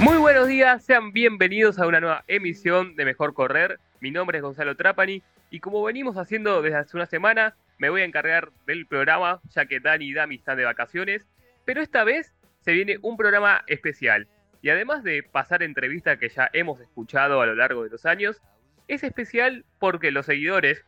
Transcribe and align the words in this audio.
Muy 0.00 0.16
buenos 0.16 0.48
días, 0.48 0.82
sean 0.82 1.12
bienvenidos 1.12 1.78
a 1.78 1.86
una 1.86 2.00
nueva 2.00 2.24
emisión 2.26 2.96
de 2.96 3.04
Mejor 3.04 3.34
Correr. 3.34 3.78
Mi 4.00 4.10
nombre 4.10 4.38
es 4.38 4.42
Gonzalo 4.42 4.74
Trapani 4.74 5.22
y 5.50 5.60
como 5.60 5.82
venimos 5.82 6.16
haciendo 6.16 6.62
desde 6.62 6.78
hace 6.78 6.96
una 6.96 7.04
semana, 7.04 7.54
me 7.76 7.90
voy 7.90 8.00
a 8.00 8.06
encargar 8.06 8.50
del 8.66 8.86
programa 8.86 9.42
ya 9.50 9.66
que 9.66 9.78
Dani 9.78 10.06
y 10.06 10.14
Dami 10.14 10.36
están 10.36 10.56
de 10.56 10.64
vacaciones, 10.64 11.26
pero 11.66 11.82
esta 11.82 12.02
vez 12.02 12.32
se 12.60 12.72
viene 12.72 12.96
un 13.02 13.18
programa 13.18 13.62
especial. 13.66 14.26
Y 14.62 14.70
además 14.70 15.04
de 15.04 15.22
pasar 15.22 15.62
entrevistas 15.62 16.18
que 16.18 16.30
ya 16.30 16.48
hemos 16.54 16.80
escuchado 16.80 17.42
a 17.42 17.46
lo 17.46 17.54
largo 17.54 17.84
de 17.84 17.90
los 17.90 18.06
años, 18.06 18.40
es 18.88 19.04
especial 19.04 19.66
porque 19.78 20.12
los 20.12 20.24
seguidores, 20.24 20.82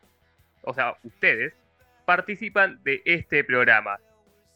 o 0.63 0.73
sea, 0.73 0.97
ustedes, 1.03 1.53
participan 2.05 2.79
de 2.83 3.03
este 3.05 3.43
programa. 3.43 3.99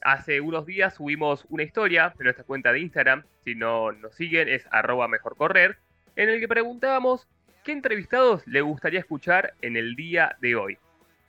Hace 0.02 0.42
unos 0.42 0.66
días 0.66 0.96
subimos 0.96 1.46
una 1.50 1.64
historia 1.64 2.14
en 2.18 2.24
nuestra 2.26 2.46
cuenta 2.46 2.72
de 2.72 2.80
Instagram, 2.80 3.24
si 3.44 3.56
no 3.56 3.92
nos 3.92 4.16
siguen 4.16 4.48
es 4.48 4.66
arroba 4.72 5.08
mejorcorrer, 5.08 5.78
en 6.16 6.30
el 6.30 6.40
que 6.40 6.48
preguntábamos 6.48 7.28
qué 7.64 7.72
entrevistados 7.72 8.46
le 8.48 8.62
gustaría 8.62 9.00
escuchar 9.00 9.54
en 9.62 9.76
el 9.76 9.96
día 9.96 10.38
de 10.40 10.56
hoy. 10.56 10.78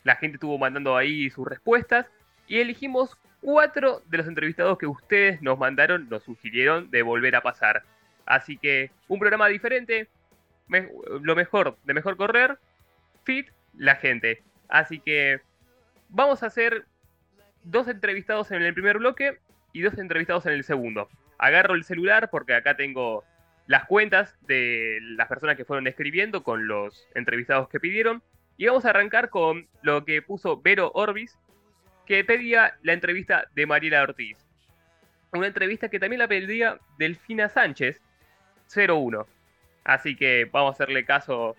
La 0.05 0.16
gente 0.16 0.36
estuvo 0.36 0.58
mandando 0.58 0.97
ahí 0.97 1.30
sus 1.30 1.47
respuestas 1.47 2.06
y 2.47 2.60
elegimos 2.60 3.16
cuatro 3.41 4.02
de 4.06 4.19
los 4.19 4.27
entrevistados 4.27 4.78
que 4.78 4.86
ustedes 4.86 5.42
nos 5.42 5.58
mandaron, 5.58 6.08
nos 6.08 6.22
sugirieron 6.22 6.91
de 6.91 7.03
volver 7.03 7.36
a 7.36 7.42
pasar. 7.42 7.82
Así 8.27 8.58
que 8.58 8.91
un 9.08 9.19
programa 9.19 9.48
diferente, 9.48 10.08
lo 11.22 11.34
mejor 11.34 11.77
de 11.84 11.94
mejor 11.94 12.16
correr, 12.16 12.58
fit, 13.25 13.48
la 13.77 13.97
gente. 13.97 14.42
Así 14.69 15.00
que 15.00 15.41
vamos 16.10 16.42
a 16.42 16.47
hacer 16.47 16.84
dos 17.70 17.86
entrevistados 17.88 18.50
en 18.50 18.62
el 18.62 18.74
primer 18.74 18.98
bloque 18.98 19.38
y 19.72 19.83
dos 19.83 19.98
entrevistados 19.98 20.47
en 20.47 20.52
el 20.52 20.64
segundo. 20.64 21.08
Agarro 21.38 21.75
el 21.75 21.84
celular 21.84 22.30
porque 22.30 22.55
acá 22.55 22.77
tengo 22.77 23.25
las 23.66 23.84
cuentas 23.84 24.36
de 24.47 24.98
las 25.02 25.28
personas 25.28 25.56
que 25.56 25.64
fueron 25.64 25.86
escribiendo 25.86 26.42
con 26.42 26.66
los 26.66 27.06
entrevistados 27.14 27.69
que 27.69 27.80
pidieron. 27.80 28.22
Y 28.56 28.66
vamos 28.66 28.86
a 28.86 28.91
arrancar 28.91 29.28
con 29.28 29.69
lo 29.83 30.05
que 30.05 30.22
puso 30.22 30.60
Vero 30.60 30.91
Orbis, 30.94 31.38
que 32.06 32.25
pedía 32.25 32.75
la 32.83 32.94
entrevista 32.94 33.48
de 33.55 33.66
Mariela 33.66 34.03
Ortiz. 34.03 34.38
Una 35.32 35.47
entrevista 35.47 35.91
que 35.91 36.00
también 36.00 36.19
la 36.19 36.28
pedía 36.28 36.78
Delfina 36.98 37.50
Sánchez, 37.50 38.00
01. 38.75 39.27
Así 39.84 40.16
que 40.16 40.48
vamos 40.50 40.70
a 40.70 40.72
hacerle 40.72 41.05
caso 41.05 41.55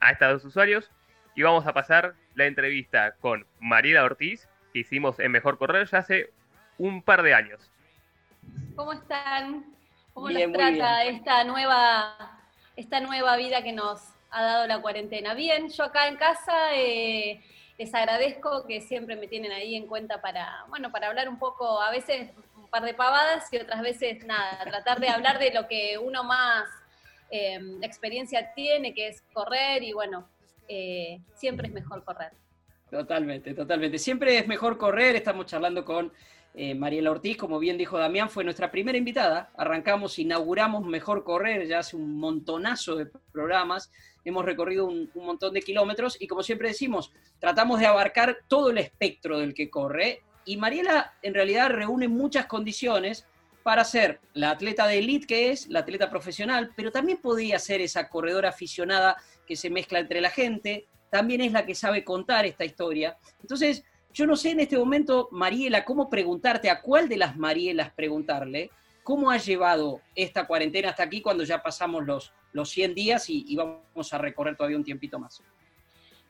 a 0.00 0.12
estos 0.12 0.32
dos 0.32 0.44
usuarios 0.44 0.90
y 1.34 1.42
vamos 1.42 1.66
a 1.66 1.72
pasar 1.72 2.14
la 2.34 2.46
entrevista 2.46 3.16
con 3.20 3.44
Mariela 3.60 4.04
Ortiz 4.04 4.48
que 4.72 4.80
hicimos 4.80 5.18
en 5.20 5.32
Mejor 5.32 5.58
Correr 5.58 5.88
ya 5.88 5.98
hace 5.98 6.30
un 6.78 7.02
par 7.02 7.22
de 7.22 7.34
años. 7.34 7.70
¿Cómo 8.74 8.92
están? 8.92 9.64
¿Cómo 10.14 10.28
les 10.28 10.52
trata 10.52 11.04
esta 11.04 11.44
nueva, 11.44 12.40
esta 12.76 13.00
nueva 13.00 13.36
vida 13.36 13.62
que 13.62 13.72
nos 13.72 14.02
ha 14.30 14.42
dado 14.42 14.66
la 14.66 14.80
cuarentena? 14.80 15.34
Bien, 15.34 15.68
yo 15.68 15.84
acá 15.84 16.08
en 16.08 16.16
casa 16.16 16.74
eh, 16.74 17.40
les 17.78 17.94
agradezco 17.94 18.66
que 18.66 18.80
siempre 18.80 19.16
me 19.16 19.26
tienen 19.26 19.52
ahí 19.52 19.74
en 19.76 19.86
cuenta 19.86 20.20
para, 20.20 20.64
bueno, 20.68 20.90
para 20.90 21.08
hablar 21.08 21.28
un 21.28 21.38
poco, 21.38 21.80
a 21.80 21.90
veces 21.90 22.30
un 22.56 22.68
par 22.68 22.82
de 22.82 22.94
pavadas 22.94 23.52
y 23.52 23.58
otras 23.58 23.82
veces 23.82 24.24
nada, 24.24 24.58
tratar 24.64 25.00
de 25.00 25.08
hablar 25.08 25.38
de 25.38 25.52
lo 25.52 25.68
que 25.68 25.98
uno 25.98 26.24
más 26.24 26.68
eh, 27.30 27.60
experiencia 27.82 28.52
tiene, 28.54 28.92
que 28.92 29.08
es 29.08 29.22
correr 29.32 29.82
y 29.82 29.92
bueno, 29.92 30.28
eh, 30.68 31.20
siempre 31.34 31.68
es 31.68 31.72
mejor 31.72 32.04
correr. 32.04 32.32
Totalmente, 32.92 33.54
totalmente. 33.54 33.98
Siempre 33.98 34.36
es 34.36 34.46
mejor 34.46 34.76
correr. 34.76 35.16
Estamos 35.16 35.46
charlando 35.46 35.82
con 35.82 36.12
eh, 36.54 36.74
Mariela 36.74 37.10
Ortiz, 37.10 37.38
como 37.38 37.58
bien 37.58 37.78
dijo 37.78 37.96
Damián, 37.96 38.28
fue 38.28 38.44
nuestra 38.44 38.70
primera 38.70 38.98
invitada. 38.98 39.50
Arrancamos, 39.56 40.18
inauguramos 40.18 40.84
Mejor 40.84 41.24
Correr 41.24 41.66
ya 41.66 41.78
hace 41.78 41.96
un 41.96 42.18
montonazo 42.18 42.96
de 42.96 43.06
programas. 43.32 43.90
Hemos 44.26 44.44
recorrido 44.44 44.84
un, 44.84 45.10
montón 45.14 45.54
de 45.54 45.62
kilómetros 45.62 46.20
y 46.20 46.26
como 46.26 46.42
siempre 46.42 46.68
decimos, 46.68 47.14
tratamos 47.38 47.80
de 47.80 47.86
abarcar 47.86 48.40
todo 48.46 48.68
el 48.68 48.76
espectro 48.76 49.38
del 49.38 49.54
que 49.54 49.70
corre. 49.70 50.20
Y 50.44 50.58
Mariela 50.58 51.14
en 51.22 51.32
realidad 51.32 51.70
reúne 51.70 52.08
muchas 52.08 52.44
condiciones 52.44 53.26
para 53.62 53.84
ser 53.84 54.20
la 54.34 54.50
atleta 54.50 54.86
de 54.86 54.98
élite 54.98 55.26
que 55.26 55.50
es, 55.50 55.66
la 55.68 55.78
atleta 55.78 56.10
profesional, 56.10 56.72
pero 56.76 56.92
también 56.92 57.22
podía 57.22 57.58
ser 57.58 57.80
esa 57.80 58.10
corredora 58.10 58.50
aficionada 58.50 59.16
que 59.46 59.56
se 59.56 59.70
mezcla 59.70 59.98
entre 59.98 60.20
la 60.20 60.28
gente, 60.28 60.88
también 61.12 61.42
es 61.42 61.52
la 61.52 61.66
que 61.66 61.74
sabe 61.74 62.04
contar 62.04 62.46
esta 62.46 62.64
historia. 62.64 63.18
Entonces, 63.42 63.84
yo 64.14 64.26
no 64.26 64.34
sé 64.34 64.52
en 64.52 64.60
este 64.60 64.78
momento, 64.78 65.28
Mariela, 65.30 65.84
cómo 65.84 66.08
preguntarte, 66.08 66.70
a 66.70 66.80
cuál 66.80 67.06
de 67.06 67.18
las 67.18 67.36
Marielas 67.36 67.92
preguntarle, 67.92 68.70
cómo 69.04 69.30
ha 69.30 69.36
llevado 69.36 70.00
esta 70.14 70.46
cuarentena 70.46 70.88
hasta 70.88 71.02
aquí 71.02 71.20
cuando 71.20 71.44
ya 71.44 71.62
pasamos 71.62 72.06
los, 72.06 72.32
los 72.54 72.70
100 72.70 72.94
días 72.94 73.28
y, 73.28 73.54
vamos 73.54 74.14
a 74.14 74.16
recorrer 74.16 74.56
todavía 74.56 74.78
un 74.78 74.84
tiempito 74.84 75.18
más. 75.18 75.42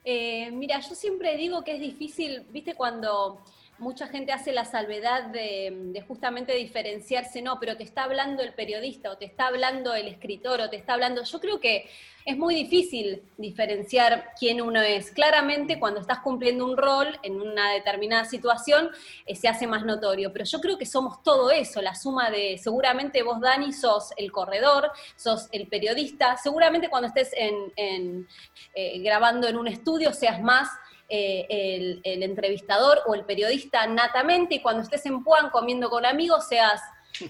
Eh, 0.03 0.51
mira, 0.51 0.81
yo 0.81 0.95
siempre 0.95 1.37
digo 1.37 1.63
que 1.63 1.75
es 1.75 1.79
difícil, 1.79 2.45
viste, 2.51 2.75
cuando 2.75 3.41
mucha 3.79 4.07
gente 4.07 4.31
hace 4.31 4.51
la 4.51 4.65
salvedad 4.65 5.23
de, 5.25 6.03
justamente 6.07 6.53
diferenciarse, 6.53 7.41
no, 7.41 7.59
pero 7.59 7.75
te 7.75 7.83
está 7.83 8.03
hablando 8.03 8.43
el 8.43 8.53
periodista 8.53 9.11
o 9.11 9.17
te 9.17 9.25
está 9.25 9.47
hablando 9.47 9.95
el 9.95 10.07
escritor 10.07 10.61
o 10.61 10.69
te 10.69 10.77
está 10.77 10.93
hablando, 10.93 11.23
yo 11.23 11.39
creo 11.39 11.59
que 11.59 11.89
es 12.25 12.37
muy 12.37 12.55
difícil 12.55 13.21
diferenciar 13.37 14.31
quién 14.39 14.61
uno 14.61 14.81
es. 14.81 15.11
Claramente 15.11 15.77
cuando 15.79 15.99
estás 15.99 16.19
cumpliendo 16.19 16.65
un 16.65 16.77
rol 16.77 17.19
en 17.21 17.41
una 17.41 17.71
determinada 17.71 18.23
situación 18.23 18.89
eh, 19.25 19.35
se 19.35 19.49
hace 19.49 19.67
más 19.67 19.83
notorio, 19.83 20.31
pero 20.31 20.45
yo 20.45 20.61
creo 20.61 20.77
que 20.77 20.85
somos 20.85 21.21
todo 21.21 21.51
eso, 21.51 21.81
la 21.81 21.95
suma 21.95 22.29
de, 22.29 22.57
seguramente 22.57 23.23
vos 23.23 23.41
Dani 23.41 23.73
sos 23.73 24.13
el 24.15 24.31
corredor, 24.31 24.91
sos 25.17 25.49
el 25.51 25.67
periodista, 25.67 26.37
seguramente 26.37 26.89
cuando 26.89 27.07
estés 27.07 27.31
en, 27.35 28.27
eh, 28.73 28.99
grabando 28.99 29.47
en 29.47 29.57
un 29.57 29.67
estudio 29.67 30.13
seas 30.13 30.41
más 30.41 30.69
eh, 31.15 32.01
el, 32.03 32.23
entrevistador 32.23 33.01
o 33.05 33.13
el 33.13 33.23
periodista 33.23 33.85
natamente 33.85 34.55
y 34.55 34.61
cuando 34.63 34.81
estés 34.81 35.05
en 35.05 35.23
Puan 35.23 35.51
comiendo 35.51 35.87
con 35.87 36.07
amigos 36.07 36.47
seas 36.47 36.81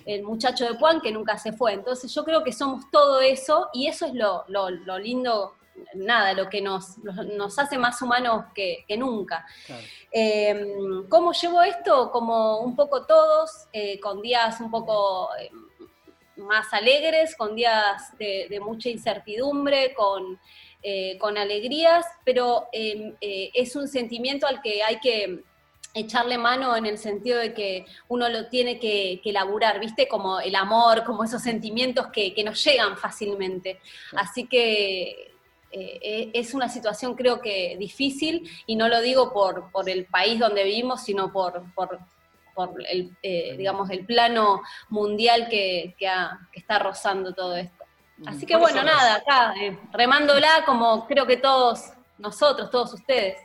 el 0.05 0.23
muchacho 0.23 0.63
de 0.63 0.75
Puan 0.75 1.01
que 1.01 1.11
nunca 1.11 1.37
se 1.37 1.51
fue. 1.51 1.73
Entonces 1.73 2.15
yo 2.15 2.23
creo 2.23 2.45
que 2.45 2.53
somos 2.53 2.89
todo 2.91 3.19
eso 3.19 3.67
y 3.73 3.87
eso 3.87 4.05
es 4.05 4.13
lo, 4.13 4.45
lindo, 4.99 5.55
nada, 5.95 6.31
lo 6.31 6.47
que 6.47 6.61
nos, 6.61 6.97
nos 6.99 7.59
hace 7.59 7.77
más 7.77 8.01
humanos 8.01 8.45
que, 8.55 8.85
nunca. 8.97 9.45
Em, 10.09 11.05
¿Cómo 11.09 11.33
llevo 11.33 11.61
esto? 11.61 12.09
Como 12.09 12.59
un 12.59 12.77
poco 12.77 13.05
todos, 13.05 13.67
eh, 13.73 13.99
con 13.99 14.21
días 14.21 14.61
un 14.61 14.71
poco... 14.71 15.27
Eh, 15.37 15.51
más 16.35 16.73
alegres, 16.73 17.35
con 17.35 17.55
días 17.55 18.17
de 18.17 18.59
mucha 18.59 18.89
incertidumbre, 18.89 19.93
con 19.93 20.39
eh, 20.85 21.17
con 21.17 21.37
alegrías, 21.37 22.05
pero 22.25 22.67
em, 22.73 23.15
eh, 23.21 23.51
es 23.53 23.73
un 23.77 23.87
sentimiento 23.87 24.45
al 24.45 24.61
que 24.61 24.83
hay 24.83 24.99
que 24.99 25.41
echarle 25.93 26.37
mano 26.37 26.75
en 26.75 26.85
el 26.85 26.97
sentido 26.97 27.39
de 27.39 27.53
que 27.53 27.85
uno 28.09 28.27
lo 28.27 28.49
tiene 28.49 28.81
que, 28.81 29.21
que 29.23 29.29
elaborar, 29.29 29.79
¿viste? 29.79 30.09
Como 30.09 30.41
el 30.41 30.55
amor, 30.55 31.05
como 31.05 31.23
esos 31.23 31.41
sentimientos 31.41 32.07
que, 32.07 32.35
nos 32.43 32.61
llegan 32.65 32.97
fácilmente. 32.97 33.79
Así 34.17 34.45
que 34.45 35.31
eh, 35.71 36.31
es 36.33 36.53
una 36.53 36.67
situación 36.67 37.15
creo 37.15 37.39
que 37.39 37.77
difícil 37.79 38.49
y 38.65 38.75
no 38.75 38.89
lo 38.89 38.99
digo 38.99 39.31
por, 39.31 39.71
el 39.87 40.03
país 40.07 40.37
donde 40.37 40.65
vivimos, 40.65 41.01
sino 41.05 41.31
por, 41.31 41.63
el, 42.89 43.15
digamos, 43.57 43.89
el 43.89 44.05
plano 44.05 44.61
mundial 44.89 45.47
que, 45.47 45.95
que 45.97 46.59
está 46.59 46.77
rozando 46.77 47.33
todo 47.33 47.55
esto. 47.55 47.82
Así 48.25 48.45
que 48.45 48.55
bueno, 48.55 48.83
nada, 48.83 49.15
acá, 49.15 49.53
eh, 49.59 49.77
remándola 49.91 50.63
como 50.65 51.05
creo 51.07 51.25
que 51.25 51.37
todos 51.37 51.91
nosotros, 52.17 52.69
todos 52.69 52.93
ustedes. 52.93 53.37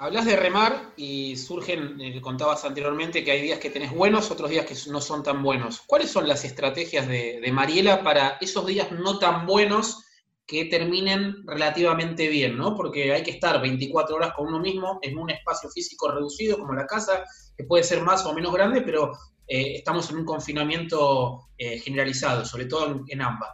Hablas 0.00 0.26
de 0.26 0.36
remar 0.36 0.92
y 0.96 1.36
surgen, 1.36 2.00
eh, 2.00 2.20
contabas 2.20 2.64
anteriormente 2.64 3.24
que 3.24 3.32
hay 3.32 3.42
días 3.42 3.58
que 3.58 3.70
tenés 3.70 3.92
buenos, 3.92 4.30
otros 4.30 4.48
días 4.48 4.64
que 4.64 4.76
no 4.90 5.00
son 5.00 5.24
tan 5.24 5.42
buenos. 5.42 5.80
¿Cuáles 5.86 6.10
son 6.10 6.28
las 6.28 6.44
estrategias 6.44 7.08
de, 7.08 7.42
Mariela 7.52 8.04
para 8.04 8.38
esos 8.40 8.64
días 8.64 8.92
no 8.92 9.18
tan 9.18 9.44
buenos 9.44 10.04
que 10.46 10.66
terminen 10.66 11.44
relativamente 11.46 12.28
bien, 12.28 12.56
¿no? 12.56 12.76
Porque 12.76 13.12
hay 13.12 13.24
que 13.24 13.32
estar 13.32 13.60
24 13.60 14.16
horas 14.16 14.32
con 14.36 14.46
uno 14.46 14.60
mismo 14.60 15.00
en 15.02 15.18
un 15.18 15.30
espacio 15.30 15.68
físico 15.68 16.10
reducido 16.10 16.58
como 16.58 16.74
la 16.74 16.86
casa, 16.86 17.24
que 17.56 17.64
puede 17.64 17.82
ser 17.82 18.00
más 18.02 18.24
o 18.24 18.32
menos 18.32 18.52
grande, 18.52 18.82
pero 18.82 19.12
eh, 19.48 19.74
estamos 19.76 20.10
en 20.10 20.18
un 20.18 20.24
confinamiento 20.24 21.48
eh, 21.58 21.78
generalizado, 21.80 22.44
sobre 22.44 22.66
todo 22.66 23.02
en, 23.08 23.20
ambas. 23.20 23.50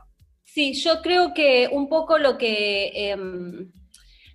Sí, 0.54 0.72
yo 0.74 1.02
creo 1.02 1.34
que 1.34 1.68
un 1.72 1.88
poco 1.88 2.16
lo 2.16 2.38
que 2.38 3.10
em, 3.10 3.72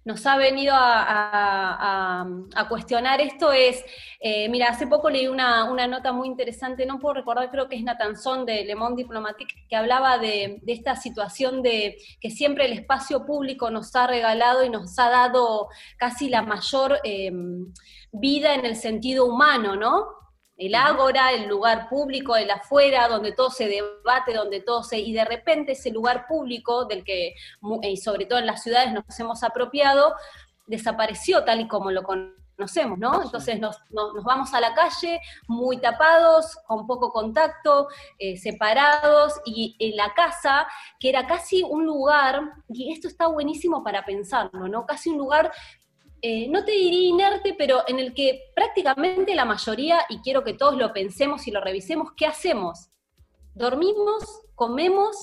nos 0.03 0.25
ha 0.25 0.35
venido 0.35 0.73
a, 0.75 2.25
cuestionar 2.67 3.21
esto 3.21 3.53
es, 3.53 3.81
eh, 4.19 4.49
mira, 4.49 4.67
hace 4.67 4.85
poco 4.85 5.09
leí 5.09 5.27
una, 5.29 5.65
nota 5.87 6.11
muy 6.11 6.27
interesante, 6.27 6.85
no 6.85 6.99
puedo 6.99 7.13
recordar, 7.13 7.49
creo 7.49 7.69
que 7.69 7.77
es 7.77 7.83
Natanzón 7.83 8.45
de 8.45 8.65
Le 8.65 8.75
Monde 8.75 9.03
Diplomatique, 9.03 9.65
que 9.69 9.77
hablaba 9.77 10.17
de, 10.17 10.61
esta 10.67 10.97
situación 10.97 11.61
de 11.61 11.97
que 12.19 12.31
siempre 12.31 12.65
el 12.65 12.73
espacio 12.73 13.25
público 13.25 13.71
nos 13.71 13.95
ha 13.95 14.05
regalado 14.05 14.65
y 14.65 14.69
nos 14.69 14.99
ha 14.99 15.09
dado 15.09 15.69
casi 15.95 16.27
la 16.27 16.41
mayor 16.41 16.99
em, 17.05 17.71
vida 18.11 18.55
en 18.55 18.65
el 18.65 18.75
sentido 18.75 19.25
humano, 19.25 19.77
¿no? 19.77 20.18
El 20.59 20.75
ágora, 20.75 21.31
el 21.31 21.47
lugar 21.47 21.87
público, 21.87 22.35
el 22.35 22.51
afuera, 22.51 23.07
donde 23.07 23.31
todo 23.31 23.49
se 23.49 23.67
debate, 23.67 24.33
donde 24.33 24.59
todo 24.59 24.83
se... 24.83 24.99
Y 24.99 25.13
de 25.13 25.23
repente 25.23 25.71
ese 25.71 25.89
lugar 25.89 26.27
público 26.27 26.83
del 26.85 27.05
que, 27.05 27.33
y 27.81 27.97
sobre 27.97 28.25
todo 28.25 28.39
en 28.39 28.45
las 28.45 28.61
ciudades, 28.61 28.91
nos 28.91 29.19
hemos 29.19 29.41
apropiado, 29.41 30.13
desapareció 30.67 31.45
tal 31.45 31.61
y 31.61 31.67
como 31.69 31.91
lo 31.91 32.03
conocemos, 32.03 32.99
¿no? 32.99 33.23
Entonces 33.23 33.57
nos, 33.57 33.77
vamos 33.89 34.53
a 34.53 34.59
la 34.59 34.73
calle 34.73 35.21
muy 35.47 35.77
tapados, 35.77 36.57
con 36.67 36.85
poco 36.85 37.09
contacto, 37.13 37.87
eh, 38.17 38.35
separados, 38.35 39.39
y 39.45 39.77
en 39.79 39.95
la 39.95 40.13
casa, 40.13 40.67
que 40.99 41.07
era 41.07 41.25
casi 41.25 41.63
un 41.63 41.85
lugar, 41.85 42.41
y 42.67 42.91
esto 42.91 43.07
está 43.07 43.27
buenísimo 43.27 43.81
para 43.81 44.03
pensarlo, 44.03 44.67
¿no? 44.67 44.85
Casi 44.85 45.09
un 45.09 45.19
lugar 45.19 45.53
eh, 46.21 46.47
no 46.49 46.65
te 46.65 46.71
diría 46.71 47.09
inerte, 47.09 47.55
pero 47.57 47.83
en 47.87 47.99
el 47.99 48.13
que 48.13 48.51
prácticamente 48.55 49.35
la 49.35 49.45
mayoría, 49.45 49.99
y 50.09 50.19
quiero 50.19 50.43
que 50.43 50.53
todos 50.53 50.75
lo 50.77 50.91
pensemos 50.93 51.47
y 51.47 51.51
lo 51.51 51.61
revisemos, 51.61 52.11
¿qué 52.17 52.25
hacemos? 52.25 52.89
Dormimos, 53.53 54.23
comemos, 54.55 55.15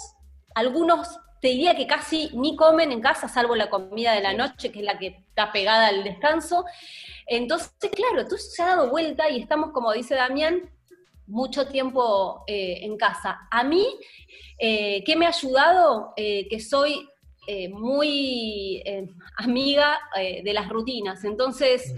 algunos 0.54 1.18
te 1.40 1.48
diría 1.48 1.76
que 1.76 1.86
casi 1.86 2.30
ni 2.32 2.56
comen 2.56 2.92
en 2.92 3.00
casa, 3.00 3.28
salvo 3.28 3.54
la 3.54 3.68
comida 3.68 4.12
de 4.14 4.22
la 4.22 4.32
noche, 4.32 4.72
que 4.72 4.78
es 4.78 4.84
la 4.84 4.98
que 4.98 5.08
está 5.28 5.52
pegada 5.52 5.88
al 5.88 6.02
descanso. 6.02 6.64
Entonces, 7.26 7.72
claro, 7.94 8.26
todo 8.26 8.38
se 8.38 8.62
ha 8.62 8.68
dado 8.68 8.90
vuelta 8.90 9.28
y 9.28 9.40
estamos, 9.40 9.72
como 9.72 9.92
dice 9.92 10.14
Damián, 10.14 10.70
mucho 11.26 11.66
tiempo 11.68 12.42
eh, 12.46 12.78
en 12.82 12.96
casa. 12.96 13.48
A 13.50 13.64
mí, 13.64 13.86
eh, 14.58 15.04
¿qué 15.04 15.14
me 15.14 15.26
ha 15.26 15.30
ayudado? 15.30 16.14
que 16.16 16.60
soy 16.60 17.06
eh, 17.46 17.68
muy 17.68 18.82
eh, 18.84 19.06
amiga 19.36 19.98
eh, 20.16 20.42
de 20.44 20.52
las 20.52 20.68
rutinas. 20.68 21.24
Entonces, 21.24 21.94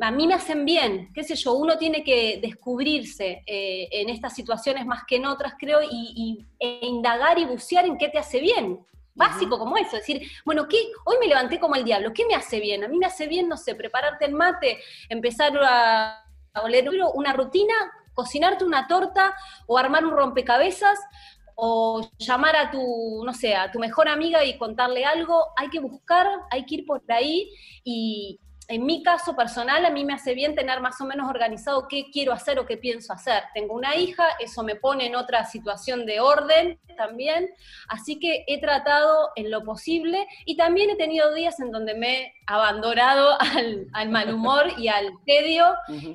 a 0.00 0.10
mí 0.10 0.26
me 0.26 0.34
hacen 0.34 0.64
bien, 0.64 1.10
qué 1.14 1.22
sé 1.22 1.34
yo, 1.34 1.54
uno 1.54 1.76
tiene 1.78 2.02
que 2.04 2.38
descubrirse 2.40 3.42
en 3.46 4.10
estas 4.10 4.34
situaciones 4.34 4.84
más 4.84 5.04
que 5.06 5.16
en 5.16 5.24
otras, 5.24 5.54
creo, 5.58 5.80
y, 5.82 6.44
e 6.58 6.80
indagar 6.82 7.38
y 7.38 7.46
bucear 7.46 7.86
en 7.86 7.96
qué 7.96 8.08
te 8.08 8.18
hace 8.18 8.40
bien. 8.40 8.78
Básico 9.14 9.58
como 9.58 9.78
eso, 9.78 9.96
decir, 9.96 10.20
bueno, 10.44 10.68
¿qué? 10.68 10.76
hoy 11.06 11.16
me 11.18 11.26
levanté 11.26 11.58
como 11.58 11.74
el 11.74 11.84
diablo, 11.84 12.12
¿qué 12.12 12.26
me 12.26 12.34
hace 12.34 12.60
bien? 12.60 12.84
A 12.84 12.88
mí 12.88 12.98
me 12.98 13.06
hace 13.06 13.26
bien, 13.26 13.48
no 13.48 13.56
sé, 13.56 13.74
prepararte 13.74 14.26
el 14.26 14.32
mate, 14.32 14.78
empezar 15.08 15.56
a, 15.62 16.22
a 16.52 16.62
oler 16.62 16.86
una 17.14 17.32
rutina, 17.32 17.72
cocinarte 18.12 18.64
una 18.64 18.86
torta 18.86 19.34
o 19.66 19.78
armar 19.78 20.04
un 20.04 20.12
rompecabezas 20.12 20.98
o 21.56 22.08
llamar 22.18 22.54
a 22.54 22.70
tu, 22.70 23.22
no 23.24 23.32
sé, 23.32 23.56
a 23.56 23.72
tu 23.72 23.78
mejor 23.78 24.08
amiga 24.08 24.44
y 24.44 24.58
contarle 24.58 25.04
algo, 25.04 25.46
hay 25.56 25.68
que 25.70 25.80
buscar, 25.80 26.26
hay 26.50 26.66
que 26.66 26.76
ir 26.76 26.86
por 26.86 27.02
ahí 27.08 27.50
y, 27.82 28.38
en 28.68 28.84
mi 28.84 29.02
caso 29.02 29.36
personal, 29.36 29.84
a 29.84 29.90
mí 29.90 30.04
me 30.04 30.14
hace 30.14 30.34
bien 30.34 30.54
tener 30.54 30.80
más 30.80 31.00
o 31.00 31.04
menos 31.04 31.28
organizado 31.28 31.86
qué 31.88 32.06
quiero 32.12 32.32
hacer 32.32 32.58
o 32.58 32.66
qué 32.66 32.76
pienso 32.76 33.12
hacer. 33.12 33.44
Tengo 33.54 33.74
una 33.74 33.94
hija, 33.94 34.24
eso 34.40 34.62
me 34.64 34.74
pone 34.74 35.06
en 35.06 35.14
otra 35.14 35.44
situación 35.44 36.04
de 36.04 36.20
orden 36.20 36.78
también, 36.96 37.50
así 37.88 38.18
que 38.18 38.44
he 38.46 38.60
tratado 38.60 39.30
en 39.36 39.50
lo 39.50 39.62
posible 39.64 40.26
y 40.46 40.56
también 40.56 40.90
he 40.90 40.96
tenido 40.96 41.32
días 41.34 41.60
en 41.60 41.70
donde 41.70 41.94
me 41.94 42.22
he 42.22 42.32
abandonado 42.46 43.36
al, 43.92 44.08
mal 44.08 44.34
humor 44.34 44.72
y 44.78 44.88
al 44.88 45.12
tedio 45.24 45.66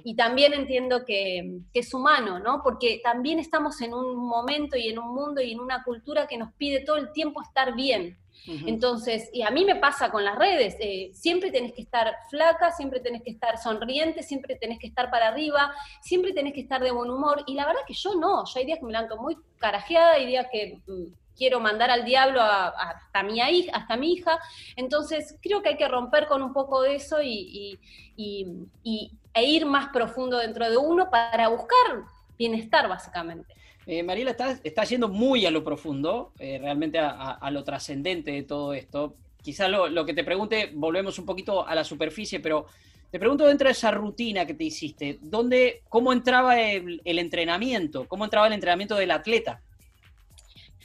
y 0.04 0.16
también 0.16 0.54
entiendo 0.54 1.06
que, 1.06 1.60
que 1.74 1.80
es 1.80 1.94
humano, 1.94 2.40
¿no? 2.40 2.62
Porque 2.64 3.00
también 3.04 3.40
estamos 3.40 3.80
en 3.82 3.94
un 3.94 4.16
momento 4.16 4.76
y 4.76 4.90
en 4.90 5.00
un 5.00 5.14
mundo 5.14 5.42
y 5.42 5.52
en 5.52 5.60
una 5.60 5.84
cultura 5.84 6.28
que 6.28 6.38
nos 6.38 6.52
pide 6.54 6.82
todo 6.82 6.98
el 6.98 7.12
tiempo 7.14 7.42
estar 7.42 7.76
bien. 7.76 8.18
Entonces, 8.46 9.30
y 9.34 9.44
a 9.44 9.52
mí 9.52 9.66
me 9.66 9.76
pasa 9.76 10.10
con 10.10 10.26
las 10.26 10.36
redes, 10.38 10.76
eh, 10.80 11.12
siempre 11.14 11.52
tenés 11.52 11.74
que 11.74 11.82
estar 11.82 12.16
flaca, 12.30 12.72
siempre 12.72 13.00
tenés 13.00 13.22
que 13.22 13.30
estar 13.30 13.58
sonriente, 13.60 14.24
siempre 14.24 14.56
tenés 14.56 14.80
que 14.80 14.88
estar 14.88 15.12
para 15.12 15.28
arriba, 15.28 15.74
siempre 16.02 16.34
tenés 16.34 16.54
que 16.54 16.62
estar 16.62 16.82
de 16.82 16.92
buen 16.92 17.12
humor, 17.12 17.44
y 17.46 17.54
la 17.54 17.68
verdad 17.68 17.82
que 17.86 17.94
yo 17.94 18.16
no, 18.16 18.44
yo 18.46 18.60
hay 18.60 18.66
días 18.66 18.80
que 18.80 18.86
me 18.86 18.92
levanto 18.92 19.18
muy 19.18 19.38
carajeada, 19.60 20.14
hay 20.14 20.26
días 20.26 20.48
que 20.52 20.82
mm, 20.88 21.14
quiero 21.36 21.60
mandar 21.60 21.92
al 21.92 22.04
diablo 22.04 22.42
hasta, 22.42 23.24
mi 23.24 23.40
hija, 23.40 23.72
hasta 23.76 23.96
mi 23.96 24.14
hija, 24.14 24.40
entonces 24.76 25.38
creo 25.42 25.62
que 25.62 25.70
hay 25.70 25.78
que 25.78 25.88
romper 25.88 26.28
con 26.28 26.42
un 26.42 26.54
poco 26.54 26.82
de 26.82 26.96
eso 26.96 27.22
y, 27.22 27.80
e 28.18 29.44
ir 29.44 29.66
más 29.66 29.90
profundo 29.90 30.38
dentro 30.38 30.70
de 30.70 30.78
uno 30.78 31.10
para 31.10 31.48
buscar 31.48 32.06
bienestar, 32.38 32.88
básicamente. 32.88 33.56
Eh, 33.92 34.04
Mariela, 34.04 34.34
está, 34.64 34.86
yendo 34.86 35.10
muy 35.10 35.46
a 35.46 35.52
lo 35.52 35.66
profundo, 35.66 36.32
eh, 36.40 36.58
realmente 36.62 36.98
a, 36.98 37.52
lo 37.52 37.66
trascendente 37.66 38.32
de 38.32 38.44
todo 38.44 38.74
esto. 38.74 39.16
Quizás 39.44 39.70
lo, 39.70 40.06
que 40.06 40.14
te 40.14 40.24
pregunte, 40.24 40.72
volvemos 40.74 41.20
un 41.20 41.26
poquito 41.26 41.68
a 41.68 41.76
la 41.76 41.84
superficie, 41.84 42.40
pero 42.40 42.68
te 43.12 43.20
pregunto 43.20 43.46
dentro 43.46 43.68
de 43.68 43.74
esa 43.74 43.92
rutina 43.92 44.46
que 44.46 44.54
te 44.54 44.64
hiciste, 44.64 45.20
¿dónde, 45.20 45.82
¿cómo 45.90 46.14
entraba 46.14 46.58
el, 46.58 47.02
entrenamiento? 47.04 48.08
¿Cómo 48.08 48.24
entraba 48.24 48.48
el 48.48 48.54
entrenamiento 48.54 48.96
del 48.96 49.12
atleta? 49.12 49.62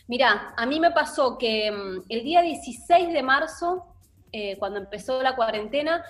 Mira, 0.09 0.53
a 0.57 0.67
mí 0.67 0.81
me 0.81 0.91
pasó 0.91 1.39
que 1.39 1.71
mm, 1.71 2.07
el 2.09 2.25
día 2.25 2.43
16 2.43 3.13
de 3.13 3.23
marzo, 3.23 3.87
eh, 4.33 4.57
cuando 4.59 4.81
empezó 4.81 5.23
la 5.23 5.37
cuarentena, 5.37 6.03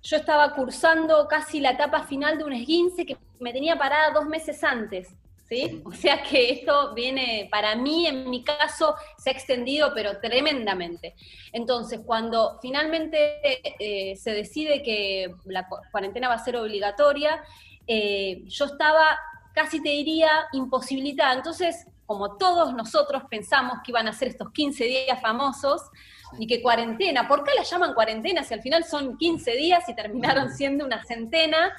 yo 0.00 0.16
estaba 0.16 0.54
cursando 0.54 1.26
casi 1.26 1.58
la 1.58 1.72
etapa 1.72 2.04
final 2.04 2.38
de 2.38 2.44
un 2.44 2.52
esguince 2.52 3.04
que 3.04 3.16
me 3.40 3.52
tenía 3.52 3.76
parada 3.76 4.12
dos 4.12 4.26
meses 4.26 4.62
antes. 4.62 5.16
O 5.84 5.92
sea 5.92 6.22
que 6.22 6.50
esto 6.50 6.94
viene, 6.94 7.48
para 7.50 7.74
mí, 7.74 8.06
en 8.06 8.30
mi 8.30 8.44
caso, 8.44 8.94
se 9.18 9.30
ha 9.30 9.32
extendido, 9.32 9.92
pero 9.94 10.18
tremendamente. 10.20 11.14
Entonces, 11.52 12.00
cuando 12.04 12.58
finalmente 12.62 13.38
eh, 13.78 14.16
se 14.16 14.32
decide 14.32 14.82
que 14.82 15.34
la 15.44 15.66
cuarentena 15.90 16.28
va 16.28 16.34
a 16.34 16.44
ser 16.44 16.56
obligatoria, 16.56 17.42
eh, 17.86 18.42
yo 18.46 18.66
estaba, 18.66 19.18
casi 19.52 19.82
te 19.82 19.90
diría, 19.90 20.30
imposibilitada. 20.52 21.34
Entonces, 21.34 21.86
como 22.06 22.36
todos 22.36 22.74
nosotros 22.74 23.22
pensamos 23.30 23.78
que 23.84 23.92
iban 23.92 24.08
a 24.08 24.12
ser 24.12 24.28
estos 24.28 24.50
15 24.52 24.84
días 24.84 25.20
famosos, 25.20 25.82
y 26.38 26.46
que 26.46 26.62
cuarentena, 26.62 27.26
¿por 27.26 27.42
qué 27.42 27.50
la 27.56 27.64
llaman 27.64 27.92
cuarentena 27.92 28.44
si 28.44 28.54
al 28.54 28.62
final 28.62 28.84
son 28.84 29.18
15 29.18 29.50
días 29.56 29.88
y 29.88 29.94
terminaron 29.96 30.50
siendo 30.54 30.84
una 30.84 31.04
centena? 31.04 31.72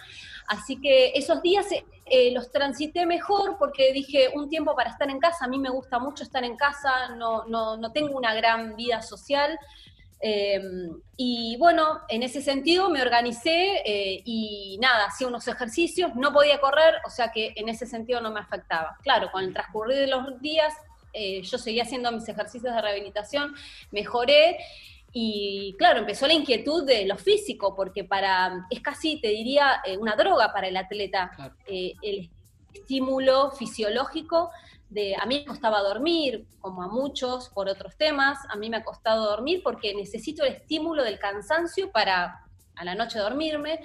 Así 0.48 0.82
que 0.82 1.14
esos 1.16 1.42
días 1.42 1.68
eh, 2.14 2.30
los 2.34 2.52
transité 2.52 3.06
mejor 3.06 3.56
porque 3.58 3.94
dije 3.94 4.32
un 4.36 4.50
tiempo 4.50 4.76
para 4.76 4.90
estar 4.90 5.10
en 5.10 5.18
casa, 5.18 5.46
a 5.46 5.48
mí 5.48 5.58
me 5.58 5.70
gusta 5.70 5.98
mucho 5.98 6.24
estar 6.24 6.44
en 6.44 6.58
casa, 6.58 7.16
no, 7.16 7.46
no, 7.46 7.92
tengo 7.94 8.18
una 8.18 8.34
gran 8.34 8.76
vida 8.76 9.02
social. 9.02 9.58
Em, 10.20 11.02
y 11.16 11.56
bueno, 11.58 12.02
en 12.10 12.22
ese 12.22 12.42
sentido 12.42 12.90
me 12.90 13.02
organicé 13.02 13.82
eh, 13.86 14.22
y 14.26 14.78
nada, 14.82 15.06
hacía 15.06 15.26
unos 15.28 15.48
ejercicios, 15.48 16.14
no 16.16 16.34
podía 16.34 16.60
correr, 16.60 16.96
o 17.08 17.10
sea 17.10 17.32
que 17.32 17.54
en 17.56 17.70
ese 17.70 17.86
sentido 17.86 18.20
no 18.20 18.30
me 18.30 18.42
afectaba. 18.42 18.98
Claro, 19.04 19.32
con 19.32 19.46
el 19.46 19.54
transcurrir 19.54 19.98
de 19.98 20.08
los 20.08 20.42
días 20.42 20.74
eh, 21.14 21.42
yo 21.44 21.58
seguía 21.58 21.84
haciendo 21.84 22.12
mis 22.12 22.28
ejercicios 22.28 22.76
de 22.76 22.82
rehabilitación, 22.82 23.56
mejoré 23.92 24.58
y 25.14 25.76
claro, 25.78 26.00
empezó 26.00 26.26
la 26.28 26.34
inquietud 26.34 26.86
de 26.86 27.06
lo 27.06 27.18
físico, 27.18 27.76
porque 27.76 28.04
para, 28.04 28.66
es 28.70 28.80
casi, 28.82 29.20
te 29.20 29.28
diría, 29.28 29.82
eh, 29.86 29.98
una 29.98 30.16
droga 30.16 30.54
para 30.54 30.68
el 30.68 30.78
atleta, 30.78 31.32
eh, 31.68 31.94
el 32.02 32.30
estímulo 32.74 33.52
fisiológico 33.52 34.52
de, 34.90 35.16
a 35.16 35.26
mí 35.26 35.40
me 35.40 35.46
costaba 35.46 35.82
dormir, 35.82 36.46
como 36.60 36.84
a 36.84 36.88
muchos 36.88 37.50
por 37.50 37.68
otros 37.68 37.98
temas, 37.98 38.40
a 38.50 38.56
mí 38.56 38.70
me 38.70 38.78
ha 38.78 38.84
costado 38.84 39.30
dormir 39.30 39.62
porque 39.64 39.94
necesito 39.94 40.44
el 40.44 40.54
estímulo 40.54 41.04
del 41.04 41.20
cansancio 41.20 41.92
para 41.92 42.46
a 42.76 42.86
la 42.86 42.96
noche 42.96 43.20
dormirme. 43.20 43.80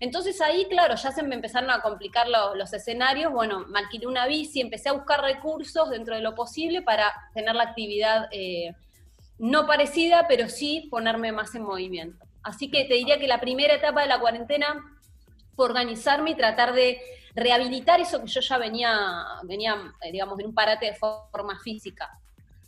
Entonces 0.00 0.40
ahí, 0.40 0.66
claro, 0.66 0.94
ya 0.96 1.12
se 1.12 1.22
me 1.22 1.34
empezaron 1.34 1.70
a 1.70 1.82
complicar 1.82 2.26
los, 2.28 2.72
escenarios. 2.72 3.32
Bueno, 3.32 3.66
me 3.68 3.80
alquilé 3.80 4.06
una 4.06 4.26
bici, 4.26 4.60
empecé 4.60 4.88
a 4.88 4.92
buscar 4.92 5.22
recursos 5.22 5.90
dentro 5.90 6.14
de 6.14 6.22
lo 6.22 6.34
posible 6.34 6.82
para 6.82 7.12
tener 7.34 7.54
la 7.54 7.64
actividad 7.64 8.28
eh, 8.32 8.74
no 9.40 9.66
parecida, 9.66 10.26
pero 10.28 10.48
sí 10.48 10.86
ponerme 10.90 11.32
más 11.32 11.54
en 11.54 11.62
movimiento. 11.62 12.26
Así 12.42 12.70
que 12.70 12.84
te 12.84 12.94
diría 12.94 13.18
que 13.18 13.26
la 13.26 13.40
primera 13.40 13.74
etapa 13.74 14.02
de 14.02 14.08
la 14.08 14.20
cuarentena 14.20 14.98
fue 15.56 15.64
organizarme 15.64 16.30
y 16.30 16.36
tratar 16.36 16.74
de 16.74 17.00
rehabilitar 17.34 18.00
eso 18.00 18.20
que 18.20 18.28
yo 18.28 18.40
ya 18.40 18.58
venía, 18.58 18.94
venía 19.44 19.76
eh, 20.02 20.12
digamos, 20.12 20.38
en 20.38 20.46
un 20.46 20.54
parate 20.54 20.86
de 20.86 20.94
forma 20.94 21.58
física. 21.58 22.10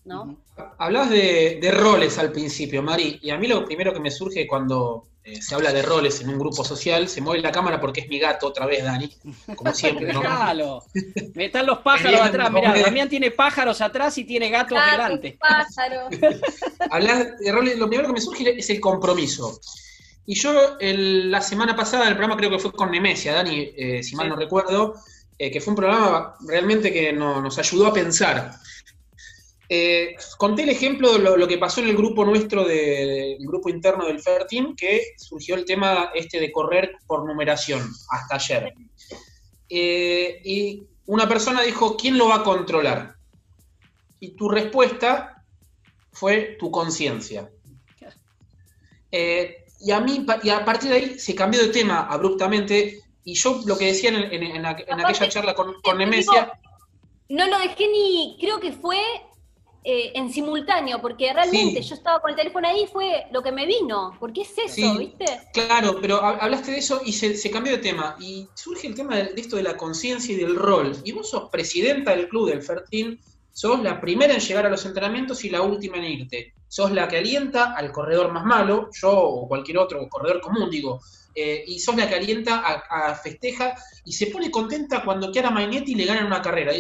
¿no? 0.06 0.38
Hablas 0.78 1.10
de, 1.10 1.60
roles 1.72 2.18
al 2.18 2.32
principio, 2.32 2.82
Mari, 2.82 3.20
y 3.22 3.30
a 3.30 3.38
mí 3.38 3.46
lo 3.46 3.64
primero 3.64 3.92
que 3.92 4.00
me 4.00 4.10
surge 4.10 4.46
cuando 4.46 5.04
eh, 5.24 5.40
se 5.40 5.54
habla 5.54 5.72
de 5.72 5.82
roles 5.82 6.20
en 6.20 6.30
un 6.30 6.38
grupo 6.38 6.64
social, 6.64 7.08
se 7.08 7.20
mueve 7.20 7.40
la 7.40 7.52
cámara 7.52 7.80
porque 7.80 8.00
es 8.00 8.08
mi 8.08 8.18
gato 8.18 8.48
otra 8.48 8.66
vez, 8.66 8.82
Dani, 8.82 9.08
como 9.54 9.72
siempre. 9.74 10.12
¿no? 10.12 10.82
Me 11.34 11.44
están 11.44 11.66
los 11.66 11.78
pájaros 11.78 12.20
atrás, 12.20 12.50
mirá, 12.50 12.74
Damián 12.76 13.08
tiene 13.08 13.30
pájaros 13.30 13.80
atrás 13.80 14.18
y 14.18 14.24
tiene 14.24 14.50
gatos 14.50 14.78
delante. 14.90 15.38
Pájaros. 15.38 16.12
Hablas 16.90 17.38
de 17.38 17.52
roles, 17.52 17.78
lo 17.78 17.88
primero 17.88 18.08
que 18.08 18.14
me 18.14 18.20
surge 18.20 18.58
es 18.58 18.70
el 18.70 18.80
compromiso. 18.80 19.60
Y 20.26 20.34
yo 20.34 20.76
la 20.80 21.40
semana 21.40 21.76
pasada, 21.76 22.08
el 22.08 22.14
programa 22.14 22.36
creo 22.36 22.50
que 22.50 22.58
fue 22.58 22.72
con 22.72 22.90
Nemesia, 22.90 23.34
Dani, 23.34 23.72
eh, 23.76 24.02
si 24.02 24.16
mal 24.16 24.28
no 24.28 24.36
recuerdo, 24.36 24.96
eh, 25.38 25.50
que 25.50 25.60
fue 25.60 25.72
un 25.72 25.76
programa 25.76 26.36
realmente 26.46 26.92
que 26.92 27.12
nos 27.12 27.58
ayudó 27.58 27.86
a 27.86 27.92
pensar. 27.92 28.52
Eh, 29.74 30.16
conté 30.36 30.64
el 30.64 30.68
ejemplo 30.68 31.14
de 31.14 31.18
lo, 31.20 31.48
que 31.48 31.56
pasó 31.56 31.80
en 31.80 31.88
el 31.88 31.96
grupo 31.96 32.26
nuestro, 32.26 32.62
del 32.62 33.38
grupo 33.38 33.70
interno 33.70 34.04
del 34.04 34.20
Fair 34.20 34.46
Team, 34.46 34.76
que 34.76 35.14
surgió 35.16 35.54
el 35.54 35.64
tema 35.64 36.10
este 36.14 36.38
de 36.40 36.52
correr 36.52 36.96
por 37.06 37.24
numeración 37.24 37.80
hasta 38.10 38.34
ayer. 38.34 38.74
y 39.70 40.82
una 41.06 41.26
persona 41.26 41.62
dijo, 41.62 41.96
¿quién 41.96 42.18
lo 42.18 42.28
va 42.28 42.36
a 42.36 42.42
controlar? 42.42 43.14
Y 44.20 44.36
tu 44.36 44.50
respuesta 44.50 45.42
fue 46.12 46.58
tu 46.58 46.70
conciencia. 46.70 47.50
Eh, 49.10 49.64
y 49.80 49.90
a 49.90 50.00
mí, 50.00 50.26
y 50.42 50.50
a 50.50 50.66
partir 50.66 50.90
de 50.90 50.96
ahí 50.96 51.18
se 51.18 51.34
cambió 51.34 51.62
de 51.62 51.68
tema 51.68 52.08
abruptamente. 52.10 53.00
Y 53.24 53.32
yo 53.32 53.62
lo 53.64 53.78
que 53.78 53.86
decía 53.86 54.10
en, 54.10 54.66
aquella 54.66 55.28
charla 55.30 55.54
con, 55.54 55.80
con 55.80 55.96
Nemesia. 55.96 56.52
no 57.30 57.46
lo 57.46 57.58
dejé 57.58 57.88
ni, 57.88 58.36
creo 58.38 58.60
que 58.60 58.72
fue 58.72 58.98
eh, 59.84 60.12
en 60.14 60.32
simultáneo, 60.32 61.00
porque 61.00 61.32
realmente 61.32 61.82
yo 61.82 61.94
estaba 61.94 62.20
con 62.20 62.30
el 62.30 62.36
teléfono 62.36 62.68
ahí 62.68 62.84
y 62.84 62.86
fue 62.86 63.26
lo 63.32 63.42
que 63.42 63.50
me 63.50 63.66
vino. 63.66 64.16
porque 64.20 64.42
es 64.42 64.52
eso, 64.56 64.96
viste? 64.96 65.24
Claro, 65.52 65.98
pero 66.00 66.22
hablaste 66.22 66.70
de 66.70 66.78
eso 66.78 67.00
y 67.04 67.12
se, 67.12 67.50
cambió 67.50 67.72
de 67.72 67.78
tema. 67.78 68.16
Y 68.20 68.48
surge 68.54 68.86
el 68.86 68.94
tema 68.94 69.16
de, 69.16 69.32
esto 69.36 69.56
de 69.56 69.64
la 69.64 69.76
conciencia 69.76 70.32
y 70.34 70.38
del 70.38 70.54
rol. 70.54 70.96
Y 71.04 71.12
vos 71.12 71.30
sos 71.30 71.50
presidenta 71.50 72.12
del 72.12 72.28
club 72.28 72.48
del 72.48 72.62
Fertín 72.62 73.18
sos 73.52 73.82
la 73.82 74.00
primera 74.00 74.34
en 74.34 74.40
llegar 74.40 74.66
a 74.66 74.70
los 74.70 74.84
entrenamientos 74.86 75.44
y 75.44 75.50
la 75.50 75.62
última 75.62 75.98
en 75.98 76.04
irte. 76.04 76.54
Sos 76.68 76.90
la 76.92 77.06
que 77.08 77.18
alienta 77.18 77.74
al 77.74 77.92
corredor 77.92 78.32
más 78.32 78.44
malo, 78.44 78.88
yo 78.92 79.10
o 79.12 79.48
cualquier 79.48 79.78
otro 79.78 80.08
corredor 80.08 80.40
común, 80.40 80.70
digo, 80.70 81.00
eh, 81.34 81.64
y 81.66 81.78
sos 81.78 81.96
la 81.96 82.08
que 82.08 82.14
alienta 82.14 82.58
a, 82.60 83.14
festeja 83.14 83.74
y 84.04 84.12
se 84.12 84.26
pone 84.26 84.50
contenta 84.50 85.02
cuando 85.04 85.30
Chiara 85.30 85.50
Mainetti 85.50 85.94
le 85.94 86.06
gana 86.06 86.26
una 86.26 86.40
carrera. 86.40 86.72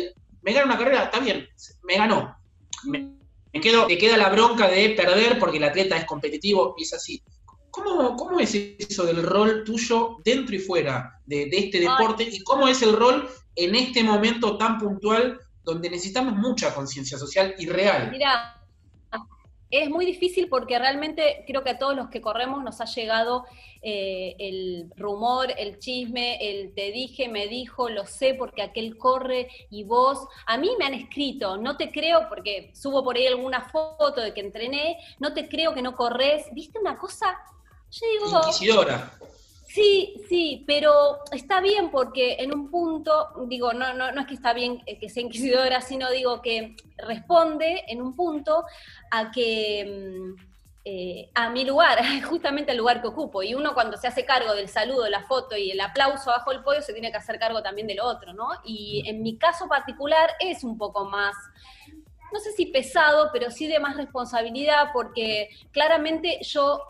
Me 0.42 0.52
gana 0.52 0.66
una 0.66 0.78
carrera, 0.78 1.04
está 1.04 1.20
bien, 1.20 1.46
me 1.82 1.96
ganó. 1.96 2.41
Me, 2.84 3.16
quedo, 3.60 3.86
te 3.86 3.98
queda 3.98 4.16
la 4.16 4.28
bronca 4.28 4.68
de 4.68 4.90
perder 4.90 5.38
porque 5.38 5.58
el 5.58 5.64
atleta 5.64 5.96
es 5.96 6.04
competitivo 6.04 6.74
y 6.78 6.82
es 6.82 6.94
así. 6.94 7.22
¿Cómo, 7.70 8.16
¿Cómo, 8.16 8.38
es 8.38 8.54
eso 8.54 9.04
del 9.04 9.22
rol 9.22 9.64
tuyo 9.64 10.18
dentro 10.24 10.54
y 10.54 10.58
fuera 10.58 11.18
de, 11.24 11.46
de 11.46 11.58
este 11.58 11.80
deporte? 11.80 12.22
¿Y 12.30 12.42
cómo 12.42 12.68
es 12.68 12.82
el 12.82 12.92
rol 12.92 13.28
en 13.56 13.74
este 13.74 14.02
momento 14.02 14.58
tan 14.58 14.78
puntual 14.78 15.38
donde 15.64 15.90
necesitamos 15.90 16.34
mucha 16.34 16.74
conciencia 16.74 17.18
social 17.18 17.54
y 17.58 17.66
real. 17.66 18.10
Mira, 18.10 18.61
es 19.72 19.88
muy 19.88 20.04
difícil 20.04 20.48
porque 20.48 20.78
realmente 20.78 21.44
creo 21.46 21.64
que 21.64 21.70
a 21.70 21.78
todos 21.78 21.96
los 21.96 22.10
que 22.10 22.20
corremos 22.20 22.62
nos 22.62 22.82
ha 22.82 22.84
llegado 22.84 23.46
eh, 23.80 24.36
el 24.38 24.92
rumor, 24.96 25.48
el 25.56 25.78
chisme, 25.78 26.36
el 26.40 26.74
te 26.74 26.92
dije, 26.92 27.28
me 27.28 27.48
dijo, 27.48 27.88
lo 27.88 28.04
sé 28.04 28.34
porque 28.34 28.60
aquel 28.60 28.98
corre 28.98 29.48
y 29.70 29.84
vos. 29.84 30.28
A 30.46 30.58
mí 30.58 30.70
me 30.78 30.84
han 30.84 30.92
escrito, 30.92 31.56
no 31.56 31.78
te 31.78 31.90
creo 31.90 32.28
porque 32.28 32.70
subo 32.74 33.02
por 33.02 33.16
ahí 33.16 33.26
alguna 33.26 33.62
foto 33.70 34.20
de 34.20 34.34
que 34.34 34.42
entrené, 34.42 34.98
no 35.18 35.32
te 35.32 35.48
creo 35.48 35.72
que 35.74 35.80
no 35.80 35.96
corres. 35.96 36.46
¿Viste 36.52 36.78
una 36.78 36.98
cosa? 36.98 37.34
Yo 37.90 38.06
digo. 38.26 38.40
Inquisidora. 38.42 39.10
Sí, 39.72 40.22
sí, 40.28 40.64
pero 40.66 41.20
está 41.32 41.62
bien 41.62 41.90
porque 41.90 42.36
en 42.40 42.52
un 42.52 42.70
punto, 42.70 43.30
digo, 43.46 43.72
no, 43.72 43.94
no, 43.94 44.12
no 44.12 44.20
es 44.20 44.26
que 44.26 44.34
está 44.34 44.52
bien 44.52 44.82
que 44.84 45.08
sea 45.08 45.22
inquisidora, 45.22 45.80
sino 45.80 46.10
digo 46.10 46.42
que 46.42 46.76
responde 46.98 47.82
en 47.88 48.02
un 48.02 48.14
punto 48.14 48.66
a 49.10 49.30
que 49.30 50.34
mm, 50.36 50.42
eh, 50.84 51.30
a 51.34 51.48
mi 51.48 51.64
lugar, 51.64 51.98
justamente 52.28 52.72
al 52.72 52.76
lugar 52.76 53.00
que 53.00 53.08
ocupo. 53.08 53.42
Y 53.42 53.54
uno 53.54 53.72
cuando 53.72 53.96
se 53.96 54.08
hace 54.08 54.26
cargo 54.26 54.54
del 54.54 54.68
saludo, 54.68 55.08
la 55.08 55.22
foto 55.22 55.56
y 55.56 55.70
el 55.70 55.80
aplauso 55.80 56.30
bajo 56.30 56.52
el 56.52 56.62
podio, 56.62 56.82
se 56.82 56.92
tiene 56.92 57.10
que 57.10 57.16
hacer 57.16 57.38
cargo 57.38 57.62
también 57.62 57.86
del 57.86 58.00
otro, 58.00 58.34
¿no? 58.34 58.48
Y 58.66 59.02
en 59.06 59.22
mi 59.22 59.38
caso 59.38 59.68
particular 59.68 60.32
es 60.38 60.64
un 60.64 60.76
poco 60.76 61.06
más 61.06 61.34
no 62.32 62.40
sé 62.40 62.52
si 62.52 62.66
pesado, 62.66 63.28
pero 63.32 63.50
sí 63.50 63.66
de 63.66 63.78
más 63.78 63.96
responsabilidad, 63.96 64.88
porque 64.92 65.50
claramente 65.70 66.38
yo 66.42 66.82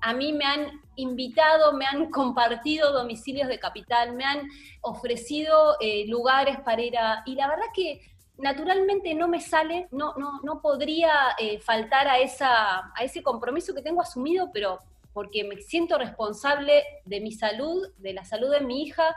a 0.00 0.12
mí 0.12 0.32
me 0.32 0.44
han 0.44 0.80
invitado, 0.96 1.72
me 1.72 1.86
han 1.86 2.10
compartido 2.10 2.92
domicilios 2.92 3.48
de 3.48 3.58
capital, 3.58 4.14
me 4.14 4.24
han 4.24 4.48
ofrecido 4.82 5.76
eh, 5.80 6.06
lugares 6.06 6.58
para 6.60 6.82
ir 6.82 6.96
a... 6.96 7.22
Y 7.26 7.34
la 7.34 7.48
verdad 7.48 7.66
que 7.74 8.00
naturalmente 8.38 9.14
no 9.14 9.28
me 9.28 9.40
sale, 9.40 9.88
no, 9.90 10.14
no, 10.16 10.40
no 10.42 10.60
podría 10.60 11.12
eh, 11.38 11.60
faltar 11.60 12.08
a, 12.08 12.18
esa, 12.18 12.92
a 12.94 13.04
ese 13.04 13.22
compromiso 13.22 13.74
que 13.74 13.82
tengo 13.82 14.00
asumido, 14.00 14.50
pero 14.52 14.78
porque 15.12 15.44
me 15.44 15.60
siento 15.60 15.98
responsable 15.98 16.84
de 17.04 17.20
mi 17.20 17.32
salud, 17.32 17.88
de 17.98 18.12
la 18.12 18.24
salud 18.24 18.50
de 18.50 18.60
mi 18.60 18.82
hija. 18.82 19.14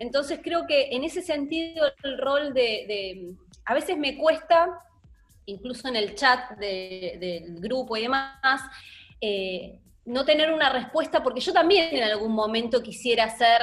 Entonces 0.00 0.40
creo 0.42 0.66
que 0.66 0.88
en 0.90 1.04
ese 1.04 1.22
sentido 1.22 1.86
el 2.02 2.18
rol 2.18 2.52
de... 2.52 3.34
a 3.64 3.74
veces 3.74 3.96
me 3.96 4.18
cuesta, 4.18 4.82
incluso 5.46 5.88
en 5.88 5.96
el 5.96 6.14
chat 6.16 6.50
del 6.58 7.60
grupo 7.60 7.96
y 7.96 8.02
demás, 8.02 8.62
eh, 9.20 9.80
no 10.06 10.24
tener 10.24 10.52
una 10.52 10.70
respuesta, 10.70 11.22
porque 11.22 11.40
yo 11.40 11.52
también 11.52 11.94
en 11.94 12.04
algún 12.04 12.32
momento 12.32 12.80
quisiera 12.80 13.28
ser, 13.28 13.60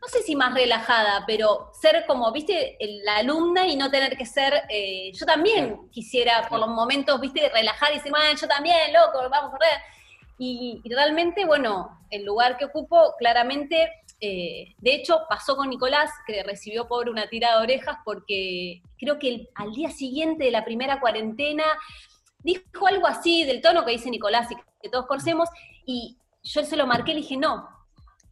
no 0.00 0.06
sé 0.08 0.22
si 0.22 0.36
más 0.36 0.52
relajada, 0.52 1.24
pero 1.26 1.70
ser 1.80 2.04
como, 2.06 2.30
viste, 2.32 2.76
la 3.02 3.16
alumna 3.16 3.66
y 3.66 3.76
no 3.76 3.90
tener 3.90 4.16
que 4.16 4.26
ser, 4.26 4.64
eh, 4.68 5.10
yo 5.14 5.24
también 5.24 5.88
quisiera 5.90 6.46
por 6.48 6.60
los 6.60 6.68
momentos, 6.68 7.18
viste, 7.18 7.48
relajar 7.48 7.92
y 7.92 7.96
decir, 7.96 8.12
bueno, 8.12 8.38
yo 8.38 8.46
también, 8.46 8.92
loco, 8.92 9.26
vamos 9.30 9.48
a 9.48 9.50
correr. 9.52 9.80
Y, 10.38 10.82
realmente, 10.84 11.46
bueno, 11.46 11.98
el 12.10 12.26
lugar 12.26 12.58
que 12.58 12.66
ocupo, 12.66 13.14
claramente, 13.18 13.90
eh, 14.20 14.74
de 14.76 14.94
hecho, 14.94 15.22
pasó 15.30 15.56
con 15.56 15.70
Nicolás, 15.70 16.10
que 16.26 16.42
recibió 16.42 16.86
por 16.86 17.08
una 17.08 17.26
tira 17.28 17.56
de 17.56 17.62
orejas, 17.62 17.96
porque 18.04 18.82
creo 18.98 19.18
que 19.18 19.48
al 19.54 19.72
día 19.72 19.90
siguiente 19.90 20.44
de 20.44 20.50
la 20.50 20.62
primera 20.62 21.00
cuarentena, 21.00 21.64
dijo 22.40 22.86
algo 22.86 23.06
así 23.06 23.44
del 23.44 23.62
tono 23.62 23.84
que 23.86 23.92
dice 23.92 24.10
Nicolás 24.10 24.52
y 24.52 24.56
que 24.82 24.90
todos 24.90 25.06
conocemos, 25.06 25.48
y 25.86 26.18
yo 26.42 26.64
se 26.64 26.76
lo 26.76 26.86
marqué 26.86 27.12
y 27.12 27.14
le 27.14 27.20
dije, 27.20 27.36
no, 27.36 27.68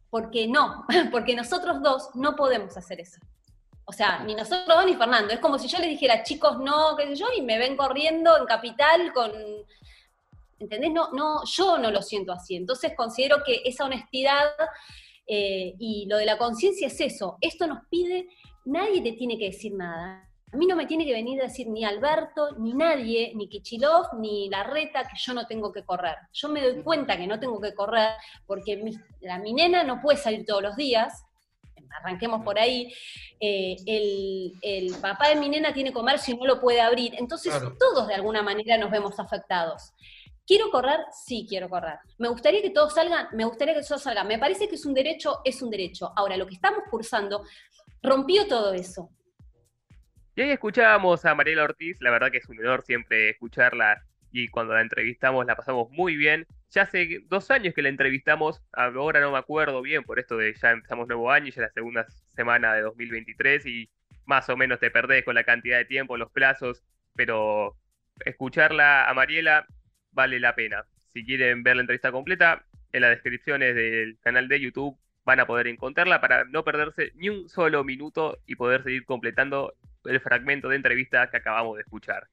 porque 0.09 0.47
no, 0.47 0.85
porque 1.11 1.35
nosotros 1.35 1.81
dos 1.81 2.09
no 2.13 2.35
podemos 2.35 2.77
hacer 2.77 2.99
eso. 3.01 3.19
O 3.85 3.91
sea, 3.91 4.23
ni 4.23 4.33
nosotros 4.33 4.67
dos 4.67 4.85
ni 4.85 4.95
Fernando. 4.95 5.33
Es 5.33 5.39
como 5.39 5.59
si 5.59 5.67
yo 5.67 5.77
les 5.77 5.89
dijera, 5.89 6.23
chicos, 6.23 6.57
no, 6.59 6.95
qué 6.97 7.07
sé 7.07 7.15
yo, 7.15 7.27
y 7.37 7.41
me 7.41 7.57
ven 7.57 7.77
corriendo 7.77 8.35
en 8.37 8.45
capital 8.45 9.13
con... 9.13 9.31
¿Entendés? 10.57 10.91
No, 10.91 11.11
no, 11.11 11.43
yo 11.45 11.77
no 11.77 11.91
lo 11.91 12.01
siento 12.01 12.31
así. 12.31 12.55
Entonces 12.55 12.93
considero 12.95 13.43
que 13.45 13.61
esa 13.65 13.85
honestidad 13.85 14.47
eh, 15.27 15.75
y 15.77 16.07
lo 16.07 16.17
de 16.17 16.25
la 16.25 16.37
conciencia 16.37 16.87
es 16.87 16.99
eso. 16.99 17.37
Esto 17.41 17.67
nos 17.67 17.85
pide, 17.89 18.27
nadie 18.65 19.01
te 19.01 19.11
tiene 19.11 19.37
que 19.37 19.47
decir 19.47 19.73
nada. 19.73 20.27
A 20.55 20.57
mí 20.57 20.67
no 20.67 20.77
me 20.77 20.85
tiene 20.85 21.03
que 21.03 21.11
venir 21.11 21.41
a 21.41 21.47
decir 21.47 21.67
ni 21.67 21.83
Alberto, 21.83 22.55
ni 22.57 22.71
nadie, 22.71 23.33
ni 23.35 23.49
Kichilov, 23.49 24.17
ni 24.17 24.47
Larreta 24.47 25.03
que 25.03 25.17
yo 25.17 25.33
no 25.33 25.45
tengo 25.45 25.69
que 25.69 25.83
correr. 25.83 26.15
Yo 26.31 26.47
me 26.47 26.61
doy 26.61 26.81
cuenta 26.81 27.17
que 27.17 27.27
no 27.27 27.37
tengo 27.37 27.59
que 27.59 27.75
correr 27.75 28.11
porque 28.47 28.77
mi, 28.77 28.97
la, 29.19 29.37
mi 29.37 29.51
nena 29.51 29.83
no 29.83 29.99
puede 30.01 30.17
salir 30.17 30.45
todos 30.45 30.63
los 30.63 30.77
días, 30.77 31.25
arranquemos 31.99 32.41
por 32.45 32.57
ahí, 32.57 32.89
eh, 33.37 33.75
el, 33.85 34.95
papá 35.01 35.27
de 35.27 35.35
mi 35.35 35.49
nena 35.49 35.73
tiene 35.73 35.91
comercio 35.91 36.33
y 36.33 36.37
no 36.37 36.45
lo 36.45 36.61
puede 36.61 36.79
abrir, 36.79 37.15
entonces 37.17 37.53
todos 37.77 38.07
de 38.07 38.13
alguna 38.13 38.41
manera 38.41 38.77
nos 38.77 38.89
vemos 38.89 39.19
afectados. 39.19 39.91
¿Quiero 40.47 40.71
correr? 40.71 41.01
Sí, 41.11 41.45
quiero 41.49 41.69
correr. 41.69 41.99
¿Me 42.17 42.29
gustaría 42.29 42.61
que 42.61 42.69
todos 42.69 42.93
salgan? 42.93 43.27
Me 43.33 43.43
gustaría 43.43 43.73
que 43.73 43.83
todos 43.83 44.03
salgan. 44.03 44.25
Me 44.25 44.39
parece 44.39 44.69
que 44.69 44.75
es 44.75 44.85
un 44.85 44.93
derecho, 44.93 45.41
es 45.43 45.61
un 45.61 45.69
derecho. 45.69 46.13
Ahora, 46.15 46.37
lo 46.37 46.47
que 46.47 46.53
estamos 46.53 46.83
cursando 46.89 47.43
rompió 48.01 48.47
todo 48.47 48.71
eso. 48.71 49.09
Y 50.37 50.41
ahí 50.41 50.51
escuchábamos 50.51 51.23
a 51.23 51.33
Mariela 51.33 51.63
Ortiz, 51.63 52.01
la 52.01 52.11
verdad 52.11 52.29
que 52.29 52.39
es 52.39 52.49
un 52.49 52.59
honor 52.59 52.81
siempre 52.81 53.29
escucharla 53.29 54.03
y 54.33 54.49
cuando 54.49 54.73
la 54.73 54.81
entrevistamos 54.81 55.45
la 55.45 55.55
pasamos 55.55 55.89
muy 55.91 56.17
bien. 56.17 56.45
Ya 56.71 56.81
hace 56.81 57.21
dos 57.27 57.51
años 57.51 57.73
que 57.73 57.81
la 57.81 57.87
entrevistamos, 57.87 58.61
ahora 58.73 59.21
no 59.21 59.31
me 59.31 59.37
acuerdo 59.37 59.81
bien 59.81 60.03
por 60.03 60.19
esto 60.19 60.35
de 60.35 60.53
ya 60.53 60.71
empezamos 60.71 61.07
nuevo 61.07 61.31
año, 61.31 61.51
ya 61.51 61.61
la 61.61 61.69
segunda 61.69 62.05
semana 62.35 62.73
de 62.73 62.81
2023 62.81 63.65
y 63.65 63.89
más 64.25 64.49
o 64.49 64.57
menos 64.57 64.81
te 64.81 64.91
perdés 64.91 65.23
con 65.23 65.35
la 65.35 65.45
cantidad 65.45 65.77
de 65.77 65.85
tiempo, 65.85 66.17
los 66.17 66.31
plazos, 66.31 66.83
pero 67.15 67.77
escucharla 68.25 69.09
a 69.09 69.13
Mariela 69.13 69.65
vale 70.11 70.41
la 70.41 70.53
pena. 70.53 70.83
Si 71.13 71.23
quieren 71.25 71.63
ver 71.63 71.77
la 71.77 71.83
entrevista 71.83 72.11
completa, 72.11 72.65
en 72.91 73.01
las 73.03 73.11
descripciones 73.11 73.73
del 73.73 74.17
canal 74.19 74.49
de 74.49 74.59
YouTube 74.59 74.99
van 75.23 75.39
a 75.39 75.47
poder 75.47 75.67
encontrarla 75.67 76.19
para 76.19 76.43
no 76.43 76.65
perderse 76.65 77.13
ni 77.15 77.29
un 77.29 77.47
solo 77.47 77.85
minuto 77.85 78.37
y 78.45 78.55
poder 78.55 78.83
seguir 78.83 79.05
completando 79.05 79.73
el 80.05 80.19
fragmento 80.19 80.69
de 80.69 80.75
entrevista 80.75 81.29
que 81.29 81.37
acabamos 81.37 81.75
de 81.75 81.81
escuchar. 81.81 82.27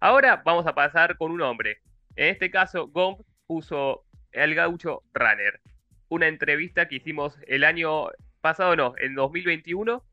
Ahora 0.00 0.42
vamos 0.44 0.66
a 0.66 0.74
pasar 0.74 1.16
con 1.16 1.30
un 1.30 1.40
hombre. 1.40 1.78
En 2.16 2.28
este 2.28 2.50
caso, 2.50 2.88
Gomp 2.88 3.20
puso 3.46 4.04
el 4.32 4.54
gaucho 4.54 5.02
runner. 5.12 5.60
Una 6.08 6.28
entrevista 6.28 6.88
que 6.88 6.96
hicimos 6.96 7.38
el 7.46 7.64
año 7.64 8.08
pasado, 8.40 8.76
no, 8.76 8.94
en 8.98 9.14
2021, 9.14 10.04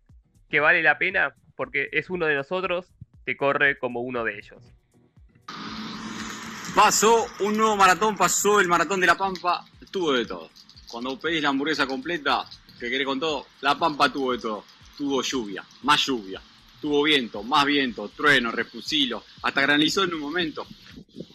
que 0.50 0.60
vale 0.60 0.82
la 0.82 0.98
pena 0.98 1.36
porque 1.56 1.89
es 1.91 2.10
uno 2.10 2.25
de 2.25 2.36
nosotros 2.36 2.94
que 3.25 3.38
corre 3.38 3.77
como 3.77 4.01
uno 4.01 4.24
de 4.24 4.38
ellos. 4.38 4.63
Pasó 6.75 7.27
un 7.41 7.58
nuevo 7.58 7.75
maratón, 7.75 8.15
pasó 8.15 8.62
el 8.62 8.68
maratón 8.68 9.01
de 9.01 9.08
La 9.08 9.15
Pampa, 9.15 9.65
tuvo 9.91 10.13
de 10.13 10.25
todo. 10.25 10.50
Cuando 10.88 11.20
pedís 11.20 11.44
la 11.44 11.50
hamburguesa 11.50 11.86
completa, 11.86 12.46
que 12.80 12.89
querés 12.89 13.06
con 13.06 13.20
todo, 13.20 13.46
La 13.60 13.77
Pampa 13.77 14.12
tuvo 14.12 14.32
de 14.32 14.39
todo. 14.39 14.63
Tuvo 14.98 15.22
lluvia, 15.22 15.63
más 15.84 16.06
lluvia, 16.06 16.41
tuvo 16.81 17.03
viento, 17.03 17.43
más 17.43 17.65
viento, 17.65 18.09
trueno, 18.09 18.51
refusilo, 18.51 19.23
hasta 19.43 19.61
granizó 19.61 20.03
en 20.03 20.15
un 20.15 20.19
momento. 20.19 20.65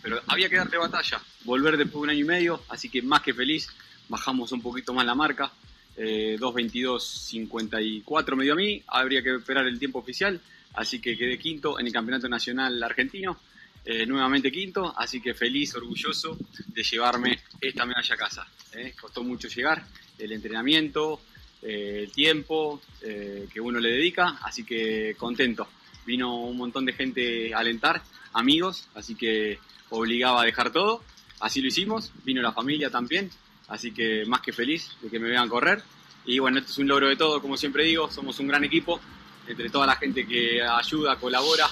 Pero 0.02 0.20
había 0.26 0.48
que 0.48 0.56
darle 0.56 0.78
batalla, 0.78 1.20
volver 1.44 1.76
después 1.76 1.94
de 1.94 1.98
un 2.00 2.10
año 2.10 2.20
y 2.20 2.24
medio, 2.24 2.62
así 2.68 2.88
que 2.88 3.02
más 3.02 3.22
que 3.22 3.32
feliz, 3.32 3.68
bajamos 4.08 4.52
un 4.52 4.60
poquito 4.60 4.92
más 4.92 5.06
la 5.06 5.14
marca, 5.14 5.52
eh, 5.96 6.36
2.22.54 6.38 8.36
medio 8.36 8.52
a 8.52 8.56
mí, 8.56 8.82
habría 8.88 9.22
que 9.22 9.36
esperar 9.36 9.66
el 9.66 9.78
tiempo 9.78 10.00
oficial, 10.00 10.40
así 10.74 11.00
que 11.00 11.16
quedé 11.16 11.38
quinto 11.38 11.78
en 11.80 11.86
el 11.86 11.92
Campeonato 11.92 12.28
Nacional 12.28 12.82
Argentino, 12.82 13.38
eh, 13.84 14.04
nuevamente 14.04 14.50
quinto, 14.50 14.92
así 14.96 15.20
que 15.20 15.32
feliz, 15.32 15.74
orgulloso 15.76 16.36
de 16.66 16.82
llevarme 16.82 17.38
esta 17.60 17.86
medalla 17.86 18.14
a 18.14 18.18
casa. 18.18 18.46
Eh. 18.72 18.94
Costó 19.00 19.22
mucho 19.22 19.48
llegar, 19.48 19.86
el 20.18 20.32
entrenamiento, 20.32 21.20
eh, 21.62 22.04
el 22.04 22.12
tiempo 22.12 22.80
eh, 23.02 23.48
que 23.52 23.60
uno 23.60 23.80
le 23.80 23.90
dedica, 23.90 24.38
así 24.42 24.64
que 24.64 25.14
contento. 25.18 25.68
Vino 26.04 26.36
un 26.36 26.56
montón 26.56 26.84
de 26.84 26.92
gente 26.92 27.54
a 27.54 27.58
alentar, 27.58 28.02
amigos, 28.32 28.88
así 28.94 29.14
que 29.14 29.58
obligaba 29.90 30.42
a 30.42 30.44
dejar 30.44 30.70
todo, 30.70 31.02
así 31.40 31.60
lo 31.60 31.68
hicimos, 31.68 32.12
vino 32.25 32.42
la 32.42 32.52
familia 32.52 32.90
también, 32.90 33.30
así 33.68 33.92
que 33.92 34.25
más 34.26 34.40
que 34.40 34.52
feliz 34.52 34.96
de 35.02 35.10
que 35.10 35.18
me 35.18 35.28
vean 35.28 35.48
correr. 35.48 35.82
Y 36.25 36.38
bueno, 36.38 36.58
esto 36.58 36.72
es 36.72 36.78
un 36.78 36.88
logro 36.88 37.08
de 37.08 37.16
todo, 37.16 37.40
como 37.40 37.56
siempre 37.56 37.84
digo, 37.84 38.10
somos 38.10 38.38
un 38.40 38.48
gran 38.48 38.64
equipo, 38.64 39.00
entre 39.46 39.70
toda 39.70 39.86
la 39.86 39.96
gente 39.96 40.26
que 40.26 40.62
ayuda, 40.62 41.16
colabora 41.16 41.66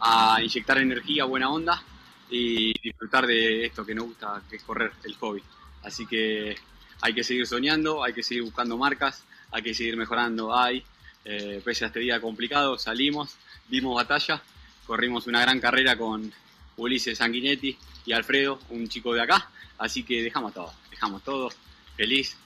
a 0.00 0.38
inyectar 0.42 0.78
energía, 0.78 1.24
buena 1.24 1.50
onda 1.50 1.82
y 2.28 2.72
disfrutar 2.80 3.26
de 3.26 3.66
esto 3.66 3.84
que 3.86 3.94
nos 3.94 4.06
gusta, 4.06 4.42
que 4.48 4.56
es 4.56 4.62
correr, 4.62 4.92
el 5.04 5.14
hobby. 5.16 5.42
Así 5.82 6.06
que 6.06 6.56
hay 7.00 7.14
que 7.14 7.24
seguir 7.24 7.46
soñando, 7.46 8.02
hay 8.02 8.12
que 8.12 8.22
seguir 8.22 8.44
buscando 8.44 8.76
marcas, 8.76 9.24
hay 9.50 9.62
que 9.62 9.74
seguir 9.74 9.96
mejorando. 9.96 10.56
Hay, 10.56 10.84
eh, 11.24 11.60
pese 11.64 11.84
a 11.84 11.88
este 11.88 12.00
día 12.00 12.20
complicado, 12.20 12.78
salimos, 12.78 13.36
dimos 13.68 13.94
batalla, 13.94 14.42
corrimos 14.86 15.26
una 15.26 15.40
gran 15.40 15.60
carrera 15.60 15.96
con 15.96 16.32
Ulises 16.76 17.18
Sanguinetti 17.18 17.76
y 18.04 18.12
Alfredo, 18.12 18.60
un 18.70 18.88
chico 18.88 19.14
de 19.14 19.22
acá. 19.22 19.50
Así 19.78 20.02
que 20.04 20.22
dejamos 20.22 20.54
todo, 20.54 20.72
dejamos 20.90 21.22
todo, 21.22 21.50
feliz, 21.96 22.36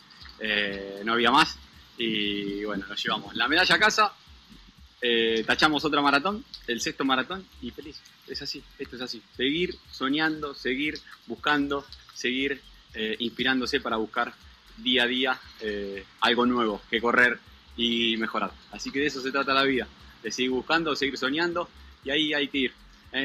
eh, 0.40 1.02
no 1.04 1.12
había 1.12 1.30
más. 1.30 1.58
Y 1.96 2.64
bueno, 2.64 2.86
nos 2.88 3.02
llevamos 3.02 3.34
la 3.34 3.46
medalla 3.46 3.74
a 3.74 3.78
casa, 3.78 4.12
eh, 5.02 5.44
tachamos 5.46 5.84
otra 5.84 6.00
maratón, 6.00 6.44
el 6.66 6.80
sexto 6.80 7.04
maratón, 7.04 7.46
y 7.60 7.70
feliz. 7.70 8.00
Es 8.26 8.42
así, 8.42 8.62
esto 8.78 8.96
es 8.96 9.02
así. 9.02 9.22
Seguir 9.36 9.76
soñando, 9.90 10.54
seguir 10.54 10.98
buscando, 11.26 11.84
seguir 12.14 12.62
eh, 12.94 13.16
inspirándose 13.18 13.80
para 13.80 13.96
buscar 13.96 14.32
día 14.76 15.04
a 15.04 15.06
día 15.06 15.40
eh, 15.60 16.04
algo 16.20 16.46
nuevo 16.46 16.82
que 16.90 17.00
correr 17.00 17.38
y 17.76 18.16
mejorar. 18.16 18.50
Así 18.72 18.90
que 18.90 19.00
de 19.00 19.06
eso 19.06 19.20
se 19.20 19.30
trata 19.30 19.54
la 19.54 19.62
vida, 19.62 19.86
de 20.22 20.30
seguir 20.30 20.50
buscando, 20.50 20.94
seguir 20.96 21.16
soñando, 21.16 21.68
y 22.04 22.10
ahí 22.10 22.34
hay 22.34 22.48
que 22.48 22.58
ir. 22.58 22.72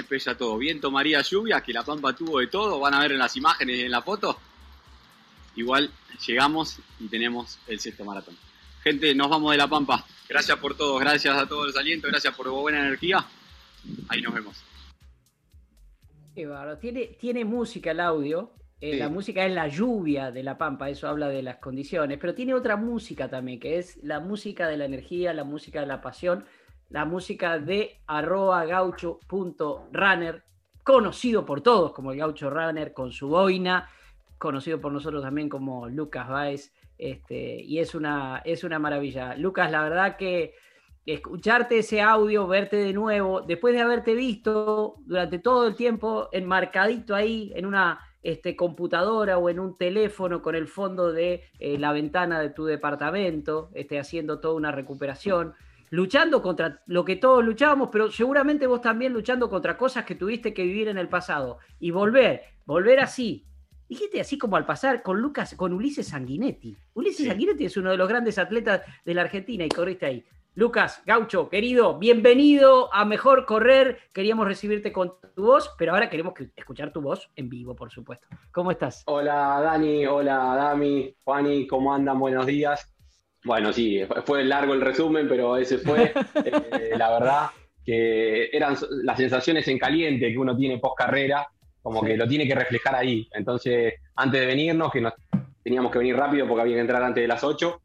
Pesa 0.09 0.35
todo. 0.35 0.57
Viento, 0.57 0.89
María, 0.89 1.21
lluvia, 1.21 1.61
que 1.61 1.71
la 1.71 1.83
Pampa 1.83 2.13
tuvo 2.13 2.39
de 2.39 2.47
todo, 2.47 2.79
van 2.79 2.95
a 2.95 3.01
ver 3.01 3.11
en 3.11 3.19
las 3.19 3.35
imágenes 3.37 3.81
en 3.81 3.91
la 3.91 4.01
foto. 4.01 4.39
Igual 5.55 5.91
llegamos 6.25 6.79
y 6.99 7.07
tenemos 7.07 7.59
el 7.67 7.79
sexto 7.79 8.03
maratón. 8.03 8.35
Gente, 8.83 9.13
nos 9.13 9.29
vamos 9.29 9.51
de 9.51 9.57
la 9.57 9.67
Pampa. 9.67 10.03
Gracias 10.27 10.57
por 10.57 10.75
todo, 10.75 10.97
gracias 10.97 11.37
a 11.37 11.47
todos 11.47 11.67
los 11.67 11.77
alientos, 11.77 12.09
gracias 12.09 12.35
por 12.35 12.49
buena 12.49 12.79
energía. 12.79 13.25
Ahí 14.07 14.21
nos 14.21 14.33
vemos. 14.33 14.57
Qué. 16.33 16.47
Tiene, 16.81 17.05
tiene 17.19 17.45
música 17.45 17.91
el 17.91 17.99
audio. 17.99 18.51
Eh, 18.81 18.91
Sí. 18.91 18.97
La 18.97 19.09
música 19.09 19.45
es 19.45 19.53
la 19.53 19.67
lluvia 19.67 20.31
de 20.31 20.43
La 20.43 20.57
Pampa, 20.57 20.89
eso 20.89 21.07
habla 21.07 21.29
de 21.29 21.41
las 21.41 21.57
condiciones, 21.57 22.17
pero 22.19 22.35
tiene 22.35 22.53
otra 22.53 22.75
música 22.75 23.29
también, 23.29 23.59
que 23.59 23.77
es 23.77 23.97
la 24.03 24.19
música 24.19 24.67
de 24.67 24.77
la 24.77 24.85
energía, 24.85 25.33
la 25.33 25.43
música 25.43 25.79
de 25.79 25.87
la 25.87 26.01
pasión, 26.01 26.45
la 26.89 27.05
música 27.05 27.57
de 27.57 27.99
arroba 28.05 28.65
gaucho.runner, 28.65 30.43
conocido 30.83 31.45
por 31.45 31.61
todos 31.61 31.93
como 31.93 32.11
el 32.11 32.19
gaucho 32.19 32.49
runner, 32.49 32.93
con 32.93 33.11
su 33.11 33.27
boina, 33.27 33.89
conocido 34.37 34.79
por 34.79 34.91
nosotros 34.91 35.23
también 35.23 35.49
como 35.49 35.87
Lucas 35.87 36.27
Baez, 36.27 36.73
este, 36.97 37.61
y 37.61 37.79
es 37.79 37.95
una, 37.95 38.41
es 38.45 38.63
una 38.63 38.79
maravilla. 38.79 39.35
Lucas, 39.35 39.71
la 39.71 39.81
verdad 39.83 40.17
que 40.17 40.53
escucharte 41.05 41.79
ese 41.79 42.01
audio, 42.01 42.47
verte 42.47 42.77
de 42.77 42.93
nuevo, 42.93 43.41
después 43.41 43.73
de 43.73 43.81
haberte 43.81 44.13
visto 44.15 44.95
durante 45.05 45.39
todo 45.39 45.67
el 45.67 45.75
tiempo 45.75 46.29
enmarcadito 46.31 47.15
ahí 47.15 47.51
en 47.55 47.65
una 47.65 47.99
este, 48.25 48.55
computadora 48.55 49.37
o 49.37 49.49
en 49.51 49.59
un 49.59 49.77
teléfono 49.77 50.41
con 50.41 50.55
el 50.55 50.67
fondo 50.67 51.13
de 51.13 51.43
eh, 51.59 51.77
la 51.77 51.93
ventana 51.93 52.39
de 52.39 52.49
tu 52.49 52.65
departamento, 52.65 53.69
este, 53.75 53.99
haciendo 53.99 54.39
toda 54.39 54.55
una 54.55 54.71
recuperación, 54.71 55.53
luchando 55.91 56.41
contra 56.41 56.81
lo 56.87 57.05
que 57.05 57.17
todos 57.17 57.45
luchábamos, 57.45 57.89
pero 57.91 58.11
seguramente 58.11 58.65
vos 58.65 58.81
también 58.81 59.13
luchando 59.13 59.47
contra 59.47 59.77
cosas 59.77 60.05
que 60.05 60.15
tuviste 60.15 60.55
que 60.55 60.63
vivir 60.63 60.87
en 60.87 60.97
el 60.97 61.07
pasado 61.07 61.59
y 61.79 61.91
volver, 61.91 62.41
volver 62.65 62.99
así. 62.99 63.45
Dijiste 63.87 64.19
así 64.19 64.39
como 64.39 64.57
al 64.57 64.65
pasar 64.65 65.03
con 65.03 65.21
Lucas, 65.21 65.53
con 65.55 65.71
Ulises 65.71 66.07
Sanguinetti. 66.07 66.75
Ulises 66.95 67.17
Sí. 67.17 67.25
Sanguinetti 67.27 67.65
es 67.65 67.77
uno 67.77 67.91
de 67.91 67.97
los 67.97 68.09
grandes 68.09 68.39
atletas 68.39 68.81
de 69.05 69.13
la 69.13 69.21
Argentina 69.21 69.63
y 69.63 69.69
corriste 69.69 70.07
ahí. 70.07 70.25
Lucas, 70.57 71.01
Gaucho, 71.05 71.49
querido, 71.49 71.99
bienvenido 71.99 72.93
a 72.93 73.03
Mejor 73.03 73.45
Correr. 73.45 73.99
Queríamos 74.13 74.47
recibirte 74.47 74.93
con 74.93 75.15
tu 75.35 75.43
voz, 75.43 75.75
pero 75.77 75.91
ahora 75.91 76.09
queremos 76.09 76.33
que- 76.33 76.49
escuchar 76.55 76.93
tu 76.93 77.01
voz 77.01 77.29
en 77.35 77.49
vivo, 77.49 77.75
por 77.75 77.91
supuesto. 77.91 78.25
¿Cómo 78.53 78.71
estás? 78.71 79.03
Hola 79.07 79.59
Dani, 79.61 80.05
hola 80.05 80.55
Dami, 80.55 81.13
Juani, 81.25 81.67
¿cómo 81.67 81.93
andan? 81.93 82.17
Buenos 82.19 82.45
días. 82.45 82.89
Bueno, 83.43 83.73
sí, 83.73 84.01
fue 84.23 84.45
largo 84.45 84.73
el 84.73 84.79
resumen, 84.81 85.27
pero 85.27 85.57
ese 85.57 85.77
fue, 85.77 86.13
eh, 86.45 86.91
la 86.97 87.11
verdad, 87.11 87.47
que 87.83 88.45
eran 88.53 88.77
las 89.03 89.17
sensaciones 89.17 89.67
en 89.67 89.77
caliente 89.77 90.31
que 90.31 90.37
uno 90.37 90.55
tiene 90.55 90.79
post 90.79 90.97
carrera, 90.97 91.45
como 91.81 92.01
que 92.01 92.15
lo 92.15 92.25
tiene 92.29 92.47
que 92.47 92.55
reflejar 92.55 92.95
ahí. 92.95 93.27
Entonces, 93.33 93.95
antes 94.15 94.39
de 94.39 94.47
venirnos, 94.47 94.89
que 94.89 95.01
nos 95.01 95.13
teníamos 95.61 95.91
que 95.91 95.97
venir 95.99 96.15
rápido 96.15 96.47
porque 96.47 96.61
había 96.61 96.75
que 96.75 96.81
entrar 96.81 97.03
antes 97.03 97.21
de 97.21 97.27
las 97.27 97.43
8, 97.43 97.81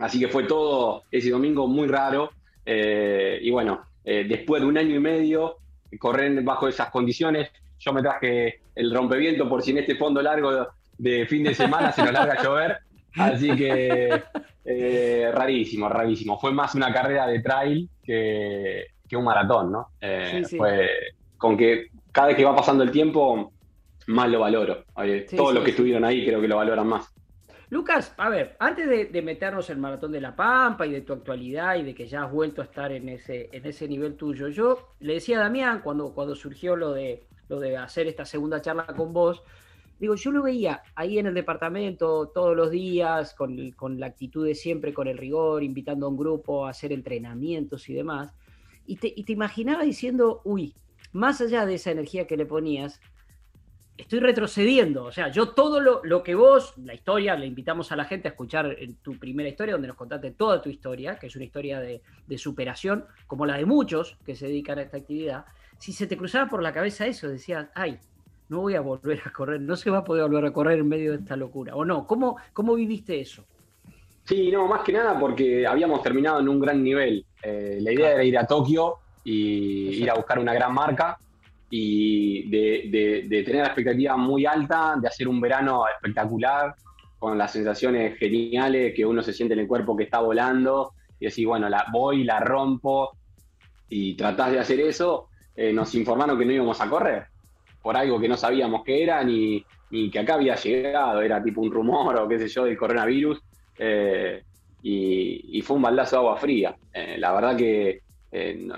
así 0.00 0.18
que 0.18 0.28
fue 0.28 0.44
todo 0.44 1.04
ese 1.10 1.30
domingo 1.30 1.66
muy 1.66 1.86
raro. 1.88 2.30
eh, 2.66 3.38
y 3.42 3.50
bueno, 3.50 3.82
eh, 4.04 4.24
después 4.28 4.62
de 4.62 4.68
un 4.68 4.78
año 4.78 4.94
y 4.96 5.00
medio, 5.00 5.56
correr 5.98 6.42
bajo 6.42 6.68
esas 6.68 6.90
condiciones, 6.90 7.50
yo 7.78 7.92
me 7.92 8.02
traje 8.02 8.60
el 8.74 8.94
rompeviento 8.94 9.48
por 9.48 9.62
si 9.62 9.70
en 9.72 9.78
este 9.78 9.96
fondo 9.96 10.20
largo 10.22 10.68
de 10.98 11.26
fin 11.26 11.42
de 11.44 11.54
semana 11.54 11.92
se 11.92 12.02
nos 12.02 12.12
larga 12.12 12.34
a 12.34 12.42
llover. 12.42 12.78
Así 13.16 13.50
que 13.56 14.22
eh, 14.64 15.30
rarísimo, 15.32 15.88
rarísimo. 15.88 16.38
Fue 16.38 16.52
más 16.52 16.74
una 16.74 16.92
carrera 16.92 17.26
de 17.26 17.40
trail 17.40 17.88
que, 18.04 18.84
que 19.08 19.16
un 19.16 19.24
maratón, 19.24 19.72
¿no? 19.72 19.88
Sí, 20.00 20.44
sí. 20.44 20.56
Fue 20.56 20.88
con 21.38 21.56
que 21.56 21.86
cada 22.12 22.28
vez 22.28 22.36
que 22.36 22.44
va 22.44 22.54
pasando 22.54 22.84
el 22.84 22.90
tiempo, 22.90 23.52
más 24.06 24.28
lo 24.28 24.40
valoro. 24.40 24.84
Sí, 25.26 25.36
Todos 25.36 25.54
los 25.54 25.64
que 25.64 25.70
estuvieron 25.70 26.04
ahí 26.04 26.24
creo 26.24 26.40
que 26.40 26.48
lo 26.48 26.56
valoran 26.56 26.86
más. 26.86 27.12
Lucas, 27.70 28.12
a 28.16 28.28
ver, 28.28 28.56
antes 28.58 29.12
de, 29.12 29.22
meternos 29.22 29.70
en 29.70 29.76
el 29.76 29.80
Maratón 29.80 30.10
de 30.10 30.20
la 30.20 30.34
Pampa 30.34 30.84
y 30.88 30.90
de 30.90 31.02
tu 31.02 31.12
actualidad 31.12 31.76
y 31.76 31.84
de 31.84 31.94
que 31.94 32.08
ya 32.08 32.24
has 32.24 32.32
vuelto 32.32 32.62
a 32.62 32.64
estar 32.64 32.90
en 32.90 33.08
ese, 33.08 33.48
en 33.52 33.64
ese 33.64 33.86
nivel 33.86 34.16
tuyo, 34.16 34.48
yo 34.48 34.88
le 34.98 35.14
decía 35.14 35.38
a 35.38 35.44
Damián 35.44 35.80
cuando, 35.80 36.12
cuando 36.12 36.34
surgió 36.34 36.74
lo 36.74 36.92
de, 36.92 37.28
lo 37.48 37.60
de 37.60 37.76
hacer 37.76 38.08
esta 38.08 38.24
segunda 38.24 38.60
charla 38.60 38.86
con 38.86 39.12
vos, 39.12 39.44
digo, 40.00 40.16
yo 40.16 40.32
lo 40.32 40.42
veía 40.42 40.82
ahí 40.96 41.20
en 41.20 41.26
el 41.26 41.34
departamento 41.34 42.32
todos 42.34 42.56
los 42.56 42.72
días, 42.72 43.34
con, 43.34 43.70
con 43.70 44.00
la 44.00 44.06
actitud 44.06 44.44
de 44.44 44.56
siempre, 44.56 44.92
con 44.92 45.06
el 45.06 45.16
rigor, 45.16 45.62
invitando 45.62 46.06
a 46.06 46.08
un 46.08 46.16
grupo 46.16 46.66
a 46.66 46.70
hacer 46.70 46.90
entrenamientos 46.92 47.88
y 47.88 47.94
demás, 47.94 48.34
y 48.84 48.96
te, 48.96 49.12
y 49.14 49.22
te 49.22 49.32
imaginaba 49.32 49.84
diciendo, 49.84 50.40
uy, 50.42 50.74
más 51.12 51.40
allá 51.40 51.66
de 51.66 51.74
esa 51.74 51.92
energía 51.92 52.26
que 52.26 52.36
le 52.36 52.46
ponías, 52.46 53.00
estoy 54.00 54.20
retrocediendo. 54.20 55.04
O 55.04 55.12
sea, 55.12 55.30
yo 55.30 55.50
todo 55.50 55.80
lo, 55.80 56.00
lo 56.04 56.22
que 56.22 56.34
vos, 56.34 56.74
la 56.78 56.94
historia, 56.94 57.36
le 57.36 57.46
invitamos 57.46 57.92
a 57.92 57.96
la 57.96 58.04
gente 58.04 58.28
a 58.28 58.32
escuchar 58.32 58.76
en 58.78 58.96
tu 58.96 59.18
primera 59.18 59.48
historia, 59.48 59.74
donde 59.74 59.88
nos 59.88 59.96
contaste 59.96 60.32
toda 60.32 60.60
tu 60.60 60.68
historia, 60.68 61.18
que 61.18 61.26
es 61.26 61.36
una 61.36 61.44
historia 61.44 61.80
de, 61.80 62.02
de 62.26 62.38
superación, 62.38 63.04
como 63.26 63.46
la 63.46 63.56
de 63.56 63.66
muchos 63.66 64.18
que 64.24 64.34
se 64.34 64.46
dedican 64.46 64.78
a 64.78 64.82
esta 64.82 64.98
actividad. 64.98 65.44
Si 65.78 65.92
se 65.92 66.06
te 66.06 66.16
cruzaba 66.16 66.48
por 66.48 66.62
la 66.62 66.72
cabeza 66.72 67.06
eso, 67.06 67.28
decías, 67.28 67.68
ay, 67.74 67.98
no 68.50 68.60
voy 68.60 68.74
a 68.74 68.80
volver 68.80 69.22
a 69.24 69.32
correr, 69.32 69.60
no 69.60 69.76
se 69.76 69.90
va 69.90 69.98
a 69.98 70.04
poder 70.04 70.24
volver 70.24 70.46
a 70.46 70.52
correr 70.52 70.80
en 70.80 70.88
medio 70.88 71.12
de 71.12 71.18
esta 71.18 71.36
locura. 71.36 71.74
¿O 71.76 71.84
no? 71.84 72.06
¿Cómo, 72.06 72.36
cómo 72.52 72.74
viviste 72.74 73.20
eso? 73.20 73.44
Sí, 74.24 74.50
no, 74.50 74.66
más 74.66 74.82
que 74.82 74.92
nada 74.92 75.18
porque 75.18 75.66
habíamos 75.66 76.02
terminado 76.02 76.40
en 76.40 76.48
un 76.48 76.60
gran 76.60 76.82
nivel. 76.82 77.24
Eh, 77.42 77.78
la 77.80 77.92
idea 77.92 78.12
era 78.12 78.24
ir 78.24 78.36
a 78.38 78.46
Tokio 78.46 78.96
y 79.24 80.02
ir 80.02 80.10
a 80.10 80.14
buscar 80.14 80.38
una 80.38 80.52
gran 80.52 80.74
marca. 80.74 81.18
Y 81.70 82.50
de, 82.50 83.42
tener 83.44 83.62
la 83.62 83.66
expectativa 83.66 84.16
muy 84.16 84.44
alta, 84.44 84.96
de 85.00 85.06
hacer 85.06 85.28
un 85.28 85.40
verano 85.40 85.84
espectacular, 85.86 86.74
con 87.18 87.38
las 87.38 87.52
sensaciones 87.52 88.18
geniales, 88.18 88.92
que 88.94 89.06
uno 89.06 89.22
se 89.22 89.32
siente 89.32 89.54
en 89.54 89.60
el 89.60 89.68
cuerpo 89.68 89.96
que 89.96 90.04
está 90.04 90.20
volando, 90.20 90.92
y 91.20 91.26
decir, 91.26 91.46
bueno, 91.46 91.68
la, 91.68 91.86
voy, 91.92 92.24
la 92.24 92.40
rompo, 92.40 93.12
y 93.88 94.14
tratás 94.14 94.50
de 94.52 94.58
hacer 94.58 94.80
eso, 94.80 95.28
eh, 95.54 95.72
nos 95.72 95.94
informaron 95.94 96.38
que 96.38 96.44
no 96.44 96.52
íbamos 96.52 96.80
a 96.80 96.88
correr, 96.88 97.26
por 97.82 97.96
algo 97.96 98.18
que 98.18 98.28
no 98.28 98.36
sabíamos 98.36 98.82
qué 98.84 99.02
era, 99.02 99.22
ni, 99.22 99.64
ni, 99.90 100.10
que 100.10 100.18
acá 100.18 100.34
había 100.34 100.56
llegado, 100.56 101.20
era 101.22 101.42
tipo 101.42 101.60
un 101.60 101.70
rumor 101.70 102.16
o 102.16 102.28
qué 102.28 102.38
sé 102.38 102.48
yo 102.48 102.64
del 102.64 102.76
coronavirus, 102.76 103.40
eh, 103.78 104.42
y, 104.82 105.60
fue 105.62 105.76
un 105.76 105.82
baldazo 105.82 106.16
de 106.16 106.20
agua 106.20 106.36
fría. 106.38 106.74
Eh, 106.92 107.16
la 107.18 107.32
verdad 107.32 107.54
que 107.54 108.00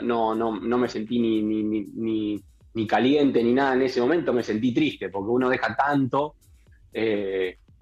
no, 0.02 0.34
no, 0.34 0.58
no, 0.58 0.78
me 0.78 0.88
sentí 0.88 1.20
ni, 1.20 1.42
ni, 1.42 2.42
ni, 2.74 2.86
caliente 2.86 3.42
ni 3.42 3.52
nada 3.52 3.74
en 3.74 3.82
ese 3.82 4.00
momento, 4.00 4.32
me 4.32 4.42
sentí 4.42 4.72
triste, 4.72 5.08
porque 5.08 5.30
uno 5.30 5.48
deja 5.48 5.76
tanto 5.76 6.34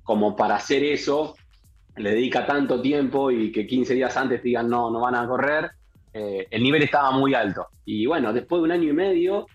como 0.02 0.36
para 0.36 0.56
hacer 0.56 0.84
eso, 0.84 1.34
le 1.96 2.10
dedica 2.10 2.46
tanto 2.46 2.80
tiempo 2.80 3.30
y 3.30 3.52
que 3.52 3.66
15 3.66 3.94
días 3.94 4.16
antes 4.16 4.42
digan 4.42 4.68
no, 4.68 4.90
no 4.90 5.00
van 5.00 5.14
a 5.14 5.26
correr, 5.26 5.70
eh, 6.12 6.46
el 6.50 6.62
nivel 6.62 6.82
estaba 6.82 7.10
muy 7.12 7.34
alto. 7.34 7.68
Y 7.84 8.06
bueno, 8.06 8.32
después 8.32 8.60
de 8.60 8.64
un 8.64 8.72
año 8.72 8.90
y 8.90 8.92
medio, 8.92 9.46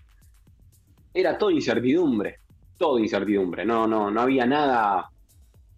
era 1.12 1.36
todo 1.36 1.50
incertidumbre, 1.50 2.40
todo 2.78 2.98
incertidumbre, 2.98 3.64
no, 3.64 3.86
no, 3.86 4.10
no 4.10 4.20
había 4.20 4.46
nada, 4.46 5.10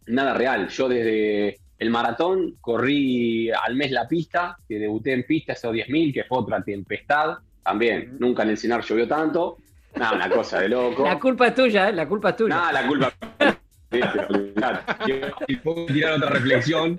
nada 0.07 0.35
real. 0.35 0.69
Yo 0.69 0.89
desde 0.89 1.59
el 1.79 1.91
maratón 1.91 2.57
corrí 2.61 3.51
al 3.51 3.75
mes 3.75 3.91
la 3.91 4.07
pista, 4.07 4.57
que 4.69 4.79
debuté 4.79 5.13
en 5.13 5.25
pista 5.25 5.53
esos 5.53 5.73
10.000, 5.73 6.13
que 6.13 6.25
fue 6.25 6.39
otra 6.39 6.63
tempestad, 6.63 7.39
también, 7.69 8.17
nunca 8.19 8.43
en 8.45 8.51
el 8.51 8.57
Cinar 8.57 8.83
llovió 8.83 9.07
tanto, 9.07 9.59
nada, 9.95 10.17
una 10.17 10.31
cosa 10.31 10.61
de 10.61 10.71
loco. 10.71 11.05
La 11.05 11.21
culpa 11.21 11.49
es 11.49 11.55
tuya, 11.55 11.91
¿eh? 11.91 11.93
la 11.93 12.09
culpa 12.09 12.31
es 12.31 12.37
tuya. 12.37 12.57
Nada, 12.57 12.73
la 12.73 12.87
culpa 12.87 13.13
puedo 15.63 15.87
tirar 15.87 16.15
otra 16.15 16.31
reflexión, 16.31 16.99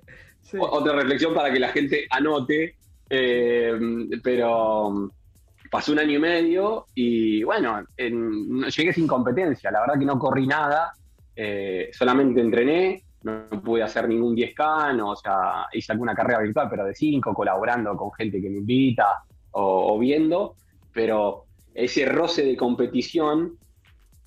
otra 0.59 0.93
reflexión 0.93 1.33
para 1.33 1.51
que 1.51 1.59
la 1.59 1.69
gente 1.69 2.05
anote, 2.11 2.75
eh, 3.09 3.73
pero 4.23 5.09
pasó 5.71 5.91
un 5.91 5.99
año 5.99 6.17
y 6.17 6.19
medio 6.19 6.85
y 6.93 7.43
bueno, 7.43 7.83
llegué 7.97 8.93
sin 8.93 9.07
competencia, 9.07 9.71
la 9.71 9.81
verdad 9.81 9.97
que 9.97 10.05
no 10.05 10.19
corrí 10.19 10.45
nada, 10.45 10.93
eh, 11.35 11.89
solamente 11.91 12.41
entrené, 12.41 13.01
no 13.23 13.49
pude 13.63 13.81
hacer 13.81 14.07
ningún 14.07 14.35
10K, 14.35 14.95
no, 14.95 15.09
o 15.11 15.15
sea, 15.15 15.65
hice 15.73 15.93
alguna 15.93 16.13
carrera 16.13 16.41
virtual, 16.41 16.67
pero 16.69 16.85
de 16.85 16.93
5, 16.93 17.33
colaborando 17.33 17.97
con 17.97 18.13
gente 18.13 18.39
que 18.39 18.51
me 18.51 18.59
invita 18.59 19.23
o, 19.51 19.95
o 19.95 19.99
viendo, 19.99 20.55
pero 20.93 21.45
ese 21.73 22.05
roce 22.05 22.43
de 22.43 22.55
competición 22.55 23.57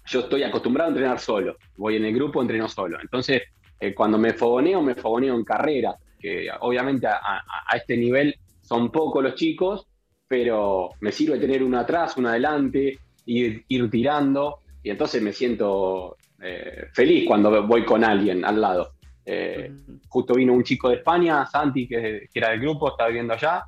yo 0.06 0.20
estoy 0.20 0.42
acostumbrado 0.42 0.88
a 0.88 0.92
entrenar 0.92 1.20
solo. 1.20 1.56
Voy 1.76 1.96
en 1.96 2.04
el 2.04 2.14
grupo, 2.14 2.42
entreno 2.42 2.68
solo. 2.68 2.98
Entonces, 3.00 3.42
eh, 3.78 3.94
cuando 3.94 4.18
me 4.18 4.32
fogoneo, 4.32 4.82
me 4.82 4.94
fogoneo 4.94 5.34
en 5.34 5.44
carrera, 5.44 5.96
que 6.18 6.48
obviamente 6.60 7.06
a, 7.06 7.42
este 7.74 7.96
nivel 7.96 8.34
son 8.60 8.90
pocos 8.90 9.22
los 9.22 9.34
chicos, 9.34 9.86
pero 10.26 10.90
me 11.00 11.12
sirve 11.12 11.38
tener 11.38 11.62
uno 11.62 11.78
atrás, 11.78 12.16
uno 12.16 12.28
adelante, 12.28 12.98
ir, 13.26 13.64
ir 13.68 13.90
tirando, 13.90 14.60
y 14.82 14.90
entonces 14.90 15.22
me 15.22 15.32
siento 15.32 16.16
eh, 16.40 16.86
feliz 16.92 17.24
cuando 17.26 17.66
voy 17.66 17.84
con 17.84 18.04
alguien 18.04 18.44
al 18.44 18.60
lado. 18.60 18.92
Eh, 19.24 19.72
justo 20.08 20.34
vino 20.34 20.52
un 20.52 20.64
chico 20.64 20.88
de 20.88 20.96
España, 20.96 21.46
Santi, 21.46 21.86
que, 21.86 22.28
que, 22.32 22.38
era 22.38 22.50
del 22.50 22.60
grupo, 22.60 22.90
estaba 22.90 23.08
viviendo 23.08 23.34
allá, 23.34 23.64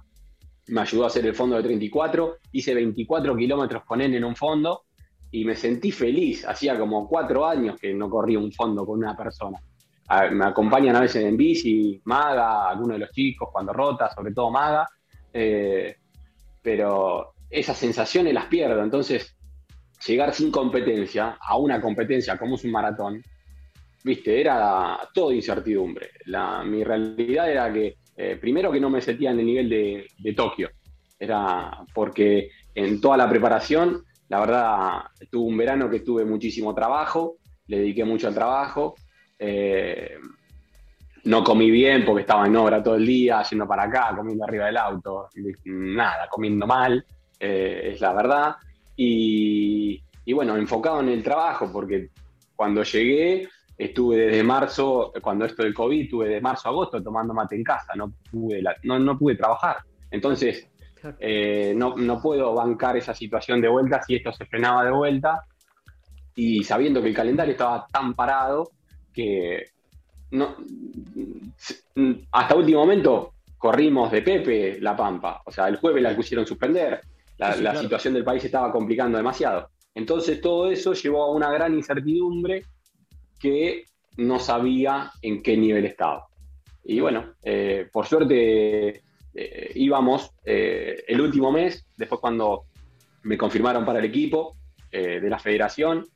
me 0.68 0.80
ayudó 0.80 1.04
a 1.04 1.06
hacer 1.08 1.26
el 1.26 1.34
fondo 1.34 1.56
de 1.56 1.62
34, 1.62 2.38
hice 2.52 2.74
24 2.74 3.36
kilómetros 3.36 3.84
con 3.84 4.00
él 4.00 4.14
en 4.14 4.24
un 4.24 4.36
fondo, 4.36 4.84
y 5.30 5.44
me 5.44 5.56
sentí 5.56 5.90
feliz. 5.90 6.46
Hacía 6.46 6.78
como 6.78 7.08
cuatro 7.08 7.44
años 7.46 7.76
que 7.80 7.92
no 7.92 8.08
corría 8.08 8.38
un 8.38 8.52
fondo 8.52 8.86
con 8.86 9.00
una 9.00 9.16
persona. 9.16 9.58
me 10.30 10.44
acompañan 10.44 10.94
a 10.96 11.00
veces 11.00 11.24
en 11.24 11.36
bici, 11.36 12.00
Maga, 12.04 12.70
algunos 12.70 12.94
de 12.94 12.98
los 13.00 13.10
chicos 13.10 13.48
cuando 13.52 13.72
rota, 13.72 14.08
sobre 14.14 14.32
todo 14.32 14.50
Maga, 14.50 14.88
eh, 15.32 15.96
pero 16.62 17.34
esas 17.50 17.76
sensaciones 17.76 18.32
las 18.32 18.46
pierdo. 18.46 18.82
Entonces, 18.82 19.36
llegar 20.06 20.32
sin 20.32 20.50
competencia 20.50 21.36
a 21.40 21.56
una 21.56 21.80
competencia 21.80 22.38
como 22.38 22.54
es 22.54 22.64
un 22.64 22.70
maratón, 22.70 23.20
viste, 24.04 24.40
era 24.40 24.98
todo 25.12 25.32
incertidumbre. 25.32 26.10
La, 26.26 26.62
mi 26.62 26.84
realidad 26.84 27.50
era 27.50 27.72
que, 27.72 27.96
eh, 28.16 28.36
primero 28.40 28.70
que 28.70 28.80
no 28.80 28.90
me 28.90 29.00
sentía 29.00 29.30
en 29.30 29.40
el 29.40 29.46
nivel 29.46 29.68
de, 29.68 30.06
de 30.18 30.32
Tokio, 30.32 30.70
era 31.18 31.84
porque 31.94 32.50
en 32.74 33.00
toda 33.00 33.16
la 33.16 33.28
preparación 33.28 34.04
la 34.28 34.40
verdad, 34.40 35.02
tuve 35.30 35.48
un 35.48 35.56
verano 35.56 35.90
que 35.90 36.00
tuve 36.00 36.24
muchísimo 36.24 36.74
trabajo, 36.74 37.36
le 37.66 37.78
dediqué 37.78 38.04
mucho 38.04 38.28
al 38.28 38.34
trabajo. 38.34 38.94
Eh, 39.38 40.16
no 41.24 41.44
comí 41.44 41.70
bien 41.70 42.04
porque 42.04 42.22
estaba 42.22 42.46
en 42.46 42.56
obra 42.56 42.82
todo 42.82 42.96
el 42.96 43.06
día, 43.06 43.42
yendo 43.42 43.66
para 43.66 43.84
acá, 43.84 44.14
comiendo 44.16 44.44
arriba 44.44 44.66
del 44.66 44.76
auto, 44.76 45.28
nada, 45.64 46.28
comiendo 46.28 46.66
mal, 46.66 47.04
eh, 47.38 47.92
es 47.92 48.00
la 48.00 48.12
verdad. 48.12 48.56
Y, 48.96 50.02
bueno, 50.32 50.56
enfocado 50.56 51.00
en 51.00 51.10
el 51.10 51.22
trabajo, 51.22 51.70
porque 51.72 52.10
cuando 52.56 52.82
llegué, 52.82 53.48
estuve 53.76 54.16
desde 54.16 54.42
marzo, 54.42 55.12
cuando 55.20 55.44
esto 55.44 55.62
del 55.62 55.74
COVID, 55.74 56.04
estuve 56.04 56.28
de 56.28 56.40
marzo 56.40 56.68
a 56.68 56.70
agosto 56.70 57.02
tomando 57.02 57.34
mate 57.34 57.56
en 57.56 57.64
casa, 57.64 57.94
no 57.96 58.12
pude, 58.30 58.62
no, 58.84 58.98
no 58.98 59.18
pude 59.18 59.36
trabajar. 59.36 59.78
Entonces, 60.10 60.68
eh, 61.18 61.74
no, 61.76 61.96
no, 61.96 62.20
puedo 62.20 62.54
bancar 62.54 62.96
esa 62.96 63.14
situación 63.14 63.60
de 63.60 63.68
vuelta 63.68 64.02
si 64.02 64.16
esto 64.16 64.32
se 64.32 64.46
frenaba 64.46 64.84
de 64.84 64.90
vuelta 64.90 65.42
y 66.34 66.64
sabiendo 66.64 67.02
que 67.02 67.08
el 67.08 67.14
calendario 67.14 67.52
estaba 67.52 67.86
tan 67.92 68.14
parado 68.14 68.70
que 69.12 69.64
no, 70.30 70.56
hasta 72.32 72.54
último 72.56 72.80
momento 72.80 73.34
corrimos 73.56 74.10
de 74.10 74.22
Pepe 74.22 74.78
la 74.80 74.96
Pampa. 74.96 75.42
O 75.44 75.50
sea, 75.50 75.68
el 75.68 75.76
jueves 75.76 76.02
la 76.02 76.16
quisieron 76.16 76.46
suspender, 76.46 77.00
la, 77.38 77.76
situación 77.76 78.14
del 78.14 78.24
país 78.24 78.44
estaba 78.44 78.72
complicando 78.72 79.16
demasiado. 79.16 79.70
Entonces 79.94 80.40
todo 80.40 80.70
eso 80.70 80.92
llevó 80.92 81.24
a 81.24 81.32
una 81.32 81.50
gran 81.52 81.74
incertidumbre 81.74 82.64
que 83.38 83.84
no 84.16 84.38
sabía 84.38 85.10
en 85.22 85.42
qué 85.42 85.56
nivel 85.56 85.84
estaba. 85.86 86.26
Y 86.84 87.00
bueno, 87.00 87.34
eh, 87.42 87.88
por 87.92 88.06
suerte 88.06 89.02
eh, 89.34 89.72
íbamos 89.74 90.30
eh, 90.44 91.02
el 91.08 91.20
último 91.20 91.50
mes, 91.50 91.84
después 91.96 92.20
cuando 92.20 92.66
me 93.24 93.36
confirmaron 93.36 93.84
para 93.84 93.98
el 93.98 94.04
equipo 94.04 94.56
eh, 94.92 95.20
de 95.20 95.28
la 95.28 95.38
federación, 95.38 96.06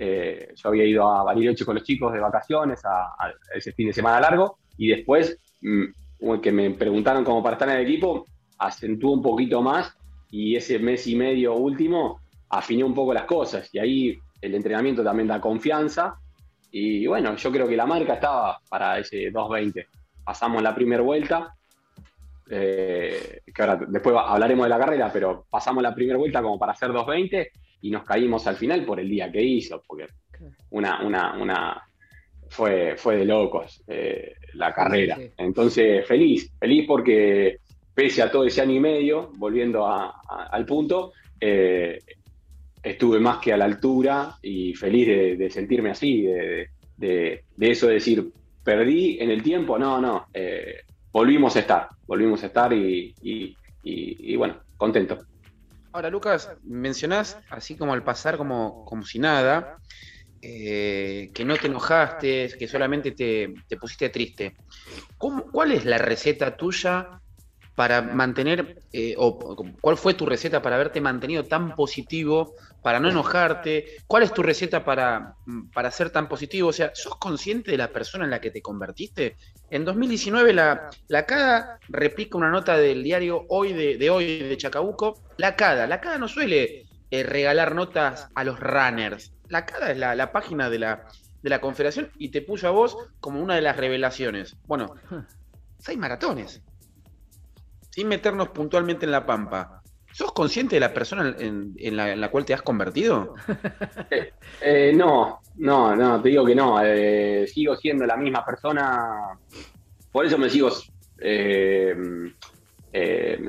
yo 0.00 0.68
había 0.68 0.84
ido 0.84 1.10
a 1.10 1.24
Bariloche 1.24 1.64
con 1.64 1.74
los 1.74 1.82
chicos 1.82 2.12
de 2.12 2.20
vacaciones 2.20 2.80
a, 2.84 3.32
ese 3.52 3.72
fin 3.72 3.88
de 3.88 3.92
semana 3.92 4.20
largo 4.20 4.58
y 4.76 4.86
después 4.90 5.40
mm, 5.60 6.38
que 6.40 6.52
me 6.52 6.70
preguntaron 6.70 7.24
como 7.24 7.42
para 7.42 7.54
estar 7.54 7.68
en 7.68 7.78
el 7.78 7.82
equipo, 7.82 8.24
acentuó 8.58 9.10
un 9.10 9.22
poquito 9.22 9.60
más 9.60 9.92
y 10.30 10.54
ese 10.54 10.78
mes 10.78 11.04
y 11.08 11.16
medio 11.16 11.54
último 11.54 12.20
afiné 12.48 12.84
un 12.84 12.94
poco 12.94 13.12
las 13.12 13.24
cosas 13.24 13.74
y 13.74 13.80
ahí 13.80 14.18
el 14.40 14.54
entrenamiento 14.54 15.02
también 15.02 15.26
da 15.26 15.40
confianza 15.40 16.14
y 16.70 17.06
bueno, 17.06 17.36
yo 17.36 17.50
creo 17.50 17.66
que 17.66 17.76
la 17.76 17.86
marca 17.86 18.14
estaba 18.14 18.60
para 18.68 18.98
ese 18.98 19.32
2.20. 19.32 19.86
Pasamos 20.24 20.62
la 20.62 20.74
primera 20.74 21.02
vuelta, 21.02 21.54
eh, 22.50 23.40
que 23.54 23.62
ahora 23.62 23.80
después 23.88 24.16
hablaremos 24.18 24.64
de 24.64 24.70
la 24.70 24.78
carrera, 24.78 25.10
pero 25.12 25.46
pasamos 25.48 25.82
la 25.82 25.94
primera 25.94 26.18
vuelta 26.18 26.42
como 26.42 26.58
para 26.58 26.72
hacer 26.72 26.90
2.20 26.90 27.48
y 27.82 27.90
nos 27.90 28.04
caímos 28.04 28.46
al 28.46 28.56
final 28.56 28.84
por 28.84 29.00
el 29.00 29.08
día 29.08 29.30
que 29.30 29.42
hizo, 29.42 29.82
porque 29.86 30.06
una, 30.70 31.02
una, 31.04 31.36
una 31.38 31.82
fue, 32.48 32.96
fue 32.96 33.16
de 33.16 33.24
locos 33.24 33.82
eh, 33.86 34.34
la 34.54 34.72
carrera. 34.72 35.18
Entonces, 35.36 36.06
feliz, 36.06 36.52
feliz 36.58 36.84
porque 36.86 37.58
pese 37.94 38.22
a 38.22 38.30
todo 38.30 38.44
ese 38.44 38.60
año 38.60 38.74
y 38.74 38.80
medio, 38.80 39.30
volviendo 39.36 39.86
al 39.86 40.64
punto, 40.64 41.12
eh, 41.40 41.98
estuve 42.82 43.20
más 43.20 43.38
que 43.38 43.52
a 43.52 43.56
la 43.56 43.64
altura 43.64 44.36
y 44.42 44.74
feliz 44.74 45.38
de, 45.38 45.50
sentirme 45.50 45.90
así, 45.90 46.22
de, 46.22 46.70
de, 46.96 47.44
eso 47.58 47.86
de 47.86 47.94
decir, 47.94 48.32
perdí 48.64 49.18
en 49.20 49.30
el 49.30 49.42
tiempo, 49.42 49.78
no, 49.78 50.00
no, 50.00 50.26
volvimos 51.12 51.56
a 51.56 51.60
estar, 51.60 51.88
volvimos 52.06 52.42
a 52.42 52.46
estar 52.46 52.72
y, 52.72 53.56
bueno, 54.36 54.60
contento. 54.76 55.18
Ahora, 55.92 56.10
Lucas, 56.10 56.52
mencionás, 56.64 57.38
así 57.50 57.76
como 57.76 57.92
al 57.92 58.04
pasar 58.04 58.36
como, 58.36 58.84
como 58.84 59.04
si 59.04 59.18
nada, 59.18 59.78
eh, 60.40 61.30
que 61.34 61.44
no 61.44 61.56
te 61.56 61.66
enojaste, 61.66 62.50
que 62.58 62.68
solamente 62.68 63.12
te, 63.12 63.76
pusiste 63.76 64.10
triste. 64.10 64.54
¿Cuál 65.16 65.72
es 65.72 65.84
la 65.84 65.98
receta 65.98 66.56
tuya 66.56 67.20
para 67.78 68.02
mantener, 68.02 68.82
eh, 68.92 69.14
o 69.16 69.38
cuál 69.80 69.96
fue 69.96 70.14
tu 70.14 70.26
receta 70.26 70.60
para 70.60 70.74
haberte 70.74 71.00
mantenido 71.00 71.44
tan 71.44 71.76
positivo, 71.76 72.56
para 72.82 72.98
no 72.98 73.08
enojarte? 73.08 73.98
¿Cuál 74.08 74.24
es 74.24 74.34
tu 74.34 74.42
receta 74.42 74.84
para, 74.84 75.36
para 75.72 75.92
ser 75.92 76.10
tan 76.10 76.28
positivo? 76.28 76.70
O 76.70 76.72
sea, 76.72 76.90
¿sos 76.92 77.14
consciente 77.18 77.70
de 77.70 77.76
la 77.76 77.92
persona 77.92 78.24
en 78.24 78.32
la 78.32 78.40
que 78.40 78.50
te 78.50 78.62
convertiste? 78.62 79.36
En 79.70 79.84
2019 79.84 80.54
la, 80.54 80.90
la 81.06 81.24
CADA 81.24 81.78
replica 81.88 82.36
una 82.36 82.50
nota 82.50 82.76
del 82.76 83.04
diario 83.04 83.46
Hoy 83.48 83.72
de, 83.72 84.10
hoy 84.10 84.40
de 84.40 84.56
Chacabuco. 84.56 85.14
La 85.36 85.54
CADA, 85.54 85.86
la 85.86 86.00
CADA 86.00 86.18
no 86.18 86.26
suele 86.26 86.88
eh, 87.12 87.22
regalar 87.22 87.76
notas 87.76 88.28
a 88.34 88.42
los 88.42 88.58
runners. 88.58 89.34
La 89.50 89.66
cara 89.66 89.92
es 89.92 89.98
la, 89.98 90.32
página 90.32 90.68
de 90.68 90.80
la, 90.80 91.06
de 91.44 91.48
la 91.48 91.60
confederación 91.60 92.10
y 92.18 92.30
te 92.30 92.42
puso 92.42 92.66
a 92.66 92.72
vos 92.72 92.96
como 93.20 93.40
una 93.40 93.54
de 93.54 93.62
las 93.62 93.76
revelaciones. 93.76 94.56
Bueno, 94.66 94.96
seis 95.78 95.96
maratones. 95.96 96.60
Sin 97.98 98.06
meternos 98.06 98.50
puntualmente 98.50 99.06
en 99.06 99.10
la 99.10 99.26
pampa. 99.26 99.82
¿Sos 100.12 100.30
consciente 100.30 100.76
de 100.76 100.80
la 100.80 100.94
persona 100.94 101.34
en, 101.36 101.96
la, 101.96 102.30
cual 102.30 102.44
te 102.44 102.54
has 102.54 102.62
convertido? 102.62 103.34
Eh, 104.10 104.32
eh, 104.60 104.92
no, 104.94 105.40
no, 105.56 105.96
no, 105.96 106.22
te 106.22 106.28
digo 106.28 106.46
que 106.46 106.54
no. 106.54 106.80
Eh, 106.80 107.44
sigo 107.48 107.74
siendo 107.74 108.06
la 108.06 108.16
misma 108.16 108.44
persona. 108.44 109.36
Por 110.12 110.26
eso 110.26 110.38
me 110.38 110.48
sigo 110.48 110.70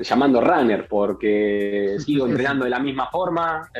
llamando 0.02 0.40
runner, 0.40 0.88
porque 0.88 1.94
sigo 2.04 2.26
entrenando 2.26 2.64
de 2.64 2.70
la 2.70 2.80
misma 2.80 3.08
forma, 3.08 3.70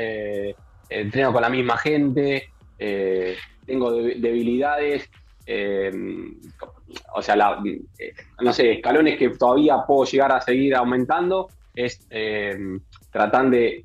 entreno 0.88 1.32
con 1.32 1.42
la 1.42 1.50
misma 1.50 1.78
gente, 1.78 2.52
tengo 3.66 3.90
debilidades. 3.90 5.10
O 7.14 7.22
sea, 7.22 7.36
no 8.40 8.52
sé, 8.52 8.72
escalones 8.72 9.18
que 9.18 9.30
todavía 9.30 9.84
puedo 9.86 10.04
llegar 10.04 10.32
a 10.32 10.40
seguir 10.40 10.74
aumentando 10.74 11.48
es 11.74 12.06
eh, 12.10 12.56
tratar 13.10 13.50
de, 13.50 13.84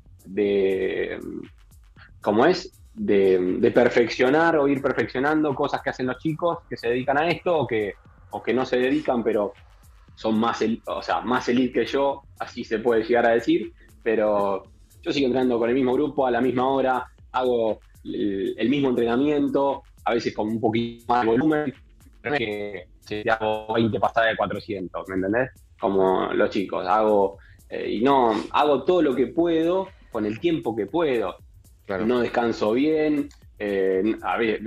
¿cómo 2.20 2.46
es? 2.46 2.72
De, 2.94 3.70
perfeccionar 3.74 4.56
o 4.56 4.68
ir 4.68 4.80
perfeccionando 4.80 5.54
cosas 5.54 5.82
que 5.82 5.90
hacen 5.90 6.06
los 6.06 6.18
chicos 6.18 6.58
que 6.68 6.76
se 6.76 6.88
dedican 6.88 7.18
a 7.18 7.28
esto 7.28 7.56
o 7.56 7.66
que, 7.66 7.94
o 8.30 8.42
que 8.42 8.54
no 8.54 8.64
se 8.64 8.78
dedican, 8.78 9.22
pero 9.22 9.52
son 10.14 10.38
más, 10.38 10.64
o 10.86 11.02
sea, 11.02 11.20
más 11.20 11.48
elite 11.48 11.80
que 11.80 11.86
yo, 11.86 12.22
así 12.38 12.64
se 12.64 12.78
puede 12.78 13.04
llegar 13.04 13.26
a 13.26 13.30
decir, 13.30 13.72
pero 14.02 14.64
yo 15.02 15.12
sigo 15.12 15.26
entrenando 15.26 15.58
con 15.58 15.68
el 15.68 15.74
mismo 15.74 15.92
grupo 15.92 16.26
a 16.26 16.30
la 16.30 16.40
misma 16.40 16.68
hora, 16.68 17.06
hago 17.32 17.80
el, 18.02 18.68
mismo 18.68 18.88
entrenamiento, 18.88 19.82
a 20.04 20.14
veces 20.14 20.34
con 20.34 20.48
un 20.48 20.60
poquito 20.60 21.04
más 21.08 21.22
de 21.22 21.26
volumen, 21.26 21.74
pero 22.22 22.36
que 22.36 22.88
si 23.06 23.28
hago 23.28 23.72
20 23.74 23.98
pasadas 24.00 24.30
de 24.30 24.36
400, 24.36 25.08
¿me 25.08 25.14
entendés? 25.14 25.50
Como 25.78 26.32
los 26.32 26.50
chicos, 26.50 26.86
hago 26.86 27.38
eh, 27.68 27.94
y 27.94 28.00
no, 28.00 28.32
hago 28.52 28.84
todo 28.84 29.02
lo 29.02 29.14
que 29.14 29.28
puedo 29.28 29.88
con 30.10 30.26
el 30.26 30.38
tiempo 30.38 30.74
que 30.74 30.86
puedo. 30.86 31.36
No 31.88 32.20
descanso 32.20 32.72
bien. 32.72 33.28
Eh, 33.58 34.02
a 34.22 34.36
ver, 34.36 34.60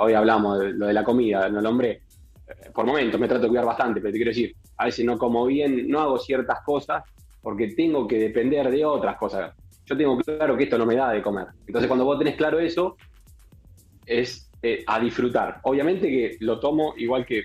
hoy 0.00 0.12
hablamos 0.12 0.58
de 0.60 0.72
lo 0.72 0.86
de 0.86 0.92
la 0.92 1.04
comida, 1.04 1.48
no 1.48 1.60
lo 1.60 1.70
hombre. 1.70 2.02
Eh, 2.46 2.70
por 2.74 2.84
momentos 2.84 3.18
me 3.20 3.28
trato 3.28 3.44
de 3.44 3.48
cuidar 3.48 3.64
bastante, 3.64 4.00
pero 4.00 4.12
te 4.12 4.18
quiero 4.18 4.30
decir, 4.30 4.54
a 4.76 4.86
veces 4.86 5.04
no 5.04 5.16
como 5.18 5.46
bien, 5.46 5.88
no 5.88 6.00
hago 6.00 6.18
ciertas 6.18 6.60
cosas 6.64 7.02
porque 7.40 7.68
tengo 7.68 8.06
que 8.06 8.18
depender 8.18 8.70
de 8.70 8.84
otras 8.84 9.16
cosas. 9.16 9.54
Yo 9.86 9.96
tengo 9.96 10.16
claro 10.18 10.56
que 10.56 10.64
esto 10.64 10.78
no 10.78 10.86
me 10.86 10.96
da 10.96 11.10
de 11.10 11.22
comer. 11.22 11.48
Entonces, 11.66 11.88
cuando 11.88 12.06
vos 12.06 12.18
tenés 12.18 12.36
claro 12.36 12.58
eso, 12.58 12.96
es 14.06 14.50
a 14.86 14.98
disfrutar. 14.98 15.60
Obviamente 15.64 16.08
que 16.08 16.36
lo 16.40 16.58
tomo 16.58 16.94
igual 16.96 17.26
que 17.26 17.44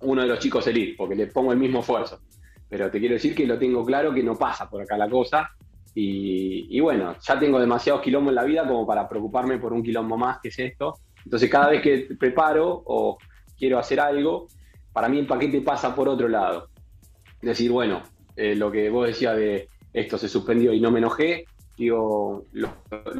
uno 0.00 0.22
de 0.22 0.28
los 0.28 0.38
chicos 0.38 0.66
elite, 0.66 0.94
porque 0.96 1.14
le 1.14 1.26
pongo 1.26 1.52
el 1.52 1.58
mismo 1.58 1.80
esfuerzo 1.80 2.20
pero 2.68 2.90
te 2.90 3.00
quiero 3.00 3.14
decir 3.14 3.34
que 3.34 3.46
lo 3.46 3.58
tengo 3.58 3.84
claro 3.84 4.12
que 4.12 4.22
no 4.22 4.36
pasa 4.36 4.68
por 4.68 4.82
acá 4.82 4.96
la 4.96 5.08
cosa. 5.08 5.50
Y, 5.94 6.78
bueno, 6.78 7.16
ya 7.20 7.36
tengo 7.40 7.58
demasiados 7.58 8.02
quilombos 8.02 8.30
en 8.30 8.36
la 8.36 8.44
vida 8.44 8.68
como 8.68 8.86
para 8.86 9.08
preocuparme 9.08 9.58
por 9.58 9.72
un 9.72 9.82
quilombo 9.82 10.16
más 10.16 10.38
que 10.40 10.48
es 10.48 10.58
esto. 10.58 10.94
Entonces 11.24 11.50
cada 11.50 11.70
vez 11.70 11.82
que 11.82 12.14
preparo 12.16 12.82
o 12.86 13.18
quiero 13.58 13.80
hacer 13.80 13.98
algo, 13.98 14.46
para 14.92 15.08
mí 15.08 15.18
el 15.18 15.26
paquete 15.26 15.60
pasa 15.60 15.96
por 15.96 16.08
otro 16.08 16.28
lado. 16.28 16.68
Decir, 17.42 17.72
bueno, 17.72 18.02
eh, 18.36 18.54
lo 18.54 18.70
que 18.70 18.90
vos 18.90 19.08
decías 19.08 19.36
de 19.36 19.68
esto 19.92 20.18
se 20.18 20.28
suspendió 20.28 20.72
y 20.72 20.80
no 20.80 20.92
me 20.92 21.00
enojé, 21.00 21.46
digo, 21.76 22.44
lo, 22.52 22.68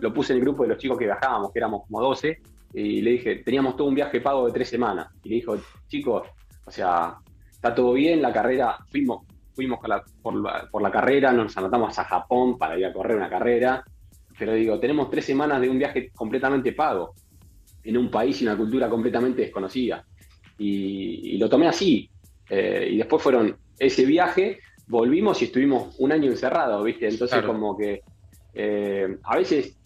lo, 0.01 0.15
puse 0.15 0.33
en 0.33 0.39
el 0.39 0.45
grupo 0.45 0.63
de 0.63 0.69
los 0.69 0.79
chicos 0.79 0.99
que 0.99 1.07
viajábamos, 1.07 1.53
que 1.53 1.59
éramos 1.59 1.83
como 1.87 2.01
12, 2.01 2.39
y 2.75 3.01
le 3.03 3.11
dije, 3.13 3.37
teníamos 3.37 3.77
todo 3.77 3.89
un 3.89 3.95
viaje 3.95 4.21
pago 4.21 4.47
de 4.47 4.53
tres 4.53 4.69
semanas. 4.69 5.09
Y 5.25 5.31
le 5.31 5.35
dijo, 5.37 5.57
chicos, 5.89 6.29
o 6.69 6.71
sea, 6.71 7.17
está 7.51 7.75
todo 7.75 7.95
bien, 7.95 8.21
la 8.21 8.31
carrera, 8.31 8.77
fuimos, 8.91 9.25
fuimos 9.55 9.81
por, 10.23 10.83
la, 10.83 10.91
carrera, 10.91 11.33
nos 11.33 11.57
anotamos 11.57 11.99
a 11.99 12.05
Japón 12.05 12.59
para 12.59 12.79
ir 12.79 12.85
a 12.85 12.93
correr 12.93 13.17
una 13.17 13.31
carrera, 13.31 13.83
pero 14.39 14.53
digo, 14.53 14.79
tenemos 14.79 15.11
tres 15.11 15.25
semanas 15.25 15.63
de 15.63 15.71
un 15.71 15.79
viaje 15.79 16.11
completamente 16.15 16.73
pago, 16.73 17.15
en 17.85 17.97
un 17.97 18.11
país 18.11 18.41
y 18.43 18.45
una 18.45 18.57
cultura 18.57 18.91
completamente 18.91 19.43
desconocida. 19.43 20.05
Y, 20.59 21.39
lo 21.39 21.49
tomé 21.49 21.69
así. 21.69 22.11
Eh, 22.51 22.89
y 22.93 22.97
después 22.99 23.23
fueron 23.23 23.57
ese 23.79 24.05
viaje, 24.05 24.59
volvimos 24.89 25.41
y 25.41 25.47
estuvimos 25.47 25.97
un 25.99 26.13
año 26.13 26.31
encerrados, 26.31 26.85
¿viste? 26.85 27.09
Entonces 27.09 27.43
como 27.43 27.77
que 27.77 28.03
eh, 28.53 29.17
a 29.23 29.37
veces 29.37 29.79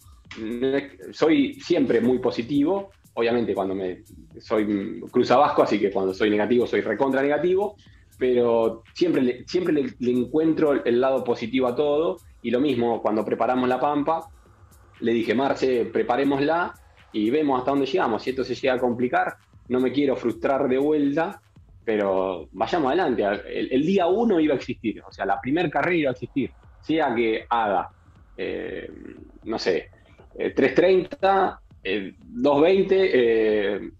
soy 1.11 1.53
siempre 1.55 2.01
muy 2.01 2.19
positivo, 2.19 2.91
obviamente 3.13 3.53
cuando 3.53 3.75
me 3.75 4.03
soy 4.39 5.01
cruza 5.11 5.37
vasco, 5.37 5.63
así 5.63 5.79
que 5.79 5.91
cuando 5.91 6.13
soy 6.13 6.29
negativo 6.29 6.65
soy 6.65 6.81
recontra 6.81 7.21
negativo, 7.21 7.75
pero 8.17 8.83
siempre, 8.93 9.21
le, 9.21 9.47
siempre 9.47 9.73
le, 9.73 10.11
encuentro 10.11 10.83
el 10.83 11.01
lado 11.01 11.23
positivo 11.23 11.67
a 11.67 11.75
todo. 11.75 12.17
Y 12.41 12.51
lo 12.51 12.59
mismo, 12.59 13.01
cuando 13.01 13.23
preparamos 13.25 13.67
la 13.67 13.79
pampa, 13.79 14.29
le 14.99 15.13
dije, 15.13 15.33
Marce, 15.33 15.85
preparémosla 15.85 16.73
y 17.11 17.29
vemos 17.29 17.59
hasta 17.59 17.71
dónde 17.71 17.85
llegamos. 17.85 18.23
Si 18.23 18.31
esto 18.31 18.43
se 18.43 18.55
llega 18.55 18.75
a 18.75 18.79
complicar, 18.79 19.35
no 19.69 19.79
me 19.79 19.91
quiero 19.91 20.15
frustrar 20.15 20.67
de 20.67 20.77
vuelta, 20.77 21.41
pero 21.83 22.47
vayamos 22.51 22.87
adelante. 22.87 23.23
El, 23.47 23.85
día 23.85 24.07
uno 24.07 24.39
iba 24.39 24.53
a 24.53 24.57
existir, 24.57 25.01
o 25.01 25.11
sea, 25.11 25.25
la 25.25 25.39
primera 25.39 25.69
carrera 25.69 25.97
iba 25.97 26.09
a 26.09 26.13
existir, 26.13 26.51
sea 26.81 27.13
que 27.15 27.45
haga, 27.49 27.89
eh, 28.37 28.91
no 29.43 29.57
sé, 29.59 29.89
330, 30.35 31.61
220, 31.83 33.91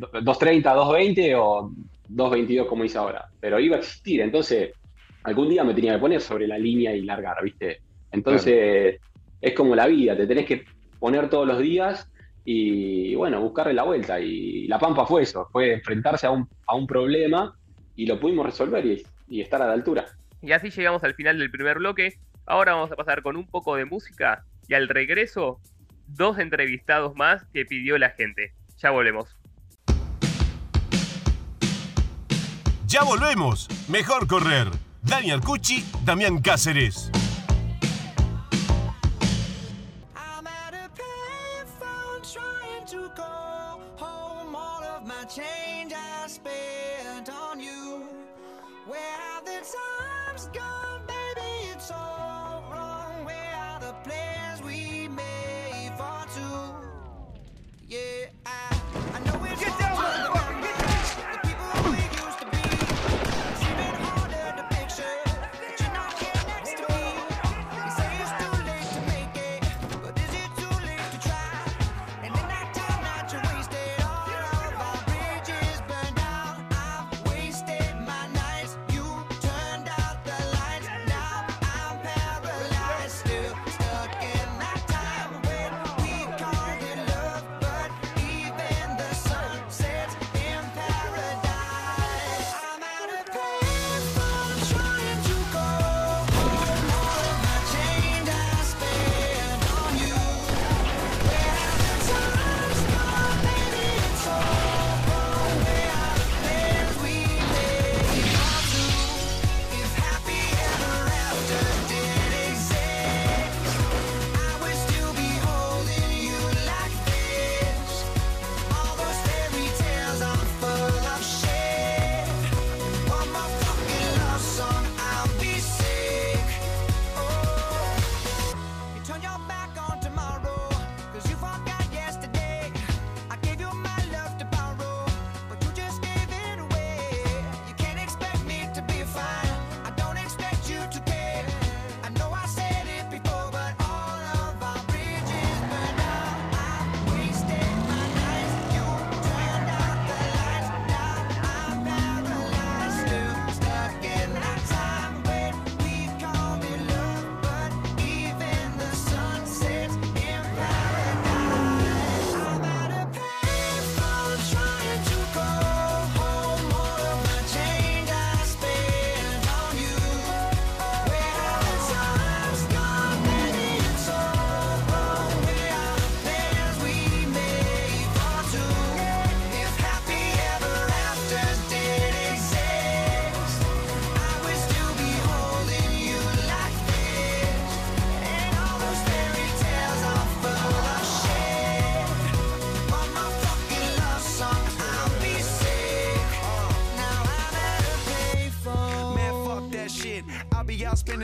230, 0.00 0.74
220 0.74 1.34
o 1.36 1.70
2.22 2.10 2.66
como 2.66 2.84
hice 2.84 2.98
ahora, 2.98 3.28
pero 3.40 3.60
iba 3.60 3.76
a 3.76 3.80
existir, 3.80 4.20
entonces 4.20 4.72
algún 5.22 5.48
día 5.48 5.64
me 5.64 5.74
tenía 5.74 5.94
que 5.94 5.98
poner 5.98 6.20
sobre 6.20 6.46
la 6.46 6.58
línea 6.58 6.94
y 6.94 7.02
largar, 7.02 7.42
¿viste? 7.42 7.80
Entonces 8.12 9.00
es 9.40 9.54
como 9.54 9.74
la 9.74 9.86
vida, 9.86 10.16
te 10.16 10.26
tenés 10.26 10.46
que 10.46 10.64
poner 10.98 11.28
todos 11.28 11.46
los 11.46 11.58
días 11.58 12.10
y 12.44 13.14
bueno, 13.14 13.40
buscarle 13.40 13.74
la 13.74 13.84
vuelta. 13.84 14.20
Y 14.20 14.66
la 14.66 14.78
Pampa 14.78 15.06
fue 15.06 15.22
eso, 15.22 15.48
fue 15.52 15.74
enfrentarse 15.74 16.26
a 16.26 16.30
un, 16.30 16.48
a 16.66 16.74
un 16.74 16.86
problema 16.86 17.56
y 17.96 18.06
lo 18.06 18.18
pudimos 18.18 18.46
resolver 18.46 18.84
y, 18.86 19.02
y 19.28 19.40
estar 19.40 19.60
a 19.62 19.66
la 19.66 19.72
altura. 19.72 20.06
Y 20.42 20.52
así 20.52 20.70
llegamos 20.70 21.04
al 21.04 21.14
final 21.14 21.38
del 21.38 21.50
primer 21.50 21.78
bloque. 21.78 22.14
Ahora 22.46 22.72
vamos 22.72 22.90
a 22.90 22.96
pasar 22.96 23.22
con 23.22 23.36
un 23.36 23.46
poco 23.46 23.76
de 23.76 23.84
música 23.84 24.44
y 24.68 24.74
al 24.74 24.88
regreso, 24.88 25.60
dos 26.16 26.38
entrevistados 26.38 27.14
más 27.16 27.44
que 27.52 27.64
pidió 27.64 27.98
la 27.98 28.10
gente. 28.10 28.54
Ya 28.78 28.90
volvemos. 28.90 29.36
Ya 32.86 33.02
volvemos. 33.04 33.68
Mejor 33.88 34.26
correr. 34.26 34.68
Daniel 35.02 35.40
Cucci, 35.40 35.84
Damián 36.04 36.40
Cáceres. 36.40 37.10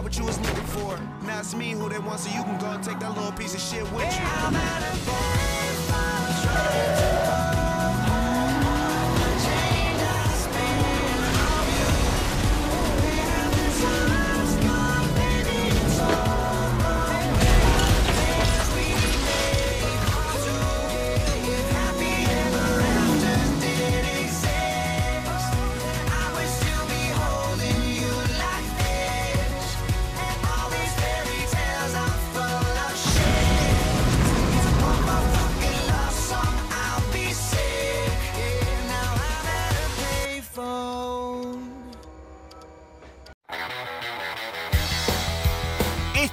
got 0.00 0.04
what 0.04 0.18
you 0.18 0.24
was 0.24 0.38
looking 0.40 0.64
for. 0.64 0.98
Now 1.26 1.40
it's 1.40 1.54
me 1.54 1.72
who 1.72 1.88
they 1.88 1.98
want, 1.98 2.20
so 2.20 2.30
you 2.34 2.42
can 2.42 2.58
go 2.58 2.70
and 2.70 2.82
take 2.82 2.98
that 3.00 3.14
little 3.14 3.32
piece 3.32 3.54
of 3.54 3.60
shit 3.60 3.82
with 3.92 4.04
you. 4.04 4.24
I'm 4.24 4.54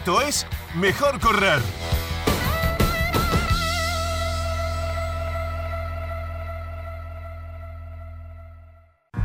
Esto 0.08 0.22
es 0.22 0.48
Mejor 0.80 1.20
Correr. 1.20 1.60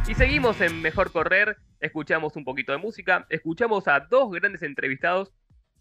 Y 0.08 0.14
seguimos 0.16 0.60
en 0.60 0.82
Mejor 0.82 1.12
Correr, 1.12 1.56
escuchamos 1.78 2.34
un 2.34 2.42
poquito 2.42 2.72
de 2.72 2.78
música, 2.78 3.26
escuchamos 3.30 3.86
a 3.86 4.00
dos 4.00 4.32
grandes 4.32 4.64
entrevistados 4.64 5.32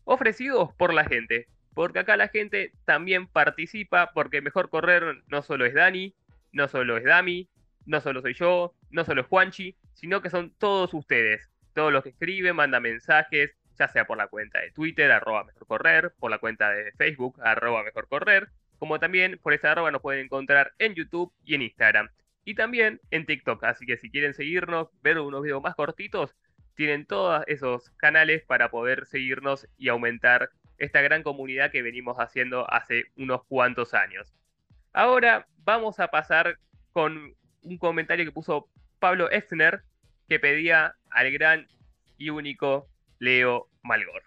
ofrecidos 0.03 0.71
por 0.75 0.93
la 0.93 1.03
gente. 1.03 1.47
Porque 1.73 1.97
acá 1.97 2.15
la 2.15 2.27
gente 2.27 2.71
también 2.85 3.25
participa, 3.25 4.11
porque 4.13 4.41
Mejor 4.41 4.69
Correr 4.69 5.23
no 5.25 5.41
solo 5.41 5.65
es 5.65 5.73
Dani, 5.73 6.13
no 6.51 6.67
solo 6.67 6.97
es 6.97 7.05
Dami, 7.05 7.49
no 7.87 8.01
solo 8.01 8.21
soy 8.21 8.35
yo, 8.35 8.75
no 8.91 9.03
solo 9.03 9.21
es 9.21 9.27
Juanchi, 9.27 9.75
sino 9.95 10.21
que 10.21 10.29
son 10.29 10.53
todos 10.59 10.93
ustedes. 10.93 11.49
Todos 11.73 11.91
los 11.91 12.03
que 12.03 12.09
escriben, 12.09 12.55
mandan 12.55 12.83
mensajes, 12.83 13.55
ya 13.77 13.87
sea 13.87 14.05
por 14.05 14.17
la 14.17 14.27
cuenta 14.27 14.59
de 14.59 14.71
Twitter, 14.71 15.11
arroba 15.11 15.43
Mejor 15.43 15.67
Correr, 15.67 16.13
por 16.19 16.31
la 16.31 16.39
cuenta 16.39 16.71
de 16.71 16.91
Facebook, 16.93 17.39
arroba 17.43 17.83
Mejor 17.83 18.07
Correr, 18.07 18.49
como 18.79 18.99
también 18.99 19.39
por 19.41 19.53
esa 19.53 19.71
arroba 19.71 19.91
nos 19.91 20.01
pueden 20.01 20.25
encontrar 20.25 20.73
en 20.79 20.95
YouTube 20.95 21.33
y 21.43 21.55
en 21.55 21.61
Instagram. 21.61 22.09
Y 22.43 22.55
también 22.55 22.99
en 23.11 23.25
TikTok, 23.25 23.63
así 23.63 23.85
que 23.85 23.97
si 23.97 24.09
quieren 24.09 24.33
seguirnos, 24.33 24.89
ver 25.01 25.19
unos 25.19 25.43
videos 25.43 25.61
más 25.61 25.75
cortitos, 25.75 26.35
tienen 26.75 27.05
todos 27.05 27.43
esos 27.47 27.91
canales 27.91 28.43
para 28.43 28.71
poder 28.71 29.05
seguirnos 29.05 29.67
y 29.77 29.89
aumentar 29.89 30.49
esta 30.77 31.01
gran 31.01 31.21
comunidad 31.21 31.71
que 31.71 31.83
venimos 31.83 32.17
haciendo 32.17 32.71
hace 32.71 33.05
unos 33.15 33.43
cuantos 33.45 33.93
años. 33.93 34.33
Ahora 34.93 35.47
vamos 35.59 35.99
a 35.99 36.09
pasar 36.09 36.57
con 36.91 37.35
un 37.61 37.77
comentario 37.77 38.25
que 38.25 38.31
puso 38.31 38.67
Pablo 38.99 39.29
Exner, 39.31 39.83
que 40.27 40.39
pedía 40.39 40.95
al 41.11 41.31
gran 41.31 41.67
y 42.17 42.29
único 42.29 42.89
Leo 43.21 43.67
Malgor. 43.83 44.23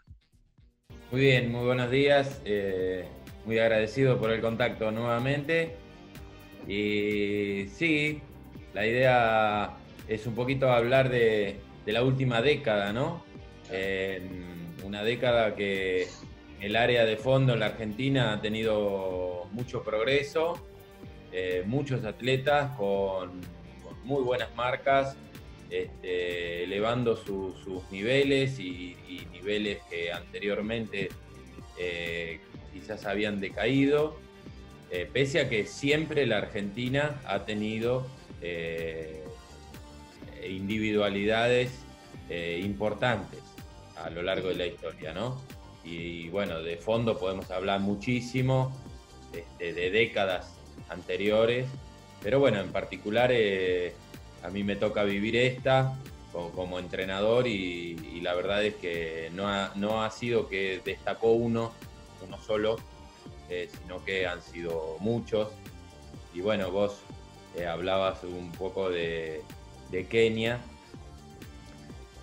Muy 1.10 1.20
bien, 1.20 1.50
muy 1.50 1.66
buenos 1.66 1.90
días. 1.90 2.40
eh, 2.44 3.04
muy 3.44 3.58
agradecido 3.58 4.18
por 4.20 4.30
el 4.30 4.40
contacto 4.40 4.92
nuevamente. 4.92 5.74
Y 6.68 7.66
sí, 7.74 8.22
la 8.72 8.86
idea 8.86 9.76
es 10.06 10.28
un 10.28 10.36
poquito 10.36 10.70
hablar 10.70 11.08
de, 11.08 11.56
de 11.84 11.92
la 11.92 12.04
última 12.04 12.40
década, 12.40 12.92
¿no? 12.92 13.24
Una 14.84 15.02
década 15.02 15.56
que 15.56 16.06
el 16.60 16.76
área 16.76 17.04
de 17.04 17.16
fondo 17.16 17.54
en 17.54 17.60
la 17.60 17.66
Argentina 17.66 18.34
ha 18.34 18.40
tenido 18.40 19.48
mucho 19.50 19.82
progreso, 19.82 20.54
eh, 21.32 21.64
muchos 21.66 22.04
atletas 22.04 22.76
con, 22.76 23.40
con 23.82 24.00
muy 24.04 24.22
buenas 24.22 24.54
marcas, 24.54 25.16
este, 25.70 26.64
elevando 26.64 27.16
su- 27.16 27.54
sus 27.64 27.90
niveles 27.90 28.58
y, 28.58 28.96
niveles 29.32 29.78
que 29.90 30.10
anteriormente 30.10 31.10
eh, 31.78 32.40
quizás 32.72 33.04
habían 33.04 33.40
decaído, 33.40 34.18
eh, 34.90 35.06
pese 35.12 35.40
a 35.40 35.50
que 35.50 35.66
siempre 35.66 36.26
la 36.26 36.38
Argentina 36.38 37.20
ha 37.26 37.44
tenido 37.44 38.06
eh, 38.40 39.22
individualidades 40.48 41.70
importantes 42.62 43.40
a 43.96 44.08
lo 44.08 44.22
largo 44.22 44.48
de 44.48 44.54
la 44.54 44.66
historia, 44.66 45.12
¿no? 45.12 45.40
Y, 45.84 46.28
bueno, 46.30 46.62
de 46.62 46.78
fondo 46.78 47.18
podemos 47.18 47.50
hablar 47.50 47.80
muchísimo 47.80 48.74
este, 49.32 49.74
de 49.74 49.90
décadas 49.90 50.56
anteriores, 50.88 51.66
pero 52.22 52.40
bueno, 52.40 52.60
en 52.60 52.72
particular 52.72 53.30
a 54.44 54.50
mí 54.50 54.62
me 54.62 54.76
toca 54.76 55.02
vivir 55.04 55.36
esta 55.36 55.98
co- 56.32 56.50
como, 56.52 56.78
entrenador 56.78 57.46
y, 57.46 58.20
la 58.20 58.34
verdad 58.34 58.64
es 58.64 58.76
que 58.76 59.30
no 59.34 59.48
ha, 59.48 59.72
no 59.74 60.02
ha 60.02 60.10
sido 60.10 60.48
que 60.48 60.80
destacó 60.82 61.32
uno, 61.32 61.72
uno 62.26 62.38
solo, 62.40 62.76
eh, 63.50 63.68
sino 63.70 64.02
que 64.02 64.26
han 64.26 64.40
sido 64.40 64.96
muchos. 65.00 65.52
Y 66.32 66.40
bueno, 66.40 66.70
vos 66.70 67.02
eh, 67.54 67.66
hablabas 67.66 68.24
un 68.24 68.50
poco 68.52 68.88
de, 68.88 69.42
Kenia. 70.08 70.58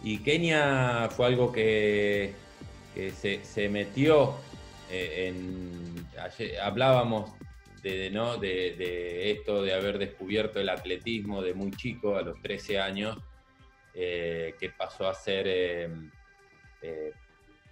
Y 0.03 0.17
Kenia 0.19 1.07
fue 1.11 1.27
algo 1.27 1.51
que, 1.51 2.33
que 2.95 3.11
se, 3.11 3.45
se 3.45 3.69
metió 3.69 4.35
eh, 4.89 5.27
en... 5.27 6.07
ayer 6.19 6.59
hablábamos 6.59 7.31
de, 7.81 8.09
¿no? 8.11 8.37
de, 8.37 9.31
esto 9.31 9.63
de 9.63 9.73
haber 9.73 9.97
descubierto 9.97 10.59
el 10.59 10.69
atletismo 10.69 11.41
de 11.41 11.53
muy 11.53 11.71
chico, 11.71 12.15
a 12.15 12.21
los 12.21 12.41
13 12.41 12.79
años, 12.79 13.17
eh, 13.93 14.55
que 14.59 14.69
pasó 14.69 15.07
a 15.07 15.13
ser 15.13 15.45
eh, 15.47 15.89
eh, 16.81 17.13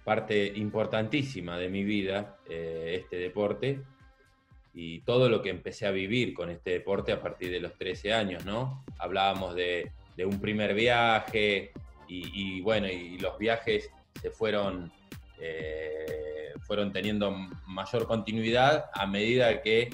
parte 0.04 0.52
importantísima 0.56 1.58
de 1.58 1.68
mi 1.68 1.84
vida, 1.84 2.38
eh, 2.48 2.96
este 3.00 3.16
deporte, 3.16 3.80
y 4.72 5.00
todo 5.00 5.28
lo 5.28 5.42
que 5.42 5.50
empecé 5.50 5.86
a 5.86 5.90
vivir 5.90 6.32
con 6.32 6.50
este 6.50 6.70
deporte 6.70 7.12
a 7.12 7.20
partir 7.20 7.50
de 7.50 7.60
los 7.60 7.76
13 7.76 8.12
años, 8.12 8.44
¿no? 8.44 8.84
Hablábamos 8.98 9.54
de, 9.54 9.92
un 10.18 10.38
primer 10.38 10.74
viaje 10.74 11.72
y, 12.06 12.60
bueno, 12.60 12.86
y 12.88 13.18
los 13.18 13.38
viajes 13.38 13.90
se 14.20 14.30
fueron, 14.30 14.92
fueron 16.60 16.92
teniendo 16.92 17.30
mayor 17.66 18.06
continuidad 18.06 18.86
a 18.92 19.06
medida 19.06 19.62
que 19.62 19.90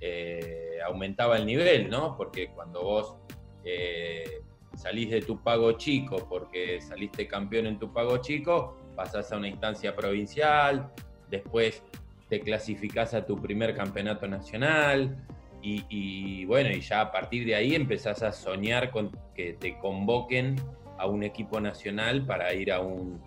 eh, 0.00 0.78
aumentaba 0.86 1.36
el 1.36 1.46
nivel, 1.46 1.88
¿no? 1.88 2.16
Porque 2.16 2.48
cuando 2.48 2.82
vos 2.82 3.16
eh, 3.64 4.42
salís 4.74 5.10
de 5.10 5.20
tu 5.20 5.42
pago 5.42 5.72
chico, 5.72 6.26
porque 6.28 6.80
saliste 6.80 7.26
campeón 7.26 7.66
en 7.66 7.78
tu 7.78 7.92
pago 7.92 8.18
chico, 8.18 8.76
pasás 8.96 9.32
a 9.32 9.36
una 9.36 9.48
instancia 9.48 9.94
provincial, 9.94 10.92
después 11.30 11.82
te 12.28 12.40
clasificás 12.40 13.14
a 13.14 13.24
tu 13.24 13.40
primer 13.40 13.74
campeonato 13.74 14.26
nacional 14.26 15.16
y, 15.62 15.84
y, 15.88 16.44
bueno, 16.44 16.70
y 16.70 16.80
ya 16.80 17.00
a 17.00 17.12
partir 17.12 17.46
de 17.46 17.54
ahí 17.54 17.74
empezás 17.74 18.22
a 18.22 18.32
soñar 18.32 18.90
con 18.90 19.10
que 19.34 19.54
te 19.54 19.78
convoquen 19.78 20.56
a 20.98 21.06
un 21.06 21.22
equipo 21.22 21.60
nacional 21.60 22.24
para 22.24 22.52
ir 22.54 22.72
a 22.72 22.80
un, 22.80 23.20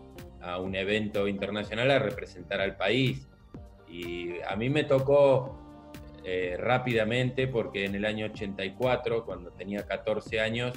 a 0.48 0.60
un 0.60 0.76
evento 0.76 1.28
internacional 1.28 1.92
a 1.92 2.00
representar 2.00 2.62
al 2.62 2.78
país. 2.78 3.28
Y 3.90 4.40
a 4.48 4.56
mí 4.56 4.70
me 4.70 4.86
tocó 4.86 5.58
eh, 6.24 6.56
rápidamente 6.58 7.48
porque 7.48 7.86
en 7.86 7.96
el 7.96 8.06
año 8.06 8.28
84, 8.28 9.26
cuando 9.26 9.52
tenía 9.52 9.86
14 9.86 10.40
años, 10.40 10.74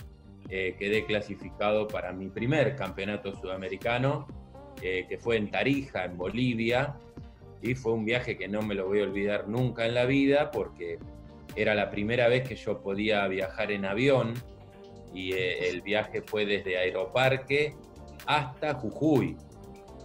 eh, 0.48 0.74
quedé 0.78 1.04
clasificado 1.04 1.86
para 1.86 2.12
mi 2.12 2.28
primer 2.28 2.74
campeonato 2.74 3.34
sudamericano, 3.34 4.26
eh, 4.82 5.06
que 5.08 5.18
fue 5.18 5.36
en 5.36 5.50
Tarija, 5.50 6.04
en 6.04 6.16
Bolivia, 6.16 6.96
y 7.62 7.74
fue 7.74 7.92
un 7.92 8.04
viaje 8.04 8.36
que 8.36 8.48
no 8.48 8.62
me 8.62 8.74
lo 8.74 8.86
voy 8.86 9.00
a 9.00 9.04
olvidar 9.04 9.48
nunca 9.48 9.86
en 9.86 9.94
la 9.94 10.06
vida 10.06 10.50
porque 10.50 10.98
era 11.54 11.74
la 11.74 11.90
primera 11.90 12.28
vez 12.28 12.48
que 12.48 12.56
yo 12.56 12.80
podía 12.80 13.26
viajar 13.28 13.70
en 13.70 13.84
avión 13.84 14.34
y 15.12 15.32
el 15.32 15.82
viaje 15.82 16.22
fue 16.22 16.46
desde 16.46 16.78
Aeroparque 16.78 17.74
hasta 18.26 18.74
Jujuy. 18.74 19.36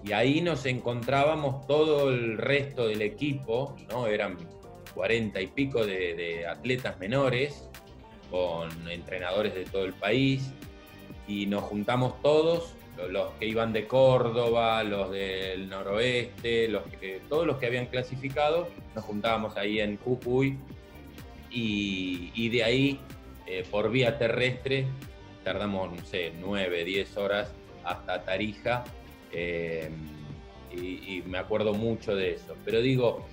Y 0.06 0.12
ahí 0.14 0.42
nos 0.42 0.66
encontrábamos 0.66 1.66
todo 1.68 2.10
el 2.10 2.38
resto 2.38 2.88
del 2.88 3.02
equipo, 3.02 3.76
¿no? 3.90 4.08
Eran 4.08 4.38
cuarenta 4.94 5.42
y 5.42 5.48
pico 5.48 5.86
de, 5.86 6.46
atletas 6.48 7.00
menores, 7.00 7.68
con 8.30 8.70
entrenadores 8.90 9.54
de 9.56 9.66
todo 9.66 9.86
el 9.86 9.94
país, 9.94 10.52
y 11.28 11.48
nos 11.48 11.64
juntamos 11.64 12.22
todos, 12.22 12.76
lo- 12.98 13.08
los 13.10 13.32
que 13.34 13.46
iban 13.48 13.74
de 13.74 13.88
Córdoba, 13.88 14.84
los 14.84 15.12
del 15.12 15.70
noroeste, 15.70 16.68
los 16.68 16.84
que, 16.84 17.22
todos 17.28 17.46
los 17.48 17.58
que 17.58 17.66
habían 17.66 17.88
clasificado, 17.88 18.68
nos 18.94 19.04
juntábamos 19.04 19.58
ahí 19.58 19.80
en 19.80 19.98
Jujuy 19.98 20.58
y, 21.52 22.32
y 22.36 22.50
de 22.50 22.64
ahí 22.64 23.00
eh, 23.48 23.66
por 23.70 23.90
vía 23.92 24.18
terrestre 24.18 24.86
tardamos, 25.44 25.92
no 25.94 26.06
sé, 26.06 26.32
9, 26.40 26.84
10 26.86 27.18
horas 27.18 27.54
hasta 27.84 28.24
Tarija 28.24 28.84
eh, 29.36 29.90
y, 30.72 31.18
y 31.18 31.24
me 31.26 31.38
acuerdo 31.38 31.74
mucho 31.74 32.16
de 32.16 32.32
eso. 32.34 32.56
Pero 32.64 32.82
digo, 32.82 33.26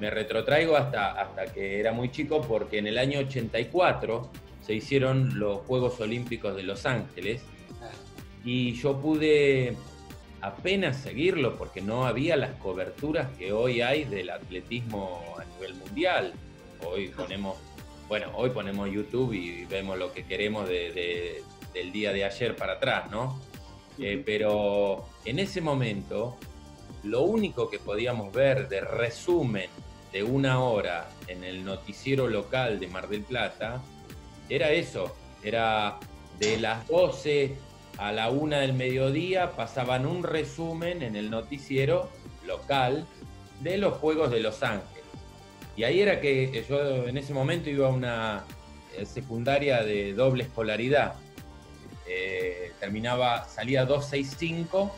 me 0.00 0.10
retrotraigo 0.10 0.76
hasta, 0.76 1.12
hasta 1.20 1.46
que 1.52 1.80
era 1.80 1.92
muy 1.92 2.10
chico 2.10 2.42
porque 2.42 2.78
en 2.78 2.86
el 2.86 2.98
año 2.98 3.20
84 3.20 4.30
se 4.60 4.74
hicieron 4.74 5.38
los 5.38 5.58
Juegos 5.66 6.00
Olímpicos 6.00 6.56
de 6.56 6.62
Los 6.62 6.86
Ángeles 6.86 7.42
y 8.44 8.72
yo 8.74 9.00
pude 9.00 9.76
apenas 10.40 10.96
seguirlo 10.98 11.56
porque 11.56 11.80
no 11.80 12.06
había 12.06 12.36
las 12.36 12.50
coberturas 12.56 13.28
que 13.38 13.52
hoy 13.52 13.80
hay 13.80 14.04
del 14.04 14.30
atletismo 14.30 15.22
a 15.38 15.44
nivel 15.54 15.74
mundial. 15.74 16.32
Hoy 16.86 17.08
ponemos, 17.16 17.56
bueno, 18.08 18.30
hoy 18.34 18.50
ponemos 18.50 18.90
YouTube 18.90 19.32
y 19.32 19.64
vemos 19.66 19.98
lo 19.98 20.12
que 20.12 20.24
queremos 20.24 20.68
de- 20.68 20.92
de- 20.92 21.42
del 21.72 21.90
día 21.92 22.12
de 22.12 22.24
ayer 22.24 22.54
para 22.56 22.74
atrás, 22.74 23.10
¿no? 23.10 23.40
Eh, 23.98 24.22
pero 24.24 25.06
en 25.24 25.38
ese 25.38 25.60
momento, 25.60 26.36
lo 27.04 27.22
único 27.22 27.70
que 27.70 27.78
podíamos 27.78 28.32
ver 28.32 28.68
de 28.68 28.80
resumen 28.80 29.68
de 30.12 30.22
una 30.22 30.60
hora 30.60 31.08
en 31.28 31.44
el 31.44 31.64
noticiero 31.64 32.28
local 32.28 32.80
de 32.80 32.88
Mar 32.88 33.08
del 33.08 33.22
Plata 33.22 33.82
era 34.48 34.70
eso, 34.70 35.14
era 35.42 35.98
de 36.38 36.58
las 36.58 36.86
12 36.88 37.56
a 37.98 38.12
la 38.12 38.30
una 38.30 38.60
del 38.60 38.74
mediodía 38.74 39.52
pasaban 39.52 40.06
un 40.06 40.22
resumen 40.22 41.02
en 41.02 41.16
el 41.16 41.30
noticiero 41.30 42.10
local 42.46 43.06
de 43.60 43.78
los 43.78 43.94
Juegos 43.94 44.30
de 44.30 44.40
Los 44.40 44.62
Ángeles. 44.62 45.04
Y 45.76 45.84
ahí 45.84 46.00
era 46.00 46.20
que 46.20 46.64
yo 46.68 47.06
en 47.06 47.16
ese 47.16 47.32
momento 47.34 47.70
iba 47.70 47.86
a 47.86 47.90
una 47.90 48.44
eh, 48.96 49.06
secundaria 49.06 49.82
de 49.82 50.12
doble 50.12 50.44
escolaridad. 50.44 51.14
Eh, 52.06 52.72
terminaba, 52.80 53.44
salía 53.44 53.84
265 53.86 54.94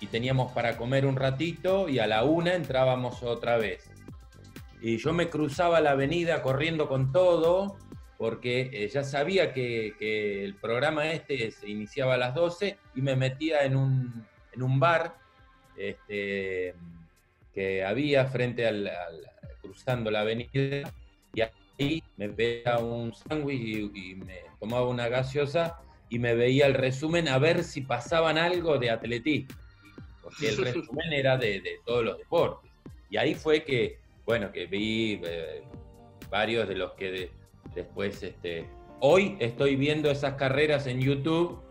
y 0.00 0.06
teníamos 0.06 0.52
para 0.52 0.76
comer 0.76 1.06
un 1.06 1.16
ratito 1.16 1.88
y 1.88 1.98
a 1.98 2.06
la 2.06 2.24
una 2.24 2.54
entrábamos 2.54 3.22
otra 3.22 3.56
vez. 3.56 3.88
Y 4.80 4.98
yo 4.98 5.12
me 5.12 5.30
cruzaba 5.30 5.80
la 5.80 5.92
avenida 5.92 6.42
corriendo 6.42 6.88
con 6.88 7.12
todo 7.12 7.76
porque 8.18 8.70
eh, 8.72 8.88
ya 8.88 9.04
sabía 9.04 9.52
que, 9.52 9.94
que 9.98 10.44
el 10.44 10.54
programa 10.54 11.10
este 11.10 11.50
se 11.50 11.68
iniciaba 11.68 12.14
a 12.14 12.18
las 12.18 12.34
12 12.34 12.78
y 12.94 13.00
me 13.00 13.16
metía 13.16 13.64
en 13.64 13.76
un, 13.76 14.26
en 14.52 14.62
un 14.62 14.78
bar 14.78 15.16
este, 15.76 16.74
que 17.54 17.84
había 17.84 18.26
frente 18.26 18.66
al, 18.66 18.90
cruzando 19.60 20.10
la 20.10 20.20
avenida 20.20 20.92
y 21.32 21.40
ahí 21.40 22.02
me 22.16 22.28
veía 22.28 22.78
un 22.78 23.14
sándwich 23.14 23.60
y, 23.60 24.10
y 24.10 24.14
me 24.16 24.40
tomaba 24.60 24.86
una 24.86 25.08
gaseosa 25.08 25.80
y 26.12 26.18
me 26.18 26.34
veía 26.34 26.66
el 26.66 26.74
resumen 26.74 27.26
a 27.26 27.38
ver 27.38 27.64
si 27.64 27.80
pasaban 27.80 28.36
algo 28.36 28.76
de 28.78 28.90
atletismo, 28.90 29.48
porque 30.20 30.50
el 30.50 30.56
resumen 30.64 31.10
era 31.10 31.38
de, 31.38 31.60
de 31.62 31.80
todos 31.86 32.04
los 32.04 32.18
deportes. 32.18 32.70
Y 33.08 33.16
ahí 33.16 33.34
fue 33.34 33.64
que, 33.64 33.98
bueno, 34.26 34.52
que 34.52 34.66
vi 34.66 35.20
eh, 35.24 35.62
varios 36.30 36.68
de 36.68 36.74
los 36.74 36.92
que 36.92 37.10
de- 37.10 37.30
después, 37.74 38.22
este, 38.22 38.66
hoy 39.00 39.36
estoy 39.40 39.76
viendo 39.76 40.10
esas 40.10 40.34
carreras 40.34 40.86
en 40.86 41.00
YouTube, 41.00 41.62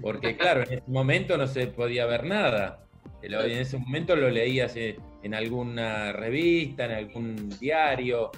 porque 0.00 0.34
claro, 0.38 0.62
en 0.62 0.72
ese 0.78 0.84
momento 0.90 1.36
no 1.36 1.46
se 1.46 1.66
podía 1.66 2.06
ver 2.06 2.24
nada. 2.24 2.86
En 3.20 3.58
ese 3.58 3.76
momento 3.76 4.16
lo 4.16 4.30
leías 4.30 4.76
en 4.76 5.34
alguna 5.34 6.12
revista, 6.12 6.86
en 6.86 6.92
algún 6.92 7.50
diario. 7.58 8.30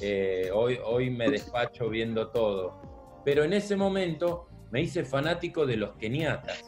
eh, 0.00 0.50
hoy, 0.52 0.78
hoy 0.84 1.10
me 1.10 1.28
despacho 1.30 1.88
viendo 1.88 2.28
todo. 2.30 3.20
Pero 3.24 3.42
en 3.44 3.52
ese 3.52 3.74
momento 3.76 4.47
me 4.70 4.82
hice 4.82 5.04
fanático 5.04 5.66
de 5.66 5.76
los 5.76 5.92
keniatas, 5.96 6.64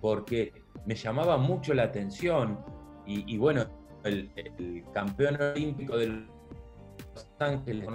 porque 0.00 0.52
me 0.86 0.94
llamaba 0.94 1.36
mucho 1.36 1.74
la 1.74 1.84
atención. 1.84 2.58
Y, 3.06 3.34
y 3.34 3.38
bueno, 3.38 3.66
el, 4.04 4.30
el 4.36 4.84
campeón 4.92 5.40
olímpico 5.40 5.96
de 5.96 6.08
Los 6.08 7.28
Ángeles 7.38 7.88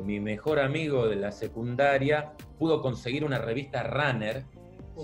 mi 0.00 0.20
mejor 0.20 0.58
amigo 0.58 1.08
de 1.08 1.16
la 1.16 1.32
secundaria 1.32 2.32
pudo 2.58 2.80
conseguir 2.82 3.24
una 3.24 3.38
revista 3.38 3.82
Runner, 3.84 4.44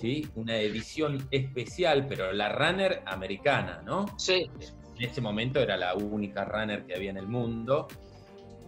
¿sí? 0.00 0.26
una 0.34 0.56
edición 0.56 1.28
especial, 1.30 2.06
pero 2.08 2.32
la 2.32 2.50
Runner 2.50 3.02
americana, 3.06 3.82
¿no? 3.84 4.06
Sí. 4.18 4.50
En 4.96 5.04
ese 5.04 5.20
momento 5.20 5.60
era 5.60 5.76
la 5.76 5.94
única 5.94 6.44
Runner 6.44 6.84
que 6.84 6.94
había 6.94 7.10
en 7.10 7.16
el 7.16 7.26
mundo. 7.26 7.88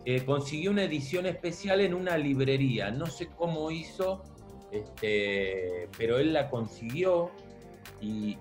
Eh, 0.04 0.24
consiguió 0.24 0.72
una 0.72 0.84
edición 0.84 1.26
especial 1.26 1.80
en 1.80 1.94
una 1.94 2.18
librería, 2.18 2.90
no 2.90 3.06
sé 3.06 3.28
cómo 3.28 3.70
hizo, 3.70 4.24
este, 4.72 5.88
pero 5.96 6.18
él 6.18 6.32
la 6.32 6.50
consiguió 6.50 7.30
y, 8.00 8.36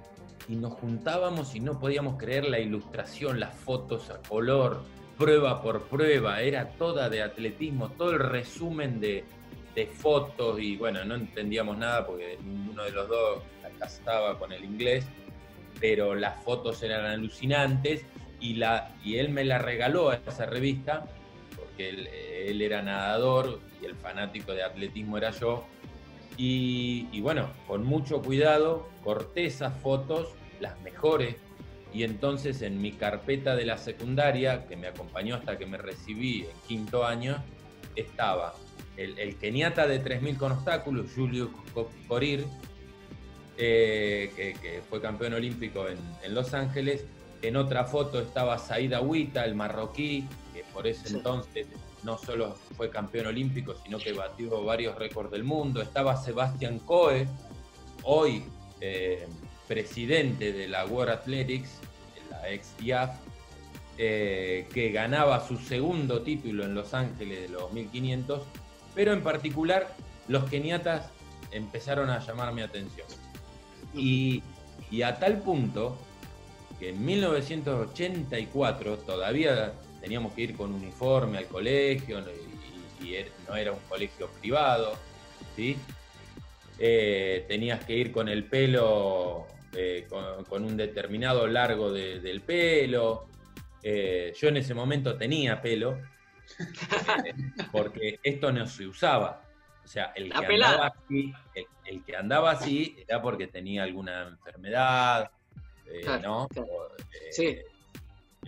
y 0.48 0.56
nos 0.56 0.74
juntábamos 0.74 1.56
y 1.56 1.60
no 1.60 1.80
podíamos 1.80 2.18
creer 2.18 2.46
la 2.46 2.60
ilustración, 2.60 3.40
las 3.40 3.56
fotos 3.56 4.10
a 4.10 4.20
color, 4.28 4.82
prueba 5.20 5.62
por 5.62 5.84
prueba, 5.84 6.42
era 6.42 6.72
toda 6.72 7.10
de 7.10 7.22
atletismo, 7.22 7.90
todo 7.90 8.12
el 8.12 8.20
resumen 8.20 9.00
de, 9.00 9.24
de 9.76 9.86
fotos 9.86 10.60
y 10.60 10.78
bueno, 10.78 11.06
no 11.06 11.14
entendíamos 11.14 11.78
nada 11.78 12.08
porque 12.08 12.40
ninguno 12.44 12.84
de 12.86 12.92
los 12.92 13.08
dos 13.08 13.44
estaba 13.86 14.40
con 14.40 14.52
el 14.52 14.64
inglés, 14.64 15.06
pero 15.80 16.16
las 16.16 16.44
fotos 16.44 16.82
eran 16.82 17.06
alucinantes 17.06 18.04
y, 18.40 18.56
la, 18.56 18.96
y 19.04 19.18
él 19.18 19.30
me 19.30 19.44
la 19.44 19.60
regaló 19.60 20.10
a 20.10 20.16
esa 20.16 20.48
revista 20.48 21.06
porque 21.72 21.90
él, 22.50 22.62
era 22.62 22.82
nadador 22.82 23.60
y 23.82 23.86
el 23.86 23.96
fanático 23.96 24.54
de 24.54 24.64
atletismo 24.64 25.18
era 25.18 25.32
yo. 25.32 25.66
Y, 26.38 27.20
bueno, 27.22 27.52
con 27.68 27.86
mucho 27.86 28.22
cuidado 28.22 28.90
corté 29.04 29.46
esas 29.46 29.80
fotos, 29.82 30.30
las 30.60 30.80
mejores, 30.82 31.36
y 31.94 32.04
entonces 32.04 32.62
en 32.62 32.82
mi 32.82 32.94
carpeta 32.94 33.56
de 33.56 33.66
la 33.66 33.78
secundaria, 33.78 34.66
que 34.68 34.76
me 34.76 34.88
acompañó 34.88 35.36
hasta 35.36 35.58
que 35.58 35.66
me 35.66 35.78
recibí 35.78 36.44
en 36.44 36.68
quinto 36.68 37.06
año, 37.06 37.44
estaba 37.96 38.56
el, 38.98 39.20
el 39.20 39.38
keniata 39.38 39.86
de 39.88 40.00
3000 40.00 40.38
con 40.38 40.54
obstáculos, 40.54 41.12
Julio 41.14 41.52
Co- 41.74 41.92
Corir, 42.08 42.46
eh, 43.58 44.32
que, 44.36 44.82
fue 44.90 45.02
campeón 45.02 45.34
olímpico 45.34 45.86
en, 45.88 46.34
Los 46.34 46.54
Ángeles. 46.54 47.06
En 47.44 47.56
otra 47.56 47.86
foto 47.86 48.20
estaba 48.20 48.58
Said 48.58 48.94
Awita, 48.94 49.44
el 49.46 49.54
marroquí, 49.56 50.26
por 50.74 50.88
ese 50.88 51.08
Sí. 51.08 51.16
entonces 51.16 51.68
no 52.04 52.18
solo 52.18 52.56
fue 52.76 52.90
campeón 52.90 53.28
olímpico, 53.28 53.76
sino 53.84 53.98
que 54.00 54.14
batió 54.14 54.64
varios 54.64 54.96
récords 54.98 55.32
del 55.32 55.44
mundo. 55.44 55.82
Estaba 55.82 56.18
Sebastián 56.18 56.80
Coe, 56.80 57.28
hoy 58.04 58.44
eh, 58.80 59.28
presidente 59.68 60.52
de 60.52 60.68
la 60.68 60.86
World 60.86 61.14
Athletics, 61.14 61.70
la 62.30 62.50
ex 62.50 62.74
IAF, 62.82 63.12
eh, 63.98 64.68
que 64.74 64.92
ganaba 64.92 65.46
su 65.48 65.58
segundo 65.58 66.22
título 66.24 66.64
en 66.64 66.74
Los 66.74 66.94
Ángeles 66.94 67.42
de 67.44 67.50
los 67.50 67.72
1500, 67.72 68.42
pero 68.96 69.14
en 69.14 69.22
particular 69.22 69.94
los 70.28 70.50
keniatas 70.50 71.10
empezaron 71.52 72.10
a 72.10 72.20
llamar 72.26 72.54
mi 72.54 72.62
atención. 72.62 73.06
Y, 73.94 74.42
y 74.90 75.04
a 75.04 75.20
tal 75.20 75.42
punto 75.42 75.98
que 76.80 76.90
en 76.90 77.06
1984 77.06 78.98
todavía 79.00 79.74
teníamos 80.02 80.34
que 80.34 80.42
ir 80.42 80.58
con 80.58 80.74
uniforme 80.74 81.38
al 81.38 81.46
colegio 81.48 82.20
y, 83.02 83.14
er- 83.14 83.32
no 83.48 83.56
era 83.56 83.72
un 83.72 83.80
colegio 83.88 84.28
privado, 84.40 84.94
¿sí? 85.56 85.78
Eh, 86.80 87.46
tenías 87.48 87.84
que 87.86 87.94
ir 87.94 88.12
con 88.12 88.28
el 88.28 88.46
pelo, 88.46 89.48
eh, 89.74 90.08
con, 90.10 90.44
con 90.46 90.66
un 90.66 90.76
determinado 90.76 91.46
largo 91.48 91.92
de- 91.92 92.20
del 92.20 92.42
pelo. 92.42 93.28
Eh, 93.84 94.34
yo 94.40 94.48
en 94.50 94.58
ese 94.58 94.74
momento 94.74 95.18
tenía 95.18 95.62
pelo, 95.62 96.00
porque 97.72 98.20
esto 98.24 98.52
no 98.52 98.66
se 98.68 98.88
usaba. 98.88 99.44
O 99.84 99.88
sea, 99.88 100.12
el 100.16 100.32
que, 100.32 100.46
andaba 100.46 100.88
así, 100.88 101.34
el, 101.56 101.66
el 101.86 102.04
que 102.04 102.16
andaba 102.16 102.52
así 102.52 102.96
era 103.08 103.22
porque 103.22 103.48
tenía 103.48 103.84
alguna 103.84 104.28
enfermedad, 104.28 105.30
Claro, 106.04 106.22
¿no? 106.22 106.48
claro. 106.48 106.68
O, 106.72 106.88
Sí. 107.32 107.58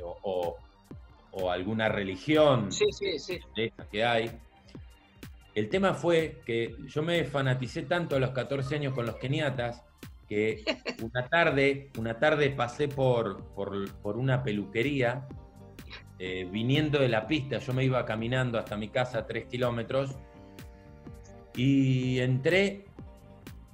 o- 0.01 0.17
o- 0.23 0.57
o 1.33 1.51
alguna 1.51 1.89
religión 1.89 2.71
Sí, 2.71 2.85
sí, 2.91 3.19
sí. 3.19 3.39
de 3.55 3.65
esas 3.65 3.87
que 3.87 4.03
hay. 4.05 4.31
El 5.55 5.69
tema 5.69 5.93
fue 5.93 6.41
que 6.45 6.75
yo 6.87 7.03
me 7.03 7.23
fanaticé 7.25 7.83
tanto 7.83 8.15
a 8.15 8.19
los 8.19 8.31
14 8.31 8.75
años 8.75 8.93
con 8.93 9.05
los 9.05 9.17
keniatas 9.17 9.83
que 10.27 10.63
una 11.03 11.27
tarde, 11.27 11.91
una 11.97 12.17
tarde 12.19 12.49
pasé 12.49 12.87
por, 12.87 13.43
por, 13.53 13.91
por 13.95 14.17
una 14.17 14.43
peluquería, 14.43 15.27
eh, 16.19 16.47
viniendo 16.49 16.99
de 16.99 17.09
la 17.09 17.27
pista, 17.27 17.57
yo 17.57 17.73
me 17.73 17.83
iba 17.83 18.05
caminando 18.05 18.57
hasta 18.57 18.77
mi 18.77 18.89
casa 18.89 19.25
tres 19.27 19.45
kilómetros, 19.45 20.15
y 21.55 22.19
entré 22.19 22.85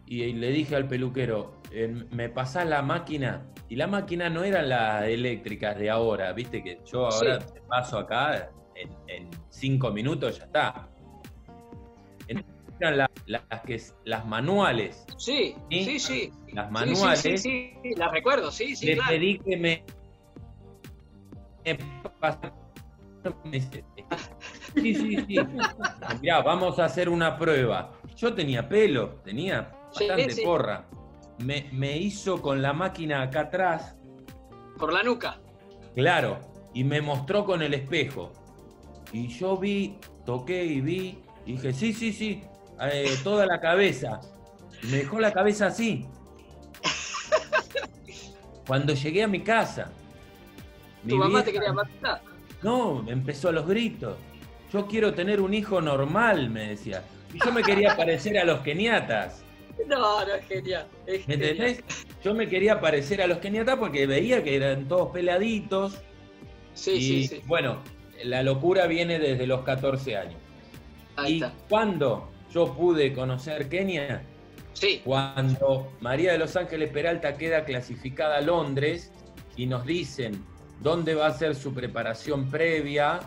y 0.05 0.34
le 0.34 0.49
dije 0.49 0.76
al 0.76 0.88
peluquero, 0.88 1.59
eh, 1.72 2.05
¿me 2.11 2.30
pasás 2.30 2.65
la 2.67 2.82
máquina? 2.82 3.45
Y 3.67 3.76
la 3.76 3.88
máquina 3.88 4.30
no 4.30 4.43
eran 4.43 4.70
las 4.70 5.03
eléctricas 5.03 5.78
de 5.78 5.89
ahora, 5.89 6.32
viste 6.34 6.63
que 6.63 6.80
yo 6.86 7.05
ahora 7.07 7.39
te 7.39 7.61
paso 7.61 7.99
acá, 7.99 8.49
en, 8.76 8.89
en 9.07 9.30
cinco 9.49 9.91
minutos 9.91 10.38
ya 10.39 10.45
está. 10.45 10.89
Eran 12.82 12.97
la- 12.97 13.11
las, 13.26 13.61
que, 13.65 13.82
las 14.05 14.26
manuales. 14.26 15.05
Sí, 15.17 15.53
¿Sí? 15.70 15.84
sí, 15.84 15.99
sí. 15.99 16.32
Las 16.53 16.72
manuales. 16.72 17.20
Sí, 17.20 17.38
sí, 17.38 17.74
sí, 17.84 17.93
las 17.97 18.09
recuerdo, 18.11 18.51
sí, 18.51 18.74
sí, 18.76 18.86
le 18.86 18.93
claro. 18.95 19.09
pedí 19.11 19.38
que 19.39 19.57
me, 19.57 19.84
me 21.65 21.78
pasara- 22.22 22.53
Sí, 24.76 24.95
sí, 24.95 25.17
sí. 25.28 25.36
Mirá, 26.22 26.41
vamos 26.41 26.80
a 26.80 26.86
hacer 26.86 27.09
una 27.09 27.38
prueba. 27.38 27.91
Yo 28.15 28.34
tenía 28.34 28.67
pelo, 28.70 29.15
tenía 29.26 29.72
Sí, 29.91 30.07
bastante 30.07 30.34
sí. 30.34 30.41
porra. 30.45 30.86
Me, 31.40 31.70
me 31.72 31.98
hizo 31.98 32.42
con 32.42 32.62
la 32.62 32.74
máquina 32.74 33.22
acá 33.22 33.42
atrás, 33.42 33.96
Por 34.78 34.92
la 34.94 35.04
nuca. 35.04 35.40
claro, 35.96 36.40
y 36.74 36.84
me 36.84 37.02
mostró 37.02 37.46
con 37.46 37.62
el 37.62 37.74
espejo. 37.74 38.32
Y 39.12 39.28
yo 39.30 39.58
vi, 39.58 39.98
toqué 40.26 40.64
y 40.66 40.82
vi, 40.82 41.20
y 41.46 41.54
dije, 41.54 41.74
sí, 41.74 41.94
sí, 41.94 42.14
sí, 42.14 42.44
eh, 42.82 43.16
toda 43.24 43.46
la 43.46 43.60
cabeza. 43.60 44.20
Y 44.84 44.88
me 44.88 44.98
dejó 44.98 45.20
la 45.20 45.32
cabeza 45.34 45.68
así. 45.68 46.06
Cuando 48.68 48.94
llegué 48.94 49.24
a 49.24 49.28
mi 49.28 49.42
casa. 49.42 49.90
Tu 51.02 51.08
mi 51.08 51.18
mamá 51.18 51.44
te 51.44 51.52
quería 51.52 51.74
matar. 51.74 52.22
No, 52.62 53.02
me 53.02 53.12
empezó 53.14 53.50
a 53.50 53.52
los 53.52 53.66
gritos. 53.68 54.18
Yo 54.72 54.86
quiero 54.86 55.14
tener 55.14 55.42
un 55.42 55.54
hijo 55.54 55.82
normal, 55.82 56.50
me 56.50 56.70
decía. 56.70 57.02
Y 57.34 57.40
yo 57.44 57.52
me 57.52 57.64
quería 57.64 57.96
parecer 57.98 58.38
a 58.38 58.44
los 58.44 58.60
keniatas. 58.60 59.44
No, 59.88 60.25
no, 60.25 60.34
es 60.36 60.45
genial. 60.47 60.88
Es 61.05 61.27
¿Me 61.27 61.36
genial. 61.36 61.51
entendés? 61.51 61.84
Yo 62.23 62.34
me 62.34 62.47
quería 62.47 62.80
parecer 62.82 63.21
a 63.21 63.27
los 63.27 63.38
keniatas 63.39 63.77
porque 63.77 64.05
veía 64.07 64.43
que 64.43 64.55
eran 64.55 64.88
todos 64.88 65.11
peladitos. 65.11 65.97
Sí, 66.73 66.91
y 66.91 67.01
sí, 67.01 67.27
sí. 67.27 67.41
bueno, 67.47 67.82
la 68.23 68.43
locura 68.43 68.88
viene 68.88 69.19
desde 69.19 69.47
los 69.47 69.61
14 69.61 70.17
años. 70.17 70.39
Ahí 71.15 71.34
y 71.34 71.36
está. 71.43 71.53
cuando 71.67 72.30
yo 72.53 72.73
pude 72.73 73.13
conocer 73.13 73.67
Kenia, 73.69 74.23
Sí. 74.73 75.01
cuando 75.03 75.91
María 75.99 76.32
de 76.34 76.38
los 76.38 76.55
Ángeles 76.55 76.89
Peralta 76.91 77.38
queda 77.38 77.65
clasificada 77.65 78.38
a 78.38 78.41
Londres 78.41 79.11
y 79.57 79.65
nos 79.65 79.86
dicen 79.86 80.43
dónde 80.82 81.15
va 81.15 81.27
a 81.27 81.34
ser 81.34 81.55
su 81.55 81.73
preparación 81.73 82.49
previa, 82.49 83.19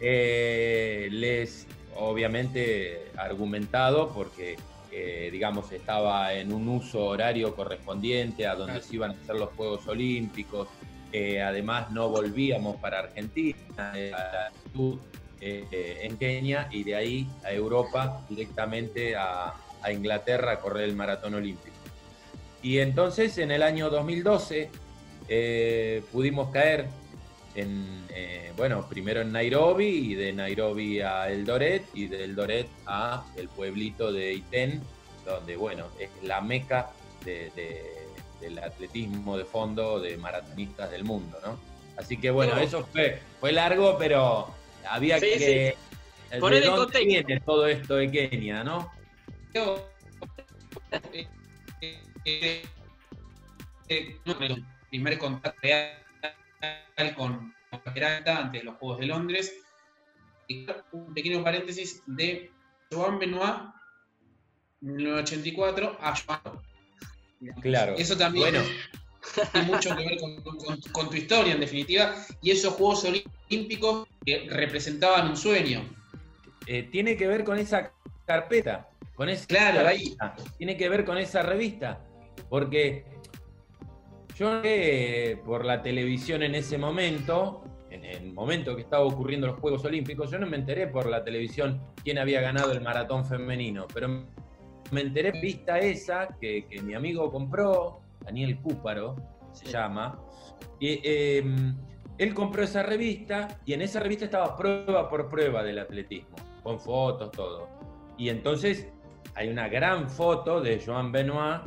eh, 0.00 1.08
les 1.10 1.66
obviamente 1.96 3.10
argumentado 3.16 4.08
porque 4.14 4.56
eh, 5.00 5.30
digamos 5.30 5.72
estaba 5.72 6.34
en 6.34 6.52
un 6.52 6.68
uso 6.68 7.06
horario 7.06 7.54
correspondiente 7.54 8.46
a 8.46 8.54
donde 8.54 8.80
se 8.82 8.96
iban 8.96 9.12
a 9.12 9.14
hacer 9.14 9.36
los 9.36 9.50
Juegos 9.50 9.86
Olímpicos, 9.86 10.68
eh, 11.12 11.42
además 11.42 11.90
no 11.90 12.08
volvíamos 12.08 12.76
para 12.76 13.00
Argentina, 13.00 13.58
eh, 13.94 14.12
a 14.14 14.18
la 14.18 14.46
altitud, 14.46 14.98
eh, 15.40 15.64
eh, 15.72 16.00
en 16.02 16.18
Kenia 16.18 16.68
y 16.70 16.84
de 16.84 16.94
ahí 16.94 17.26
a 17.44 17.52
Europa 17.52 18.20
directamente 18.28 19.16
a, 19.16 19.54
a 19.82 19.92
Inglaterra 19.92 20.52
a 20.52 20.60
correr 20.60 20.88
el 20.88 20.94
maratón 20.94 21.34
olímpico. 21.34 21.74
Y 22.62 22.78
entonces 22.78 23.38
en 23.38 23.50
el 23.50 23.62
año 23.62 23.88
2012 23.88 24.68
eh, 25.28 26.02
pudimos 26.12 26.50
caer 26.50 26.88
en, 27.54 28.06
eh, 28.10 28.52
bueno, 28.56 28.88
primero 28.88 29.20
en 29.22 29.32
Nairobi 29.32 29.86
y 30.12 30.14
de 30.14 30.32
Nairobi 30.32 31.00
a 31.00 31.28
Eldoret 31.30 31.84
y 31.94 32.06
de 32.06 32.24
Eldoret 32.24 32.68
a 32.86 33.24
el 33.36 33.48
pueblito 33.48 34.12
de 34.12 34.34
Iten, 34.34 34.80
donde, 35.24 35.56
bueno, 35.56 35.86
es 35.98 36.10
la 36.22 36.40
meca 36.40 36.90
de- 37.24 37.50
de- 37.56 38.00
del 38.40 38.58
atletismo 38.58 39.36
de 39.36 39.44
fondo 39.44 40.00
de 40.00 40.16
maratonistas 40.16 40.90
del 40.90 41.04
mundo, 41.04 41.38
¿no? 41.44 41.58
Así 41.98 42.16
que 42.16 42.30
bueno, 42.30 42.54
No. 42.54 42.60
eso 42.62 42.86
fue, 42.86 43.20
fue 43.38 43.52
largo, 43.52 43.96
pero 43.98 44.54
había 44.88 45.18
Sí, 45.18 45.26
que... 45.38 45.76
¿De 46.30 46.38
Poner 46.38 46.62
en 46.62 46.70
contexto. 46.70 47.06
viene 47.06 47.40
todo 47.40 47.66
esto 47.66 47.96
de 47.96 48.10
Kenia, 48.10 48.62
no? 48.64 48.90
Yo, 49.52 49.90
eh, 51.12 51.26
eh, 51.82 51.98
eh, 52.24 52.62
eh, 53.88 54.16
primer 54.88 55.18
contacto 55.18 55.58
real 55.60 55.90
con 57.16 57.54
con 57.70 57.94
Peralta 57.94 58.38
antes 58.38 58.60
de 58.62 58.64
los 58.64 58.76
Juegos 58.76 58.98
de 59.00 59.06
Londres. 59.06 59.54
Y 60.48 60.66
un 60.92 61.14
pequeño 61.14 61.42
paréntesis 61.44 62.02
de 62.06 62.50
Joan 62.90 63.18
Benoit, 63.20 63.70
1984, 64.80 65.98
a 66.00 66.14
Joan. 66.16 66.40
Claro. 67.62 67.94
Eso 67.96 68.16
también 68.16 68.50
Bueno, 68.52 68.64
tiene 69.52 69.66
mucho 69.68 69.96
que 69.96 70.04
ver 70.04 70.18
con, 70.18 70.42
con- 70.42 70.80
con 70.92 71.08
tu 71.10 71.16
historia, 71.16 71.54
en 71.54 71.60
definitiva, 71.60 72.14
y 72.42 72.50
esos 72.50 72.74
Juegos 72.74 73.04
Olímpicos 73.04 74.08
que 74.24 74.48
representaban 74.50 75.28
un 75.28 75.36
sueño. 75.36 75.82
eh, 76.66 76.84
tiene 76.92 77.16
que 77.16 77.26
ver 77.26 77.42
con 77.44 77.58
esa 77.58 77.92
carpeta, 78.26 78.88
con 79.14 79.28
esa 79.28 79.46
Claro, 79.46 79.86
ahí. 79.88 79.98
revista, 79.98 80.36
tiene 80.58 80.76
que 80.76 80.88
ver 80.88 81.04
con 81.04 81.16
esa 81.18 81.42
revista, 81.42 82.04
porque 82.48 83.04
yo 84.40 84.62
eh, 84.64 85.38
por 85.44 85.66
la 85.66 85.82
televisión 85.82 86.42
en 86.42 86.54
ese 86.54 86.78
momento, 86.78 87.62
en 87.90 88.06
el 88.06 88.32
momento 88.32 88.74
que 88.74 88.80
estaba 88.80 89.04
ocurriendo 89.04 89.46
los 89.46 89.60
Juegos 89.60 89.84
Olímpicos, 89.84 90.30
yo 90.30 90.38
no 90.38 90.46
me 90.46 90.56
enteré 90.56 90.86
por 90.86 91.04
la 91.04 91.22
televisión 91.22 91.78
quién 92.02 92.16
había 92.16 92.40
ganado 92.40 92.72
el 92.72 92.80
maratón 92.80 93.26
femenino, 93.26 93.86
pero 93.92 94.24
me 94.92 95.02
enteré 95.02 95.32
vista 95.32 95.78
esa 95.78 96.38
que, 96.40 96.64
que 96.66 96.80
mi 96.80 96.94
amigo 96.94 97.30
compró, 97.30 98.00
Daniel 98.24 98.58
Cúparo 98.62 99.14
se 99.52 99.66
llama, 99.66 100.18
y, 100.78 101.00
eh, 101.04 101.44
él 102.16 102.32
compró 102.32 102.62
esa 102.62 102.82
revista 102.82 103.60
y 103.66 103.74
en 103.74 103.82
esa 103.82 104.00
revista 104.00 104.24
estaba 104.24 104.56
prueba 104.56 105.06
por 105.10 105.28
prueba 105.28 105.62
del 105.62 105.80
atletismo, 105.80 106.36
con 106.62 106.80
fotos, 106.80 107.30
todo. 107.30 107.68
Y 108.16 108.30
entonces 108.30 108.88
hay 109.34 109.48
una 109.48 109.68
gran 109.68 110.08
foto 110.08 110.62
de 110.62 110.82
Joan 110.82 111.12
Benoit 111.12 111.60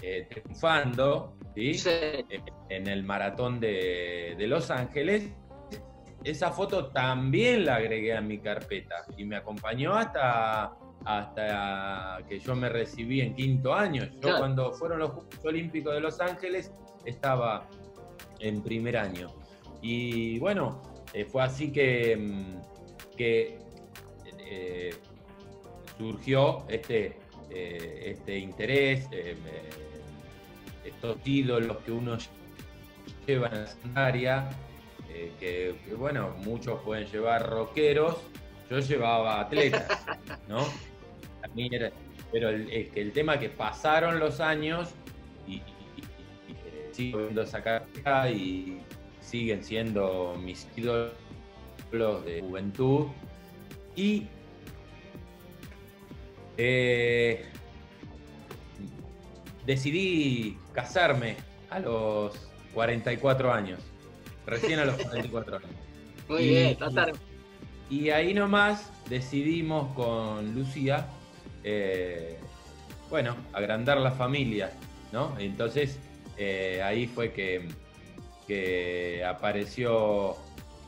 eh, 0.00 0.26
triunfando 0.30 1.36
¿sí? 1.54 1.74
Sí. 1.74 1.88
Eh, 1.90 2.24
en 2.68 2.86
el 2.88 3.02
maratón 3.04 3.60
de, 3.60 4.34
de 4.36 4.46
Los 4.46 4.70
Ángeles. 4.70 5.30
Esa 6.22 6.50
foto 6.52 6.86
también 6.86 7.66
la 7.66 7.76
agregué 7.76 8.16
a 8.16 8.20
mi 8.22 8.38
carpeta 8.38 9.04
y 9.16 9.24
me 9.26 9.36
acompañó 9.36 9.94
hasta, 9.94 10.72
hasta 11.04 12.18
que 12.26 12.38
yo 12.38 12.56
me 12.56 12.70
recibí 12.70 13.20
en 13.20 13.34
quinto 13.34 13.74
año. 13.74 14.04
Yo 14.06 14.20
Claro. 14.20 14.38
cuando 14.38 14.72
fueron 14.72 15.00
los 15.00 15.10
Juegos 15.10 15.44
Olímpicos 15.44 15.92
de 15.94 16.00
Los 16.00 16.20
Ángeles 16.20 16.72
estaba 17.04 17.68
en 18.40 18.62
primer 18.62 18.96
año. 18.96 19.28
Y 19.82 20.38
bueno, 20.38 20.80
eh, 21.12 21.26
fue 21.26 21.42
así 21.42 21.70
que, 21.70 22.16
mm, 22.16 23.14
que 23.16 23.58
eh, 24.46 24.94
surgió 25.98 26.64
este, 26.68 27.18
eh, 27.50 28.02
este 28.06 28.38
interés, 28.38 29.08
estos 30.84 31.16
ídolos 31.24 31.78
que 31.78 31.92
uno 31.92 32.16
lleva 33.26 33.48
en 33.48 33.54
la 33.62 33.66
secundaria, 33.66 34.50
eh, 35.10 35.32
que, 35.40 35.74
que, 35.84 35.94
bueno, 35.94 36.30
muchos 36.44 36.80
pueden 36.82 37.06
llevar 37.08 37.48
rockeros, 37.48 38.16
yo 38.70 38.78
llevaba 38.80 39.40
atletas, 39.40 40.04
¿no? 40.48 40.58
A 40.60 41.48
mí 41.54 41.68
era- 41.70 41.90
pero 42.32 42.48
el, 42.48 42.68
es 42.70 42.88
que 42.90 43.00
el 43.00 43.12
tema 43.12 43.38
que 43.38 43.48
pasaron 43.48 44.18
los 44.18 44.40
años 44.40 44.90
y, 45.46 45.52
y- 45.54 45.58
y- 45.58 46.50
y, 46.50 46.52
eh, 46.52 46.88
sigo 46.92 47.18
viendo 47.20 47.42
esa 47.42 47.62
carrera 47.62 48.28
y 48.30 48.80
siguen 49.20 49.62
siendo 49.62 50.36
mis 50.42 50.66
ídolos 50.76 51.12
de 52.24 52.40
juventud 52.40 53.06
y 53.94 54.26
eh, 56.56 57.46
decidí 59.66 60.58
casarme 60.72 61.36
a 61.70 61.78
los 61.80 62.34
44 62.74 63.52
años, 63.52 63.80
recién 64.46 64.78
a 64.78 64.84
los 64.84 64.96
44 64.96 65.56
años. 65.56 65.70
Muy 66.28 66.42
Y- 66.42 66.48
bien, 66.48 66.76
tratar. 66.76 67.12
Y 67.90 68.10
ahí 68.10 68.32
nomás 68.32 68.90
decidimos 69.10 69.92
con 69.94 70.54
Lucía, 70.54 71.06
eh, 71.62 72.38
bueno, 73.10 73.36
agrandar 73.52 73.98
la 73.98 74.10
familia, 74.10 74.72
¿no? 75.12 75.36
Entonces 75.38 75.98
eh, 76.38 76.80
ahí 76.82 77.06
fue 77.06 77.32
que, 77.32 77.68
que 78.46 79.22
apareció, 79.24 80.36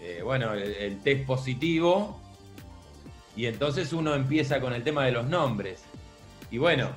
eh, 0.01 0.22
bueno, 0.24 0.55
el, 0.55 0.62
el 0.74 1.03
test 1.03 1.27
positivo 1.27 2.18
y 3.37 3.45
entonces 3.47 3.93
uno 3.93 4.14
empieza 4.14 4.59
con 4.61 4.72
el 4.72 4.83
tema 4.83 5.05
de 5.05 5.12
los 5.12 5.27
nombres. 5.27 5.85
Y 6.51 6.57
bueno, 6.59 6.89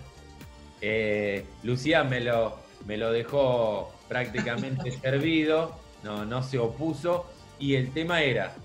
Eh, 0.82 1.45
Lucía 1.63 2.03
me 2.03 2.19
lo, 2.21 2.57
me 2.86 2.97
lo 2.97 3.11
dejó 3.11 3.91
prácticamente 4.07 4.91
servido, 5.01 5.77
no, 6.03 6.25
no 6.25 6.43
se 6.43 6.57
opuso. 6.59 7.25
Y 7.59 7.75
el 7.75 7.91
tema 7.91 8.21
era 8.21 8.55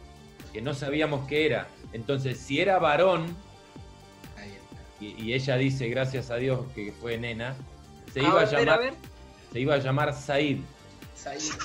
que 0.53 0.63
no 0.63 0.73
sabíamos 0.75 1.27
qué 1.27 1.47
era. 1.47 1.67
Entonces, 1.93 2.39
si 2.39 2.61
era 2.61 2.79
varón, 2.79 3.37
y, 5.01 5.23
y 5.23 5.33
ella 5.35 5.57
dice, 5.57 5.89
gracias 5.89 6.31
a 6.31 6.37
Dios, 6.37 6.61
que 6.75 6.93
fue 6.93 7.19
nena, 7.19 7.57
se 8.13 8.21
iba 8.21 8.41
a, 8.41 8.45
ver, 8.45 8.49
llamar, 8.49 8.81
a 8.85 8.93
se 9.53 9.61
iba 9.61 9.75
a 9.75 9.79
llamar 9.79 10.15
Said. 10.15 10.59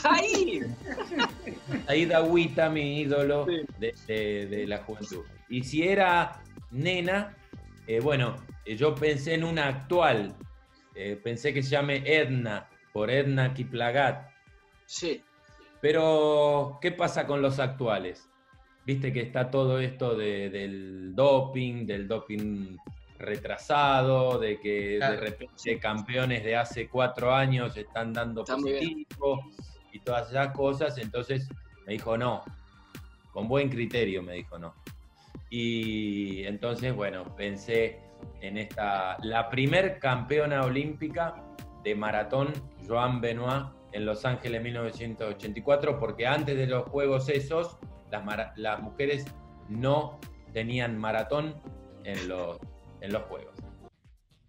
¡Ahí! 0.04 0.62
Said 1.88 2.12
Agüita, 2.12 2.70
mi 2.70 3.02
ídolo 3.02 3.46
de, 3.46 3.94
de- 4.08 4.48
de 4.48 4.68
la 4.68 4.80
juventud. 4.80 5.24
Y 5.50 5.64
si 5.64 5.88
era 5.88 6.42
nena, 6.72 7.36
eh, 7.88 8.00
bueno, 8.00 8.36
yo 8.76 8.96
pensé 8.96 9.34
en 9.34 9.44
una 9.44 9.68
actual. 9.68 10.36
Eh, 10.96 11.20
pensé 11.24 11.54
que 11.54 11.64
se 11.64 11.70
llame 11.72 12.04
Edna, 12.06 12.68
por 12.94 13.10
Edna 13.10 13.54
Kiplagat. 13.54 14.30
Sí. 14.86 15.24
Pero, 15.82 16.78
¿qué 16.82 16.92
pasa 16.92 17.26
con 17.26 17.42
los 17.42 17.60
actuales? 17.60 18.30
Viste 18.86 19.14
que 19.14 19.22
está 19.22 19.50
todo 19.50 19.80
esto 19.80 20.16
de- 20.16 20.50
del 20.50 21.16
doping, 21.16 21.86
del 21.86 22.08
doping 22.08 22.76
retrasado, 23.18 24.40
de 24.40 24.60
que 24.60 24.98
de 25.00 25.16
repente 25.18 25.78
campeones 25.80 26.44
de 26.44 26.56
hace 26.56 26.88
cuatro 26.88 27.34
años 27.34 27.76
están 27.78 28.14
dando 28.14 28.42
Está 28.42 28.56
positivo 28.56 29.44
y 29.92 30.00
todas 30.00 30.30
esas 30.30 30.54
cosas. 30.54 30.98
Entonces 30.98 31.48
me 31.86 31.94
dijo 31.94 32.18
no, 32.18 32.44
con 33.32 33.48
buen 33.48 33.70
criterio 33.70 34.24
me 34.24 34.34
dijo 34.34 34.58
no. 34.58 34.74
Y 35.50 36.44
entonces, 36.44 36.94
bueno, 36.96 37.36
pensé 37.36 38.00
en 38.42 38.58
esta, 38.58 39.18
la 39.22 39.50
primer 39.50 40.00
campeona 40.00 40.64
olímpica 40.64 41.36
de 41.84 41.96
maratón, 41.96 42.54
Joan 42.88 43.22
Benoit, 43.22 43.68
en 43.92 44.06
Los 44.06 44.26
Ángeles 44.26 44.62
1984, 44.62 46.00
porque 46.00 46.28
antes 46.28 46.58
de 46.58 46.68
los 46.68 46.84
Juegos 46.90 47.30
esos, 47.30 47.80
las, 48.56 48.80
mujeres 48.82 49.26
no 49.68 50.20
tenían 50.54 50.98
maratón 50.98 51.56
en 52.04 52.28
los, 52.28 52.60
en 53.02 53.14
los 53.14 53.24
Juegos. 53.24 53.56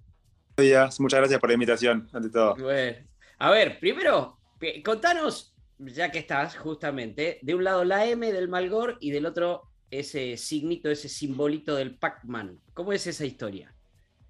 Días, 0.58 1.02
muchas 1.02 1.20
gracias 1.20 1.40
por 1.42 1.50
la 1.50 1.56
invitación, 1.56 2.08
ante 2.14 2.30
todo. 2.30 2.56
Bueno, 2.56 2.98
a 3.40 3.52
ver, 3.52 3.78
primero, 3.78 4.38
contanos, 4.86 5.54
ya 5.80 6.10
que 6.12 6.20
estás 6.20 6.56
justamente, 6.56 7.40
de 7.42 7.56
un 7.56 7.66
lado 7.66 7.84
la 7.84 8.06
M 8.06 8.32
del 8.32 8.48
Malgor 8.48 8.98
y 9.02 9.12
del 9.12 9.26
otro 9.26 9.64
ese 9.92 10.38
signito, 10.38 10.90
ese 10.90 11.10
simbolito 11.10 11.76
del 11.76 11.98
Pac-Man. 11.98 12.58
¿Cómo 12.74 12.94
es 12.94 13.06
esa 13.06 13.26
historia? 13.26 13.74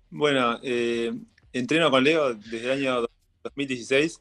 Bueno, 0.09 0.59
eh, 0.63 1.13
entreno 1.53 1.91
con 1.91 2.03
Leo 2.03 2.33
desde 2.33 2.65
el 2.65 2.71
año 2.71 3.07
2016. 3.43 4.19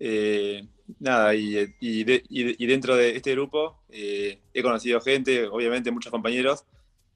Eh, 0.00 0.66
nada, 0.98 1.36
y, 1.36 1.56
y 1.80 2.02
de- 2.02 2.24
y 2.28 2.66
dentro 2.66 2.96
de 2.96 3.14
este 3.14 3.30
grupo 3.32 3.80
eh, 3.90 4.40
he 4.52 4.62
conocido 4.62 5.00
gente, 5.00 5.46
obviamente 5.46 5.92
muchos 5.92 6.10
compañeros, 6.10 6.64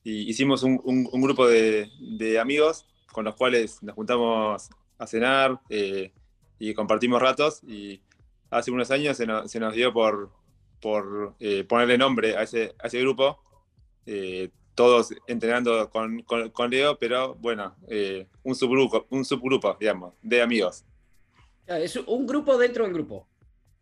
y 0.05 0.31
hicimos 0.31 0.63
un, 0.63 0.81
un- 0.85 1.09
un 1.11 1.23
grupo 1.23 1.49
de, 1.49 1.91
de 1.99 2.39
amigos 2.39 2.87
con 3.15 3.25
los 3.25 3.37
cuales 3.37 3.81
nos 3.85 3.95
juntamos 3.95 4.69
a 4.99 5.07
cenar 5.07 5.61
eh, 5.71 6.13
y 6.59 6.75
compartimos 6.75 7.23
ratos. 7.23 7.63
Y 7.63 8.03
hace 8.51 8.73
unos 8.73 8.91
años 8.91 9.17
se 9.17 9.25
nos, 9.25 9.49
se 9.51 9.61
nos 9.61 9.73
dio 9.73 9.93
por, 9.93 10.33
por 10.81 11.37
eh, 11.39 11.63
ponerle 11.63 11.97
nombre 11.97 12.37
a 12.37 12.43
ese, 12.43 12.75
a 12.83 12.89
ese 12.89 12.99
grupo. 13.01 13.39
eh, 14.05 14.51
todos 14.75 15.15
entrenando 15.29 15.89
con, 15.89 16.23
con- 16.25 16.51
con 16.51 16.69
Leo, 16.69 16.99
pero 16.99 17.37
bueno, 17.37 17.77
eh, 17.87 18.27
un, 18.43 18.57
subgrupo, 18.57 19.07
un 19.11 19.25
subgrupo, 19.25 19.77
digamos, 19.79 20.15
de 20.21 20.43
amigos. 20.43 20.85
Ah, 21.69 21.79
Es 21.79 21.95
un 21.95 22.27
grupo 22.27 22.59
dentro 22.59 22.83
del 22.83 22.93
grupo. 22.93 23.29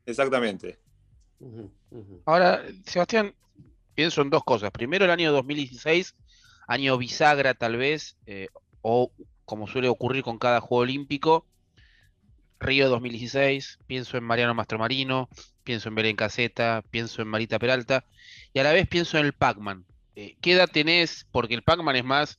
Exactamente. 0.04 0.78
Ahora, 2.26 2.62
Sebastián, 2.84 3.34
pienso 3.94 4.20
en 4.20 4.28
dos 4.28 4.44
cosas. 4.44 4.70
Primero, 4.70 5.06
el 5.06 5.10
año 5.10 5.32
2016, 5.32 6.14
año 6.68 6.98
bisagra 6.98 7.54
tal 7.54 7.78
vez, 7.78 8.18
eh, 8.26 8.48
o 8.82 9.10
como 9.44 9.66
suele 9.66 9.88
ocurrir 9.88 10.22
con 10.22 10.38
cada 10.38 10.60
Juego 10.60 10.82
Olímpico, 10.82 11.46
Río 12.60 12.88
2016, 12.88 13.80
pienso 13.86 14.16
en 14.16 14.24
Mariano 14.24 14.54
Mastromarino, 14.54 15.28
pienso 15.64 15.88
en 15.88 15.96
Belén 15.96 16.16
Caseta, 16.16 16.84
pienso 16.90 17.22
en 17.22 17.28
Marita 17.28 17.58
Peralta, 17.58 18.04
y 18.52 18.60
a 18.60 18.62
la 18.62 18.72
vez 18.72 18.86
pienso 18.86 19.18
en 19.18 19.26
el 19.26 19.32
Pac-Man. 19.32 19.84
Eh, 20.14 20.36
¿qué 20.40 20.52
edad 20.52 20.68
tenés? 20.70 21.26
Porque 21.32 21.54
el 21.54 21.62
Pac-Man 21.62 21.96
es 21.96 22.04
más 22.04 22.38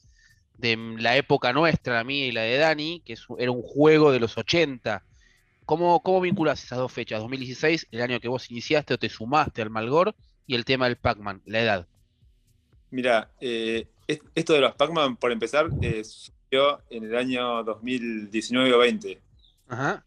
de 0.57 0.77
la 0.97 1.17
época 1.17 1.51
nuestra, 1.51 1.95
la 1.95 2.03
mía 2.03 2.25
y 2.25 2.31
la 2.31 2.41
de 2.41 2.57
Dani, 2.57 3.01
que 3.05 3.15
era 3.37 3.51
un 3.51 3.61
juego 3.61 4.11
de 4.11 4.19
los 4.19 4.37
80. 4.37 5.03
¿Cómo, 5.65 6.01
cómo 6.03 6.21
vinculás 6.21 6.63
esas 6.63 6.79
dos 6.79 6.91
fechas? 6.91 7.19
2016, 7.19 7.87
el 7.91 8.01
año 8.01 8.19
que 8.19 8.27
vos 8.27 8.49
iniciaste 8.49 8.93
o 8.93 8.97
te 8.97 9.09
sumaste 9.09 9.61
al 9.61 9.69
Malgor, 9.69 10.15
y 10.47 10.55
el 10.55 10.65
tema 10.65 10.85
del 10.85 10.97
Pac-Man, 10.97 11.41
la 11.45 11.61
edad. 11.61 11.87
Mira, 12.91 13.31
eh, 13.41 13.87
esto 14.07 14.53
de 14.53 14.61
los 14.61 14.75
Pac-Man, 14.75 15.17
por 15.17 15.31
empezar, 15.31 15.67
eh, 15.81 16.03
surgió 16.03 16.81
en 16.89 17.05
el 17.05 17.15
año 17.15 17.63
2019 17.63 18.73
o 18.73 18.77
20. 18.79 19.19
Ajá. 19.67 20.03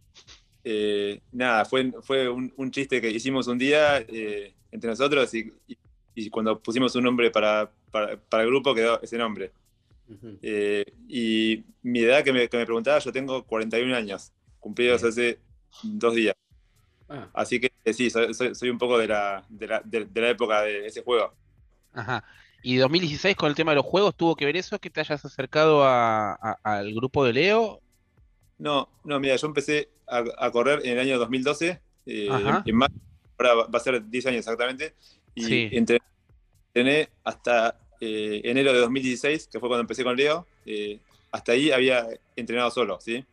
Eh, 0.65 1.21
nada, 1.33 1.65
fue, 1.65 1.93
fue 2.03 2.29
un, 2.29 2.53
un 2.57 2.71
chiste 2.71 3.01
que 3.01 3.11
hicimos 3.11 3.47
un 3.47 3.59
día 3.59 3.99
eh, 4.01 4.55
entre 4.73 4.91
nosotros 4.91 5.33
y, 5.35 5.53
y- 5.69 5.79
y 6.19 6.31
cuando 6.31 6.59
pusimos 6.59 6.95
un 6.97 7.05
nombre 7.05 7.31
para, 7.31 7.71
para- 7.91 8.17
para 8.17 8.43
el 8.43 8.49
grupo 8.49 8.75
quedó 8.75 9.01
ese 9.03 9.19
nombre. 9.19 9.53
Eh, 10.41 10.85
y 11.09 11.65
mi 11.83 12.01
edad 12.01 12.23
que 12.25 12.33
me, 12.33 12.49
que 12.49 12.57
me 12.57 12.65
preguntaba, 12.65 12.99
yo 13.01 13.13
tengo 13.13 13.45
41 13.45 13.95
años, 13.95 14.33
cumplidos 14.61 15.03
hace 15.05 15.39
dos 15.83 16.15
días. 16.15 16.35
Ah. 17.09 17.29
Así 17.35 17.61
que 17.61 17.71
eh, 17.85 17.93
sí, 17.93 18.09
soy, 18.11 18.33
soy- 18.35 18.55
soy 18.55 18.71
un 18.71 18.79
poco 18.79 18.99
de 18.99 19.09
la, 19.09 19.45
de, 19.49 19.67
la, 19.67 19.83
de- 19.85 20.07
de 20.07 20.21
la 20.21 20.31
época 20.31 20.63
de 20.63 20.87
ese 20.87 21.03
juego. 21.03 21.35
Ajá. 21.93 22.25
¿Y 22.67 22.79
2016 22.79 23.37
con 23.37 23.49
el 23.49 23.55
tema 23.55 23.71
de 23.71 23.77
los 23.77 23.85
juegos 23.85 24.17
tuvo 24.17 24.35
que 24.35 24.45
ver 24.45 24.57
eso, 24.57 24.81
que 24.81 24.91
te 24.91 24.99
hayas 24.99 25.25
acercado 25.25 25.85
a- 25.85 26.33
a- 26.33 26.59
al 26.65 26.93
grupo 26.93 27.25
de 27.25 27.33
Leo? 27.33 27.81
No, 28.59 28.89
no, 29.05 29.21
mira, 29.21 29.37
yo 29.37 29.47
empecé 29.47 29.89
a, 30.09 30.25
a 30.37 30.51
correr 30.51 30.81
en 30.85 30.95
el 30.95 30.99
año 30.99 31.17
2012, 31.17 31.81
eh, 32.07 32.29
en 32.65 32.75
marzo, 32.77 32.97
ahora 33.39 33.55
va 33.55 33.79
a 33.79 33.81
ser 33.81 34.05
10 34.11 34.27
años 34.27 34.41
exactamente, 34.41 34.95
y 35.37 35.45
Sí. 35.45 35.69
entre- 35.71 36.01
entrené 36.75 37.09
hasta 37.23 37.79
eh, 38.01 38.41
enero 38.45 38.73
de 38.73 38.81
2016, 38.81 39.47
que 39.47 39.61
fue 39.61 39.69
cuando 39.69 39.83
empecé 39.83 40.03
con 40.03 40.17
Leo, 40.17 40.45
eh, 40.67 40.99
hasta 41.31 41.53
ahí 41.53 41.71
había 41.71 42.09
entrenado 42.35 42.71
solo, 42.73 42.99
¿sí? 43.01 43.25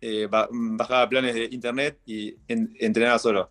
Eh, 0.00 0.26
ba- 0.30 0.48
bajaba 0.50 1.06
planes 1.10 1.34
de 1.34 1.44
internet 1.52 1.98
y 2.06 2.34
en- 2.48 2.74
entrenaba 2.80 3.18
solo. 3.18 3.50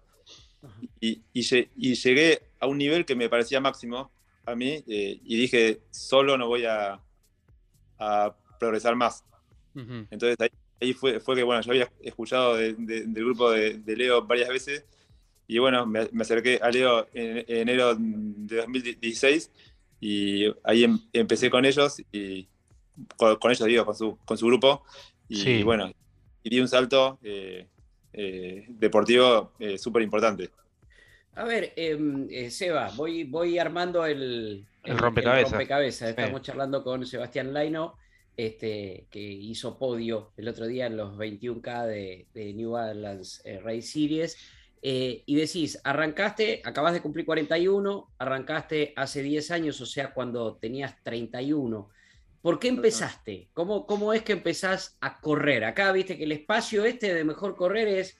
Y, 1.00 1.22
y 1.32 1.94
llegué 1.94 2.42
a 2.60 2.66
un 2.66 2.80
nivel 2.80 3.06
que 3.06 3.16
me 3.16 3.30
parecía 3.30 3.62
máximo 3.62 4.12
a 4.48 4.56
mí, 4.56 4.84
eh, 4.88 5.20
y 5.24 5.38
dije, 5.38 5.82
solo 5.92 6.38
no 6.38 6.48
voy 6.48 6.66
a, 6.66 7.00
a 8.00 8.36
progresar 8.60 8.96
más. 8.96 9.24
Entonces 10.10 10.36
ahí, 10.40 10.50
ahí 10.82 10.94
fue, 10.94 11.20
fue 11.20 11.36
que, 11.36 11.44
bueno, 11.44 11.62
yo 11.62 11.72
había 11.72 11.92
escuchado 12.02 12.56
de- 12.56 12.74
de- 12.74 13.06
del 13.06 13.26
grupo 13.26 13.52
de, 13.52 13.78
de 13.78 13.96
Leo 13.96 14.24
varias 14.26 14.50
veces 14.50 14.86
y 15.48 15.60
bueno, 15.60 15.86
me, 15.86 16.08
me 16.12 16.22
acerqué 16.24 16.60
a 16.64 16.72
Leo 16.72 17.08
en, 17.14 17.38
en 17.48 17.58
enero 17.70 17.94
de 17.96 18.56
2016 18.58 19.52
y 20.00 20.46
ahí 20.64 20.84
em- 20.86 21.00
empecé 21.14 21.50
con 21.52 21.64
ellos 21.66 22.02
y 22.12 22.48
con, 23.18 23.36
con 23.36 23.52
ellos, 23.52 23.68
digo, 23.68 23.86
con 23.86 23.96
su, 23.96 24.18
con 24.26 24.38
su 24.38 24.48
grupo 24.48 24.84
y 25.30 25.36
Sí. 25.36 25.64
bueno, 25.64 25.92
y 26.42 26.50
di 26.50 26.60
un 26.60 26.68
salto 26.68 27.20
eh, 27.22 27.68
eh, 28.14 28.66
deportivo 28.70 29.52
súper 29.78 30.02
importante. 30.02 30.50
A 31.38 31.44
ver, 31.44 31.72
em, 31.76 32.28
eh, 32.32 32.50
Seba, 32.50 32.90
voy, 32.96 33.24
voy 33.24 33.60
armando 33.60 34.04
el, 34.08 34.66
El 34.84 34.98
rompecabezas. 34.98 35.52
rompecabezas. 35.52 36.08
Sí. 36.08 36.16
Estamos 36.18 36.42
charlando 36.42 36.84
con 36.84 37.06
Sebastián 37.06 37.54
Laino, 37.54 37.96
este, 38.36 39.06
que 39.12 39.20
hizo 39.20 39.78
podio 39.78 40.32
el 40.36 40.48
otro 40.48 40.66
día 40.66 40.88
en 40.88 40.98
los 40.98 41.16
21K 41.16 41.86
de, 41.86 42.26
de 42.34 42.54
New 42.56 42.72
Balance 42.72 43.42
eh, 43.46 43.60
Race 43.60 43.84
Series. 43.84 44.36
Eh, 44.82 45.22
y 45.28 45.36
decís, 45.36 45.80
arrancaste, 45.84 46.62
acabas 46.66 46.94
de 46.94 47.02
cumplir 47.02 47.24
41, 47.24 48.10
arrancaste 48.18 48.94
hace 48.96 49.22
10 49.22 49.52
años, 49.52 49.80
o 49.80 49.86
sea, 49.86 50.16
cuando 50.16 50.56
tenías 50.56 51.04
31. 51.04 51.88
¿Por 52.42 52.58
qué 52.58 52.70
empezaste? 52.70 53.50
¿Cómo, 53.54 53.86
¿Cómo 53.86 54.12
es 54.12 54.24
que 54.24 54.34
empezás 54.34 54.98
a 55.02 55.20
correr? 55.20 55.66
Acá 55.66 55.92
viste 55.92 56.18
que 56.18 56.24
el 56.24 56.32
espacio 56.32 56.84
este 56.84 57.14
de 57.14 57.24
mejor 57.24 57.56
correr 57.56 57.88
es 57.88 58.18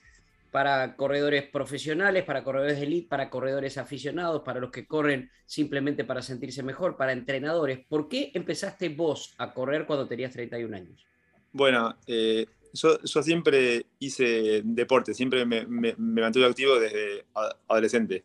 para 0.50 0.96
corredores 0.96 1.44
profesionales, 1.44 2.24
para 2.24 2.42
corredores 2.42 2.78
de 2.78 2.86
elite, 2.86 3.08
para 3.08 3.30
corredores 3.30 3.78
aficionados, 3.78 4.42
para 4.42 4.60
los 4.60 4.70
que 4.70 4.86
corren 4.86 5.30
simplemente 5.46 6.04
para 6.04 6.22
sentirse 6.22 6.62
mejor, 6.62 6.96
para 6.96 7.12
entrenadores. 7.12 7.80
¿Por 7.86 8.08
qué 8.08 8.30
empezaste 8.34 8.88
vos 8.88 9.34
a 9.38 9.52
correr 9.52 9.86
cuando 9.86 10.06
tenías 10.06 10.32
31 10.32 10.76
años? 10.76 11.06
Bueno, 11.52 11.96
eh, 12.06 12.46
yo, 12.72 13.00
yo, 13.02 13.22
siempre 13.22 13.86
hice 13.98 14.62
deporte, 14.64 15.14
siempre 15.14 15.44
me, 15.44 15.66
me, 15.66 15.94
mantuve 15.96 16.46
activo 16.46 16.78
desde 16.78 17.24
adolescente. 17.68 18.24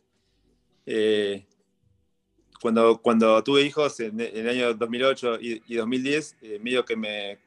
Eh, 0.85 1.45
cuando, 2.63 3.01
cuando 3.01 3.43
tuve 3.43 3.63
hijos 3.63 3.99
en, 3.99 4.21
el 4.21 4.47
año 4.47 4.73
2008 4.73 5.37
y, 5.41 5.75
2010, 5.75 6.37
eh, 6.41 6.59
medio 6.61 6.85
que 6.85 6.95
me, 6.95 7.37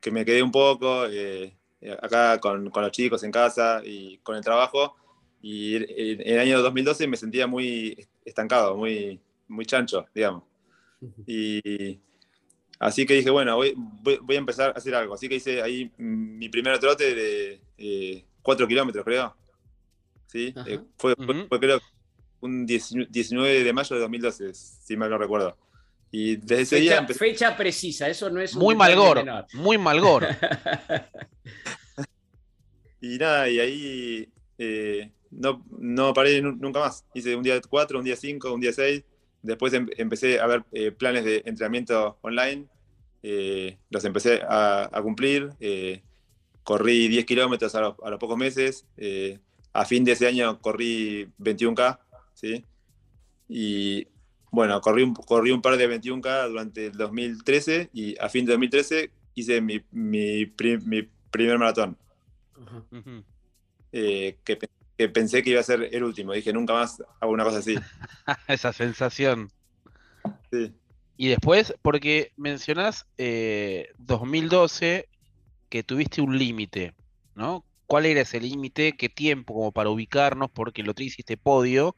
que 0.00 0.10
me 0.10 0.24
quedé 0.24 0.42
un 0.42 0.50
poco. 0.50 1.06
Eh, 1.06 1.54
acá 2.00 2.38
con, 2.38 2.70
con, 2.70 2.82
los 2.82 2.92
chicos 2.92 3.22
en 3.22 3.30
casa 3.30 3.82
y 3.84 4.18
con 4.18 4.36
el 4.36 4.42
trabajo. 4.42 4.96
Y 5.40 5.76
en, 5.76 6.20
el 6.26 6.38
año 6.38 6.62
2012 6.62 7.06
me 7.06 7.16
sentía 7.16 7.46
muy 7.46 8.06
estancado, 8.24 8.76
muy, 8.76 9.20
muy 9.48 9.66
chancho, 9.66 10.06
digamos. 10.14 10.44
Y 11.26 11.98
así 12.78 13.04
que 13.06 13.14
dije, 13.14 13.30
bueno, 13.30 13.56
voy, 13.56 13.74
voy, 13.76 14.36
a 14.36 14.38
empezar 14.38 14.70
a 14.70 14.78
hacer 14.78 14.94
algo. 14.94 15.14
Así 15.14 15.28
que 15.28 15.36
hice 15.36 15.62
ahí 15.62 15.90
mi 15.96 16.48
primer 16.48 16.78
trote 16.78 17.14
de 17.14 17.60
eh, 17.78 18.24
4 18.42 18.68
kilómetros, 18.68 19.04
creo. 19.04 19.36
¿Sí? 20.26 20.54
Eh, 20.66 20.80
fue, 20.96 21.14
fue, 21.16 21.60
creo 21.60 21.80
un 22.42 22.66
19 22.66 23.64
de 23.64 23.72
mayo 23.72 23.96
de 23.96 24.02
2012, 24.02 24.52
si 24.52 24.96
mal 24.96 25.08
no 25.08 25.16
recuerdo. 25.16 25.56
Y 26.10 26.36
desde 26.36 26.62
ese 26.62 26.76
fecha, 26.76 26.82
día 26.82 26.98
empecé... 26.98 27.18
Fecha 27.18 27.56
precisa, 27.56 28.08
eso 28.08 28.28
no 28.28 28.40
es 28.40 28.54
Muy 28.54 28.74
malgor, 28.74 29.24
muy 29.54 29.78
malgor. 29.78 30.26
y 33.00 33.18
nada, 33.18 33.48
y 33.48 33.60
ahí 33.60 34.28
eh, 34.58 35.10
no, 35.30 35.64
no 35.78 36.12
paré 36.14 36.40
nunca 36.42 36.80
más. 36.80 37.04
Hice 37.14 37.34
un 37.36 37.42
día 37.42 37.60
4, 37.60 37.98
un 37.98 38.04
día 38.04 38.16
5, 38.16 38.52
un 38.52 38.60
día 38.60 38.72
6. 38.72 39.04
Después 39.42 39.72
em 39.72 39.88
empecé 39.96 40.38
a 40.38 40.46
ver 40.46 40.64
eh, 40.72 40.92
planes 40.92 41.24
de 41.24 41.42
entrenamiento 41.44 42.18
online. 42.22 42.66
Eh, 43.22 43.78
los 43.90 44.04
empecé 44.04 44.42
a, 44.42 44.88
a 44.92 45.02
cumplir. 45.02 45.50
corrí 46.62 47.08
10 47.08 47.24
kilómetros 47.24 47.74
a, 47.74 47.78
a, 47.78 48.10
los 48.10 48.18
pocos 48.18 48.36
meses. 48.36 48.86
a 49.72 49.84
fin 49.84 50.04
de 50.04 50.12
ese 50.12 50.26
año 50.26 50.60
corrí 50.60 51.28
21K. 51.38 51.98
¿sí? 52.34 52.64
Y 53.48 54.06
bueno, 54.52 54.80
corrí 54.80 55.02
un, 55.02 55.14
corrí 55.14 55.50
un 55.50 55.62
par 55.62 55.76
de 55.76 55.88
21K 55.88 56.48
durante 56.48 56.86
el 56.86 56.92
2013 56.92 57.90
y 57.92 58.18
a 58.18 58.28
fin 58.28 58.44
de 58.44 58.52
2013 58.52 59.10
hice 59.34 59.60
mi, 59.60 59.82
mi, 59.90 60.44
mi 60.84 61.08
primer 61.32 61.58
maratón. 61.58 61.96
Eh, 63.90 64.38
que, 64.44 64.58
que, 64.96 65.08
pensé 65.08 65.42
que 65.42 65.50
iba 65.50 65.60
a 65.60 65.64
ser 65.64 65.88
el 65.92 66.04
último. 66.04 66.32
Dije, 66.32 66.52
nunca 66.52 66.74
más 66.74 67.02
hago 67.18 67.32
una 67.32 67.42
cosa 67.42 67.58
así. 67.58 67.74
Esa 68.46 68.72
sensación. 68.72 69.50
Sí. 70.52 70.72
Y 71.16 71.28
después, 71.28 71.74
porque 71.82 72.32
mencionás 72.36 73.06
2012 73.98 74.96
eh, 74.96 75.08
que 75.68 75.82
tuviste 75.82 76.20
un 76.20 76.38
límite, 76.38 76.94
¿no? 77.34 77.64
¿Cuál 77.86 78.06
era 78.06 78.22
ese 78.22 78.40
límite? 78.40 78.96
¿Qué 78.96 79.08
tiempo 79.08 79.54
como 79.54 79.72
para 79.72 79.90
ubicarnos? 79.90 80.50
Porque 80.50 80.82
lo 80.82 80.94
hiciste 80.96 81.36
podio 81.36 81.96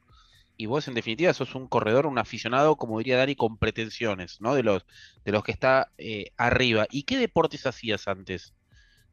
y 0.57 0.65
vos 0.67 0.87
en 0.87 0.93
definitiva 0.93 1.33
sos 1.33 1.55
un 1.55 1.67
corredor, 1.67 2.05
un 2.05 2.17
aficionado, 2.17 2.75
como 2.75 2.97
diría 2.99 3.17
Dani, 3.17 3.35
con 3.35 3.57
pretensiones, 3.57 4.39
¿no? 4.41 4.55
De 4.55 4.63
los, 4.63 4.85
de 5.23 5.31
los 5.31 5.43
que 5.43 5.51
está 5.51 5.91
eh, 5.97 6.31
arriba. 6.37 6.87
¿Y 6.89 7.03
qué 7.03 7.17
deportes 7.17 7.65
hacías 7.65 8.07
antes 8.07 8.53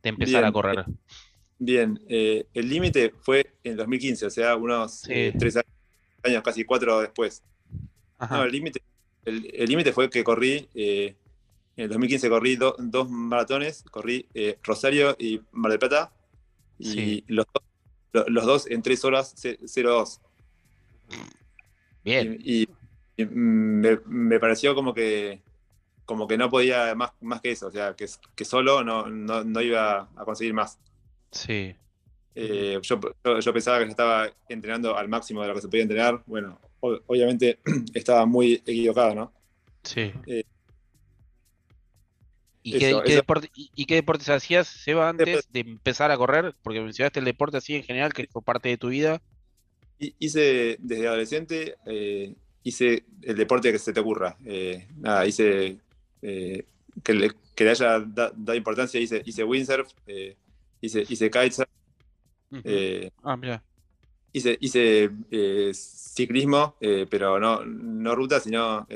de 0.03 0.09
empezar 0.09 0.45
a 0.45 0.53
correr? 0.53 0.85
Bien, 1.59 2.01
eh, 2.09 2.47
el 2.55 2.69
límite 2.69 3.13
fue 3.21 3.55
en 3.63 3.77
2015, 3.77 4.27
o 4.27 4.31
sea, 4.31 4.57
unos 4.57 5.09
eh, 5.09 5.33
tres 5.39 5.59
años, 6.25 6.43
casi 6.43 6.65
cuatro 6.65 7.01
después. 7.01 7.43
No, 8.31 8.45
el 8.45 8.53
límite 8.53 8.83
el, 9.25 9.69
límite 9.69 9.93
fue 9.93 10.11
que 10.11 10.25
corrí, 10.25 10.69
en 10.75 11.15
el 11.77 11.89
2015 11.89 12.29
corrí 12.29 12.57
dos 12.57 13.11
maratones, 13.11 13.85
corrí 13.91 14.27
Rosario 14.63 15.17
y 15.19 15.41
Mar 15.53 15.71
del 15.71 15.79
Plata, 15.79 16.13
y 16.79 17.25
los, 17.29 17.47
los, 18.13 18.45
dos 18.45 18.67
en 18.69 18.83
tres 18.83 19.05
horas 19.05 19.35
02. 19.41 20.21
Bien. 22.05 22.39
Y, 22.43 22.69
me, 23.17 24.41
pareció 24.41 24.75
como 24.75 24.95
que 24.95 25.43
como 26.13 26.29
que 26.29 26.37
no 26.37 26.51
podía 26.51 26.95
más, 26.95 27.13
más 27.21 27.41
que 27.41 27.53
eso, 27.53 27.69
o 27.69 27.71
sea, 27.71 27.95
que, 27.95 28.07
que 28.35 28.45
solo 28.45 28.85
no, 28.85 29.07
no, 29.09 29.61
iba 29.61 30.09
a 30.15 30.25
conseguir 30.25 30.55
más. 30.55 30.79
Sí. 31.31 31.75
Eh, 32.35 32.79
yo, 32.83 33.01
yo, 33.41 33.53
pensaba 33.53 33.79
que 33.79 33.91
estaba 33.91 34.31
entrenando 34.49 34.97
al 34.97 35.09
máximo 35.09 35.43
de 35.43 35.49
lo 35.49 35.55
que 35.55 35.63
se 35.63 35.69
podía 35.69 35.83
entrenar. 35.83 36.23
Bueno, 36.27 36.59
obviamente 36.81 37.59
estaba 37.95 38.27
muy 38.27 38.55
equivocado, 38.55 39.15
¿no? 39.15 39.33
Sí. 39.83 40.13
Eh, 40.27 40.45
¿Y, 42.63 42.79
qué, 42.79 42.91
¿Y, 43.75 43.87
qué, 43.87 43.95
deportes 43.97 44.29
hacías, 44.29 44.69
Seba, 44.69 45.09
antes 45.09 45.51
de 45.51 45.61
empezar 45.61 46.11
a 46.11 46.17
correr? 46.17 46.55
Porque 46.63 46.81
mencionaste 46.81 47.19
el 47.19 47.25
deporte 47.25 47.57
así 47.57 47.75
en 47.75 47.83
general, 47.83 48.13
que 48.13 48.29
fue 48.31 48.43
parte 48.43 48.69
de 48.69 48.79
tu 48.79 48.89
vida 48.89 49.21
hice 50.19 50.77
desde 50.81 51.07
adolescente, 51.07 51.77
eh, 51.87 52.35
hice 52.63 53.05
el 53.23 53.37
deporte 53.37 53.73
que 53.73 53.79
se 53.79 53.93
te 53.93 54.01
ocurra. 54.01 54.37
Eh, 54.45 54.87
nada, 54.97 55.27
hice 55.27 55.79
eh, 56.23 56.65
que, 57.03 57.15
le, 57.15 57.33
que, 57.55 57.65
le, 57.65 57.71
haya 57.71 58.01
dado 58.01 58.55
importancia, 58.55 59.01
hice, 59.01 59.23
hice 59.25 59.45
windsurf, 59.45 59.89
hice, 60.81 61.05
hice 61.09 61.31
kitesurf. 61.31 61.69
ah, 63.23 63.37
mira. 63.37 63.63
Hice, 64.33 64.57
hice 64.61 65.11
ciclismo, 65.75 66.77
pero 67.11 67.39
no, 67.39 67.65
no 67.65 68.15
ruta, 68.15 68.41
sino 68.41 68.87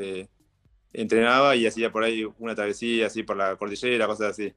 entrenaba 0.92 1.54
y 1.56 1.66
hacía 1.66 1.92
por 1.92 2.04
ahí 2.04 2.26
una 2.38 2.54
travesía 2.54 3.06
así 3.06 3.22
por 3.22 3.36
la 3.36 3.56
cordillera, 3.56 4.06
cosas 4.06 4.30
así. 4.30 4.52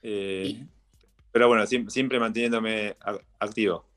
pero 0.00 1.46
bueno, 1.46 1.64
siempre, 1.66 1.92
siempre 1.92 2.18
manteniéndome 2.18 2.96
activo. 3.38 3.90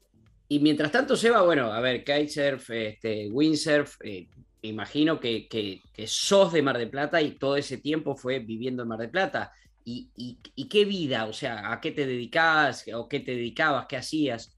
Y 0.54 0.60
mientras 0.60 0.92
tanto, 0.92 1.16
Seba, 1.16 1.42
bueno, 1.42 1.74
a 1.74 1.80
ver, 1.80 2.04
kitesurf, 2.04 2.70
este, 2.70 3.28
windsurf, 3.30 3.98
eh, 4.04 4.28
me 4.64 4.70
imagino 4.70 5.20
que, 5.20 5.48
que, 5.48 5.82
sos 6.08 6.54
de 6.54 6.62
Mar 6.62 6.78
de 6.78 6.88
Plata 6.88 7.22
y 7.22 7.32
todo 7.32 7.58
ese 7.58 7.78
tiempo 7.78 8.16
fue 8.16 8.40
viviendo 8.40 8.84
en 8.84 8.90
Mar 8.90 9.00
de 9.00 9.10
Plata. 9.10 9.54
¿Y, 9.86 10.10
y, 10.16 10.70
qué 10.70 10.86
vida? 10.86 11.26
O 11.26 11.34
sea, 11.34 11.72
¿a 11.72 11.82
qué 11.82 11.92
te 11.92 12.06
dedicabas 12.06 12.86
o 12.94 13.10
qué 13.10 13.20
te 13.20 13.32
dedicabas? 13.36 13.86
¿Qué 13.88 13.98
hacías? 13.98 14.58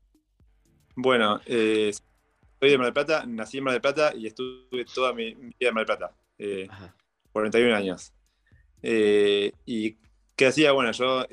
Bueno, 0.96 1.42
eh, 1.48 1.92
soy 2.60 2.70
de 2.70 2.78
Mar 2.78 2.88
de 2.88 2.94
Plata, 2.94 3.26
nací 3.26 3.58
en 3.58 3.64
Mar 3.64 3.74
de 3.74 3.82
Plata 3.82 4.14
y 4.16 4.28
estuve 4.28 4.86
toda 4.94 5.12
mi 5.14 5.34
vida 5.34 5.70
en 5.70 5.74
Mar 5.74 5.86
de 5.86 5.96
Plata, 5.96 6.16
41 7.34 7.68
eh, 7.68 7.74
años. 7.74 8.14
¿Y 9.66 9.98
qué 10.36 10.46
hacía? 10.46 10.72
Bueno, 10.72 10.92
yo 10.92 11.26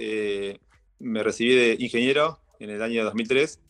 me 0.98 1.22
recibí 1.22 1.54
de 1.54 1.76
ingeniero 1.78 2.40
en 2.58 2.70
el 2.70 2.80
año 2.80 3.04
2003 3.04 3.60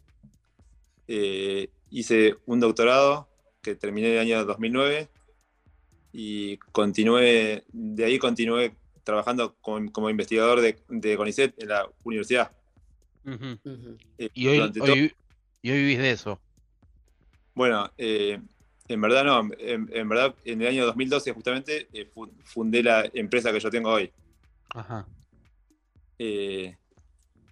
eh, 1.08 1.68
hice 1.90 2.36
un 2.46 2.60
doctorado 2.60 3.28
que 3.62 3.74
terminé 3.74 4.08
en 4.08 4.14
el 4.14 4.20
año 4.20 4.44
2009 4.44 5.08
y 6.12 6.56
continué, 6.72 7.64
de 7.72 8.04
ahí 8.04 8.18
continué 8.18 8.74
trabajando 9.04 9.56
como 9.60 10.10
investigador 10.10 10.60
de, 10.60 10.78
de, 10.88 11.16
CONICET 11.16 11.60
en 11.62 11.68
la 11.68 11.88
universidad. 12.04 12.52
Eh, 14.18 14.28
¿Y, 14.34 14.46
hoy, 14.48 15.14
vivís 15.62 15.98
de 15.98 16.10
eso? 16.10 16.40
Bueno, 17.54 17.90
eh, 17.96 18.40
en 18.88 19.00
verdad 19.00 19.24
no, 19.24 19.50
en, 19.58 20.08
verdad 20.08 20.34
en 20.44 20.60
el 20.60 20.68
año 20.68 20.86
2012 20.86 21.32
justamente 21.32 21.88
fundé 22.44 22.82
la 22.82 23.08
empresa 23.14 23.52
que 23.52 23.60
yo 23.60 23.70
tengo 23.70 23.90
hoy. 23.90 24.12
Ajá. 24.70 25.06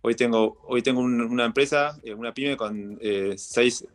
Hoy 0.02 0.14
tengo, 0.14 0.58
hoy 0.62 0.82
tengo 0.82 1.00
una 1.00 1.44
empresa, 1.44 1.98
eh, 2.02 2.14
una 2.14 2.32
pyme 2.32 2.56
con 2.56 2.98
eh, 3.02 3.34
seis 3.36 3.86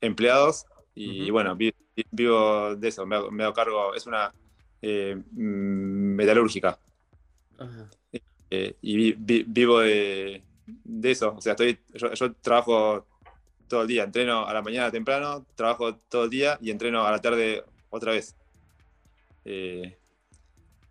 empleados 0.00 0.64
y 0.94 1.30
bueno, 1.30 1.56
vivo, 1.56 2.76
de 2.76 2.88
eso, 2.88 3.06
me 3.06 3.16
hago, 3.16 3.54
cargo, 3.54 3.94
es 3.94 4.06
una 4.06 4.32
eh, 4.82 5.16
mm, 5.16 6.14
metalúrgica. 6.14 6.78
y 8.80 9.12
vivo 9.12 9.80
de, 9.80 10.42
eso, 11.02 11.34
o 11.36 11.40
sea, 11.40 11.52
estoy, 11.52 11.78
yo, 11.94 12.32
trabajo 12.34 13.06
todo 13.68 13.82
el 13.82 13.88
día, 13.88 14.04
entreno 14.04 14.46
a 14.46 14.52
la 14.52 14.62
mañana 14.62 14.90
temprano, 14.90 15.46
trabajo 15.54 15.96
todo 15.96 16.24
el 16.24 16.30
día 16.30 16.58
y 16.60 16.70
entreno 16.70 17.06
a 17.06 17.10
la 17.10 17.20
tarde 17.20 17.64
otra 17.90 18.12
vez. 18.12 18.36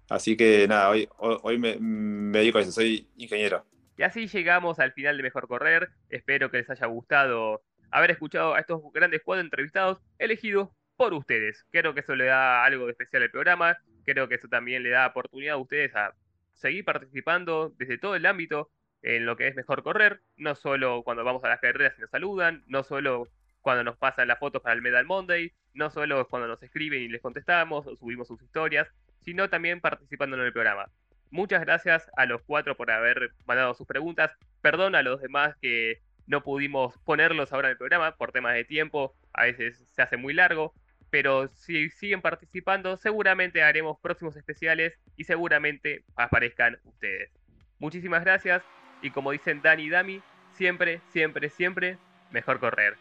así 0.09 0.37
que 0.37 0.67
nada, 0.67 0.89
hoy, 0.89 1.07
hoy 1.19 1.57
me, 1.57 1.77
me 1.77 2.39
dedico 2.39 2.57
a 2.57 2.61
eso, 2.61 2.71
soy 2.71 3.07
ingeniero. 3.17 3.65
Y 3.99 4.03
así 4.03 4.27
llegamos 4.27 4.79
al 4.79 4.93
final 4.93 5.17
de 5.17 5.23
Mejor 5.23 5.49
Correr. 5.49 5.89
Espero 6.09 6.49
que 6.49 6.59
les 6.59 6.69
haya 6.69 6.87
gustado 6.87 7.61
haber 7.91 8.11
escuchado 8.11 8.55
a 8.55 8.59
estos 8.59 8.81
grandes 8.93 9.21
cuadros 9.23 9.45
entrevistados 9.45 9.99
elegidos 10.17 10.69
por 10.95 11.13
ustedes. 11.13 11.65
Creo 11.71 11.93
que 11.93 12.01
eso 12.01 12.15
le 12.15 12.25
da 12.25 12.63
algo 12.63 12.85
de 12.85 12.91
especial 12.91 13.23
al 13.23 13.31
programa. 13.31 13.77
Creo 14.05 14.27
que 14.27 14.35
eso 14.35 14.47
también 14.47 14.83
le 14.83 14.89
da 14.89 15.07
oportunidad 15.07 15.55
a 15.55 15.57
ustedes 15.57 15.95
a 15.95 16.13
seguir 16.53 16.83
participando 16.83 17.73
desde 17.77 17.97
todo 17.97 18.15
el 18.15 18.25
ámbito 18.25 18.69
en 19.01 19.25
lo 19.25 19.37
que 19.37 19.47
es 19.47 19.55
mejor 19.55 19.81
correr, 19.81 20.21
no 20.35 20.55
solo 20.55 21.03
cuando 21.03 21.23
vamos 21.23 21.43
a 21.43 21.47
las 21.47 21.61
carreras 21.61 21.93
y 21.97 22.01
nos 22.01 22.09
saludan, 22.09 22.63
no 22.67 22.83
solo 22.83 23.29
cuando 23.61 23.83
nos 23.83 23.97
pasan 23.97 24.27
las 24.27 24.39
fotos 24.39 24.61
para 24.61 24.75
el 24.75 24.81
Medal 24.81 25.05
Monday, 25.05 25.53
no 25.73 25.89
solo 25.89 26.27
cuando 26.27 26.47
nos 26.47 26.61
escriben 26.61 27.01
y 27.01 27.07
les 27.07 27.21
contestamos 27.21 27.87
o 27.87 27.95
subimos 27.95 28.27
sus 28.27 28.41
historias, 28.41 28.87
sino 29.21 29.49
también 29.49 29.79
participando 29.79 30.35
en 30.37 30.43
el 30.43 30.53
programa. 30.53 30.89
Muchas 31.31 31.61
gracias 31.61 32.09
a 32.17 32.25
los 32.25 32.41
cuatro 32.41 32.75
por 32.75 32.89
haber 32.91 33.31
mandado 33.45 33.73
sus 33.73 33.87
preguntas. 33.87 34.31
Perdón 34.61 34.95
a 34.95 35.03
los 35.03 35.21
demás 35.21 35.55
que 35.61 36.01
no 36.29 36.43
pudimos 36.43 36.95
ponerlos 36.99 37.51
ahora 37.51 37.67
en 37.67 37.71
el 37.71 37.77
programa 37.77 38.15
por 38.15 38.31
temas 38.31 38.53
de 38.53 38.63
tiempo, 38.63 39.15
a 39.33 39.43
veces 39.43 39.83
se 39.91 40.01
hace 40.01 40.15
muy 40.15 40.33
largo, 40.33 40.73
pero 41.09 41.47
si 41.47 41.89
siguen 41.89 42.21
participando, 42.21 42.97
seguramente 42.97 43.63
haremos 43.63 43.99
próximos 43.99 44.37
especiales 44.37 44.93
y 45.17 45.23
seguramente 45.23 46.03
aparezcan 46.15 46.77
ustedes. 46.83 47.31
Muchísimas 47.79 48.23
gracias 48.23 48.63
y 49.01 49.09
como 49.09 49.31
dicen 49.31 49.61
Dani 49.63 49.83
y 49.83 49.89
Dami, 49.89 50.21
siempre, 50.53 51.01
siempre, 51.11 51.49
siempre, 51.49 51.97
mejor 52.29 52.59
correr. 52.59 52.95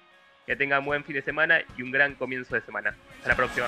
Que 0.47 0.57
tengan 0.57 0.87
buen 0.87 1.05
fin 1.05 1.15
de 1.15 1.23
semana 1.23 1.61
y 1.77 1.83
un 1.83 1.91
gran 1.91 2.15
comienzo 2.15 2.55
de 2.55 2.63
semana. 2.63 2.97
Hasta 3.19 3.29
la 3.29 3.37
próxima. 3.37 3.67